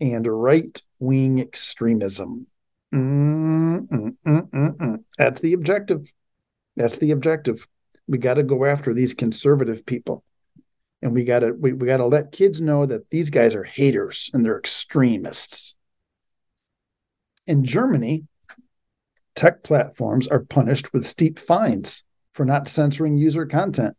and 0.00 0.26
right 0.26 0.82
wing 0.98 1.38
extremism. 1.38 2.46
Mm, 2.94 3.86
mm, 3.88 4.16
mm, 4.26 5.04
That's 5.18 5.42
the 5.42 5.52
objective. 5.52 6.10
That's 6.76 6.96
the 6.96 7.10
objective. 7.10 7.68
We 8.08 8.16
got 8.16 8.34
to 8.34 8.42
go 8.42 8.64
after 8.64 8.94
these 8.94 9.12
conservative 9.12 9.84
people. 9.84 10.24
And 11.02 11.12
we 11.12 11.24
got 11.24 11.40
to 11.40 11.52
we, 11.52 11.74
we 11.74 11.86
got 11.86 11.98
to 11.98 12.06
let 12.06 12.32
kids 12.32 12.60
know 12.60 12.86
that 12.86 13.10
these 13.10 13.28
guys 13.28 13.54
are 13.54 13.64
haters 13.64 14.30
and 14.32 14.42
they're 14.44 14.58
extremists. 14.58 15.76
In 17.46 17.64
Germany, 17.64 18.24
tech 19.40 19.62
platforms 19.62 20.28
are 20.28 20.44
punished 20.44 20.92
with 20.92 21.06
steep 21.06 21.38
fines 21.38 22.04
for 22.34 22.44
not 22.44 22.68
censoring 22.68 23.16
user 23.16 23.46
content. 23.46 23.96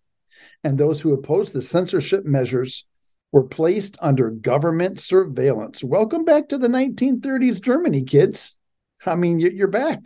And 0.63 0.77
those 0.77 1.01
who 1.01 1.13
oppose 1.13 1.51
the 1.51 1.63
censorship 1.63 2.25
measures 2.25 2.85
were 3.31 3.47
placed 3.47 3.97
under 4.03 4.29
government 4.29 4.99
surveillance. 4.99 5.83
Welcome 5.83 6.25
back 6.25 6.49
to 6.49 6.59
the 6.59 6.67
1930s 6.67 7.59
Germany, 7.59 8.03
kids. 8.03 8.55
I 9.03 9.15
mean, 9.15 9.39
you're 9.39 9.67
back. 9.67 10.05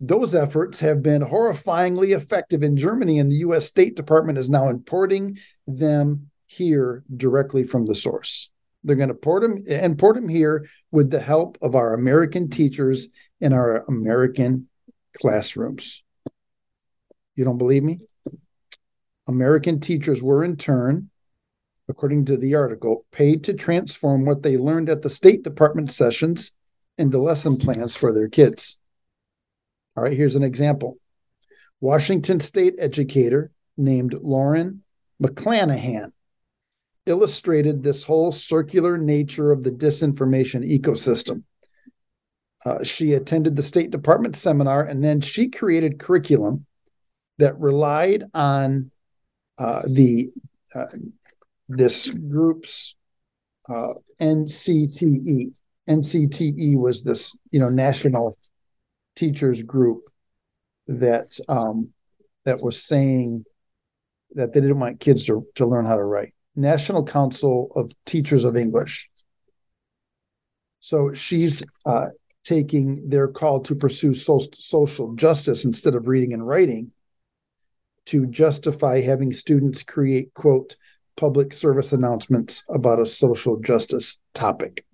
Those 0.00 0.34
efforts 0.34 0.80
have 0.80 1.02
been 1.02 1.22
horrifyingly 1.22 2.14
effective 2.14 2.62
in 2.62 2.76
Germany, 2.76 3.20
and 3.20 3.32
the 3.32 3.36
US 3.36 3.64
State 3.64 3.96
Department 3.96 4.36
is 4.36 4.50
now 4.50 4.68
importing 4.68 5.38
them 5.66 6.28
here 6.44 7.04
directly 7.16 7.64
from 7.64 7.86
the 7.86 7.94
source. 7.94 8.50
They're 8.84 8.96
going 8.96 9.08
to 9.08 9.14
port 9.14 9.42
them 9.42 9.64
and 9.68 9.98
port 9.98 10.16
them 10.16 10.28
here 10.28 10.68
with 10.92 11.10
the 11.10 11.20
help 11.20 11.56
of 11.62 11.74
our 11.74 11.94
American 11.94 12.50
teachers 12.50 13.08
in 13.40 13.52
our 13.52 13.82
American 13.84 14.68
classrooms. 15.18 16.04
You 17.34 17.44
don't 17.44 17.58
believe 17.58 17.82
me? 17.82 18.00
American 19.26 19.80
teachers 19.80 20.22
were 20.22 20.44
in 20.44 20.56
turn, 20.56 21.08
according 21.88 22.26
to 22.26 22.36
the 22.36 22.56
article, 22.56 23.06
paid 23.10 23.44
to 23.44 23.54
transform 23.54 24.26
what 24.26 24.42
they 24.42 24.58
learned 24.58 24.90
at 24.90 25.00
the 25.00 25.10
State 25.10 25.42
Department 25.42 25.90
sessions 25.90 26.52
into 26.98 27.18
lesson 27.18 27.56
plans 27.56 27.96
for 27.96 28.12
their 28.12 28.28
kids. 28.28 28.78
All 29.96 30.04
right, 30.04 30.12
here's 30.12 30.36
an 30.36 30.42
example. 30.42 30.98
Washington 31.80 32.38
State 32.38 32.74
educator 32.78 33.50
named 33.76 34.14
Lauren 34.14 34.82
McClanahan 35.22 36.12
illustrated 37.06 37.82
this 37.82 38.04
whole 38.04 38.32
circular 38.32 38.96
nature 38.96 39.52
of 39.52 39.62
the 39.62 39.70
disinformation 39.70 40.68
ecosystem. 40.68 41.42
Uh, 42.64 42.82
she 42.82 43.12
attended 43.12 43.56
the 43.56 43.62
State 43.62 43.90
Department 43.90 44.36
seminar, 44.36 44.84
and 44.84 45.04
then 45.04 45.20
she 45.20 45.50
created 45.50 45.98
curriculum 45.98 46.64
that 47.38 47.58
relied 47.58 48.24
on 48.32 48.90
uh, 49.58 49.82
the 49.86 50.30
uh, 50.74 50.86
this 51.68 52.08
group's 52.08 52.96
uh, 53.68 53.94
NCTE. 54.20 55.52
NCTE 55.88 56.76
was 56.78 57.04
this 57.04 57.36
you 57.50 57.60
know 57.60 57.68
national 57.68 58.38
teachers 59.14 59.62
group 59.62 60.02
that 60.86 61.38
um, 61.48 61.90
that 62.44 62.62
was 62.62 62.82
saying 62.82 63.44
that 64.32 64.52
they 64.52 64.60
didn't 64.60 64.80
want 64.80 65.00
kids 65.00 65.26
to, 65.26 65.46
to 65.54 65.66
learn 65.66 65.86
how 65.86 65.96
to 65.96 66.02
write. 66.02 66.34
National 66.56 67.04
Council 67.04 67.70
of 67.74 67.92
Teachers 68.04 68.44
of 68.44 68.56
English. 68.56 69.10
So 70.80 71.12
she's 71.12 71.62
uh, 71.86 72.08
taking 72.44 73.08
their 73.08 73.28
call 73.28 73.60
to 73.62 73.74
pursue 73.74 74.14
so- 74.14 74.46
social 74.52 75.14
justice 75.14 75.64
instead 75.64 75.94
of 75.94 76.08
reading 76.08 76.32
and 76.32 76.46
writing 76.46 76.92
to 78.06 78.26
justify 78.26 79.00
having 79.00 79.32
students 79.32 79.82
create, 79.82 80.32
quote, 80.34 80.76
public 81.16 81.52
service 81.52 81.92
announcements 81.92 82.62
about 82.68 83.00
a 83.00 83.06
social 83.06 83.58
justice 83.60 84.18
topic. 84.34 84.84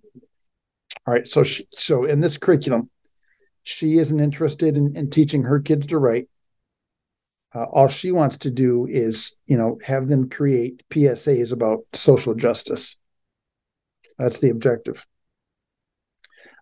All 1.07 1.15
right. 1.15 1.27
So, 1.27 1.43
she, 1.43 1.67
so 1.75 2.05
in 2.05 2.21
this 2.21 2.37
curriculum, 2.37 2.91
she 3.63 3.99
isn't 3.99 4.21
interested 4.21 4.77
in, 4.77 4.97
in 4.97 5.11
teaching 5.11 5.43
her 5.43 5.61
kids 5.61 5.87
to 5.87 5.99
write. 5.99 6.29
Uh, 7.55 7.65
all 7.65 7.89
she 7.89 8.13
wants 8.13 8.39
to 8.39 8.51
do 8.51 8.87
is, 8.87 9.35
you 9.47 9.57
know, 9.57 9.79
have 9.83 10.07
them 10.07 10.29
create 10.29 10.83
PSAs 10.91 11.53
about 11.53 11.81
social 11.93 12.35
justice. 12.35 12.97
That's 14.19 14.39
the 14.39 14.51
objective. 14.51 15.05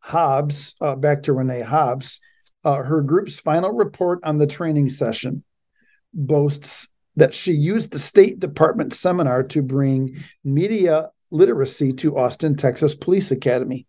Hobbs, 0.02 0.74
uh, 0.80 0.96
back 0.96 1.24
to 1.24 1.32
Renee 1.32 1.60
Hobbs, 1.60 2.20
uh, 2.64 2.82
her 2.82 3.02
group's 3.02 3.38
final 3.38 3.72
report 3.72 4.20
on 4.24 4.38
the 4.38 4.46
training 4.46 4.88
session 4.88 5.44
boasts 6.14 6.88
that 7.16 7.34
she 7.34 7.52
used 7.52 7.90
the 7.90 7.98
State 7.98 8.38
Department 8.38 8.94
seminar 8.94 9.42
to 9.42 9.60
bring 9.60 10.22
media 10.44 11.10
literacy 11.30 11.92
to 11.92 12.16
Austin, 12.16 12.54
Texas 12.54 12.94
Police 12.94 13.30
Academy. 13.30 13.86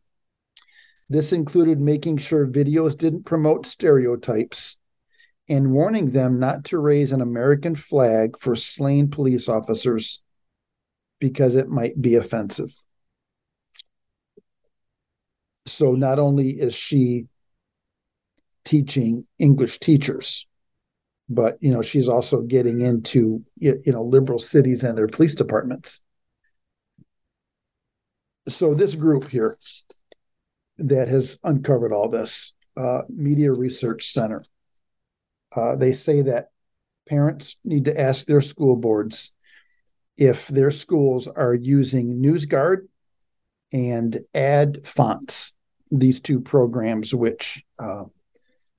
This 1.10 1.32
included 1.32 1.80
making 1.80 2.18
sure 2.18 2.46
videos 2.48 2.98
didn't 2.98 3.26
promote 3.26 3.66
stereotypes 3.66 4.78
and 5.50 5.72
warning 5.72 6.12
them 6.12 6.40
not 6.40 6.64
to 6.66 6.78
raise 6.78 7.12
an 7.12 7.22
American 7.22 7.76
flag 7.76 8.38
for 8.40 8.56
slain 8.56 9.10
police 9.10 9.50
officers 9.50 10.22
because 11.20 11.56
it 11.56 11.68
might 11.68 12.00
be 12.00 12.16
offensive. 12.16 12.74
So 15.66 15.94
not 15.94 16.20
only 16.20 16.52
is 16.52 16.76
she 16.76 17.28
teaching 18.64 19.26
English 19.40 19.80
teachers, 19.80 20.46
but 21.28 21.58
you 21.62 21.72
know 21.72 21.82
she's 21.82 22.08
also 22.08 22.42
getting 22.42 22.82
into 22.82 23.44
you 23.58 23.82
know 23.86 24.04
liberal 24.04 24.40
cities 24.40 24.84
and 24.84 24.98
their 24.98 25.08
police 25.08 25.36
departments. 25.36 26.02
So 28.48 28.74
this 28.74 28.96
group 28.96 29.30
here 29.30 29.58
that 30.80 31.08
has 31.08 31.40
uncovered 31.44 31.94
all 31.94 32.10
this 32.10 32.54
uh, 32.78 33.02
Media 33.10 33.52
Research 33.52 34.12
Center, 34.12 34.44
uh, 35.56 35.76
they 35.76 35.94
say 35.94 36.22
that 36.22 36.50
parents 37.08 37.58
need 37.64 37.86
to 37.86 38.00
ask 38.00 38.26
their 38.26 38.42
school 38.42 38.76
boards 38.76 39.34
if 40.18 40.48
their 40.48 40.72
schools 40.72 41.28
are 41.28 41.54
using 41.54 42.22
NewsGuard 42.22 42.88
and 43.72 44.20
Ad 44.34 44.86
Fonts, 44.86 45.54
these 45.92 46.20
two 46.20 46.42
programs 46.42 47.16
which 47.16 47.64
uh, 47.80 48.04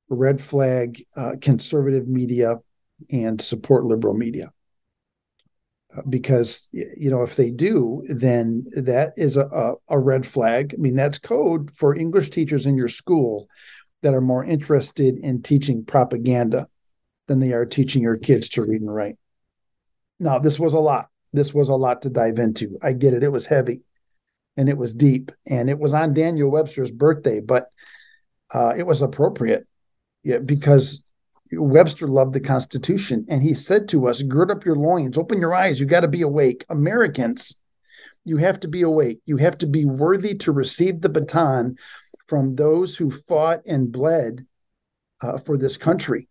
red 0.08 0.40
flag 0.40 1.04
uh, 1.16 1.32
conservative 1.40 2.06
media 2.08 2.56
and 3.10 3.40
support 3.40 3.84
liberal 3.84 4.14
media. 4.14 4.52
Uh, 5.96 6.02
because 6.08 6.68
you 6.72 7.10
know 7.10 7.22
if 7.22 7.34
they 7.34 7.50
do 7.50 8.04
then 8.08 8.64
that 8.76 9.12
is 9.16 9.36
a, 9.36 9.72
a 9.88 9.98
red 9.98 10.24
flag 10.24 10.72
i 10.72 10.80
mean 10.80 10.94
that's 10.94 11.18
code 11.18 11.68
for 11.74 11.96
english 11.96 12.30
teachers 12.30 12.64
in 12.64 12.76
your 12.76 12.86
school 12.86 13.48
that 14.02 14.14
are 14.14 14.20
more 14.20 14.44
interested 14.44 15.18
in 15.18 15.42
teaching 15.42 15.84
propaganda 15.84 16.68
than 17.28 17.40
they 17.40 17.52
are 17.52 17.66
teaching 17.66 18.02
your 18.02 18.16
kids 18.16 18.48
to 18.48 18.62
read 18.62 18.80
and 18.80 18.94
write 18.94 19.16
now 20.18 20.38
this 20.38 20.58
was 20.58 20.74
a 20.74 20.78
lot 20.78 21.08
this 21.32 21.54
was 21.54 21.68
a 21.68 21.74
lot 21.74 22.02
to 22.02 22.10
dive 22.10 22.38
into 22.38 22.78
i 22.82 22.92
get 22.92 23.14
it 23.14 23.22
it 23.22 23.32
was 23.32 23.46
heavy 23.46 23.84
and 24.56 24.68
it 24.68 24.76
was 24.76 24.94
deep 24.94 25.30
and 25.46 25.70
it 25.70 25.78
was 25.78 25.94
on 25.94 26.14
daniel 26.14 26.50
webster's 26.50 26.90
birthday 26.90 27.40
but 27.40 27.70
uh, 28.52 28.74
it 28.76 28.84
was 28.84 29.00
appropriate 29.00 29.66
yeah, 30.22 30.38
because 30.38 31.02
Webster 31.52 32.06
loved 32.06 32.34
the 32.34 32.40
Constitution, 32.40 33.26
and 33.28 33.42
he 33.42 33.54
said 33.54 33.88
to 33.88 34.06
us, 34.06 34.22
"Gird 34.22 34.50
up 34.50 34.64
your 34.64 34.76
loins, 34.76 35.18
open 35.18 35.40
your 35.40 35.54
eyes. 35.54 35.80
You 35.80 35.86
got 35.86 36.00
to 36.00 36.08
be 36.08 36.22
awake, 36.22 36.64
Americans. 36.68 37.56
You 38.24 38.36
have 38.36 38.60
to 38.60 38.68
be 38.68 38.82
awake. 38.82 39.20
You 39.26 39.38
have 39.38 39.58
to 39.58 39.66
be 39.66 39.84
worthy 39.84 40.34
to 40.38 40.52
receive 40.52 41.00
the 41.00 41.08
baton 41.08 41.76
from 42.30 42.54
those 42.54 42.96
who 42.96 43.10
fought 43.10 43.60
and 43.66 43.90
bled 43.90 44.46
uh, 45.20 45.36
for 45.38 45.58
this 45.58 45.76
country, 45.76 46.28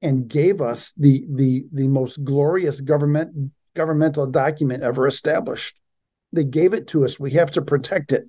and 0.00 0.28
gave 0.28 0.62
us 0.62 0.92
the 0.96 1.26
the 1.34 1.66
the 1.72 1.86
most 1.88 2.24
glorious 2.24 2.80
government 2.80 3.52
governmental 3.74 4.26
document 4.26 4.82
ever 4.82 5.06
established. 5.06 5.78
They 6.32 6.44
gave 6.44 6.72
it 6.72 6.86
to 6.88 7.04
us. 7.04 7.20
We 7.20 7.32
have 7.32 7.50
to 7.52 7.62
protect 7.62 8.12
it." 8.12 8.26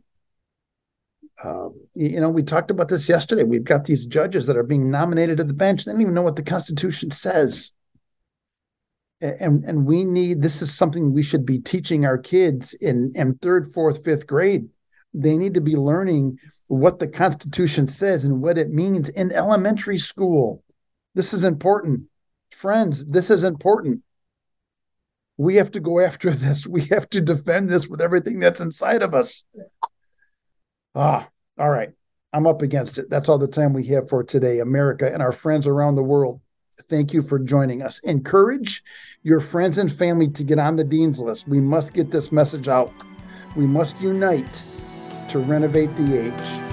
Um, 1.42 1.80
you 1.94 2.20
know, 2.20 2.30
we 2.30 2.44
talked 2.44 2.72
about 2.72 2.90
this 2.90 3.08
yesterday. 3.08 3.44
We've 3.44 3.64
got 3.64 3.86
these 3.86 4.06
judges 4.06 4.46
that 4.48 4.58
are 4.58 4.64
being 4.64 4.92
nominated 4.92 5.38
to 5.38 5.46
the 5.46 5.54
bench. 5.54 5.86
They 5.86 5.94
don't 5.94 6.02
even 6.02 6.14
know 6.14 6.24
what 6.24 6.36
the 6.36 6.44
Constitution 6.44 7.10
says. 7.10 7.72
And 9.22 9.64
and 9.64 9.86
we 9.86 10.04
need 10.04 10.42
this 10.42 10.62
is 10.62 10.74
something 10.74 11.14
we 11.14 11.24
should 11.24 11.46
be 11.46 11.60
teaching 11.60 12.06
our 12.06 12.18
kids 12.18 12.74
in, 12.74 13.14
in 13.16 13.36
third, 13.36 13.72
fourth, 13.74 14.04
fifth 14.04 14.28
grade. 14.28 14.68
They 15.18 15.36
need 15.36 15.56
to 15.56 15.62
be 15.62 15.76
learning 15.76 16.38
what 16.68 17.00
the 17.00 17.08
Constitution 17.08 17.88
says 17.88 18.24
and 18.24 18.42
what 18.42 18.58
it 18.58 18.70
means 18.70 19.10
in 19.10 19.32
elementary 19.32 19.98
school. 19.98 20.64
This 21.16 21.34
is 21.34 21.44
important. 21.44 22.04
Friends, 22.52 23.04
this 23.06 23.32
is 23.32 23.44
important. 23.44 24.04
We 25.38 25.56
have 25.56 25.72
to 25.72 25.80
go 25.80 26.00
after 26.00 26.30
this. 26.34 26.68
We 26.68 26.84
have 26.86 27.10
to 27.10 27.22
defend 27.22 27.70
this 27.70 27.88
with 27.88 28.02
everything 28.02 28.40
that's 28.40 28.62
inside 28.62 29.02
of 29.02 29.16
us. 29.16 29.44
Ah, 30.94 31.28
all 31.58 31.70
right. 31.70 31.90
I'm 32.34 32.46
up 32.46 32.62
against 32.62 33.00
it. 33.00 33.10
That's 33.10 33.30
all 33.30 33.40
the 33.40 33.48
time 33.48 33.74
we 33.74 33.88
have 33.88 34.10
for 34.10 34.24
today. 34.24 34.60
America 34.60 35.12
and 35.12 35.24
our 35.24 35.32
friends 35.32 35.66
around 35.66 35.96
the 35.96 36.04
world, 36.04 36.42
thank 36.84 37.14
you 37.14 37.24
for 37.24 37.40
joining 37.40 37.82
us. 37.82 38.00
Encourage 38.00 38.84
your 39.24 39.40
friends 39.40 39.80
and 39.80 39.92
family 39.92 40.28
to 40.30 40.44
get 40.44 40.60
on 40.60 40.76
the 40.76 40.84
Dean's 40.84 41.20
list. 41.20 41.48
We 41.48 41.60
must 41.60 41.94
get 41.94 42.12
this 42.12 42.32
message 42.32 42.68
out. 42.68 42.92
We 43.56 43.66
must 43.66 44.00
unite 44.00 44.64
to 45.28 45.40
renovate 45.40 45.96
the 45.96 46.20
age. 46.20 46.67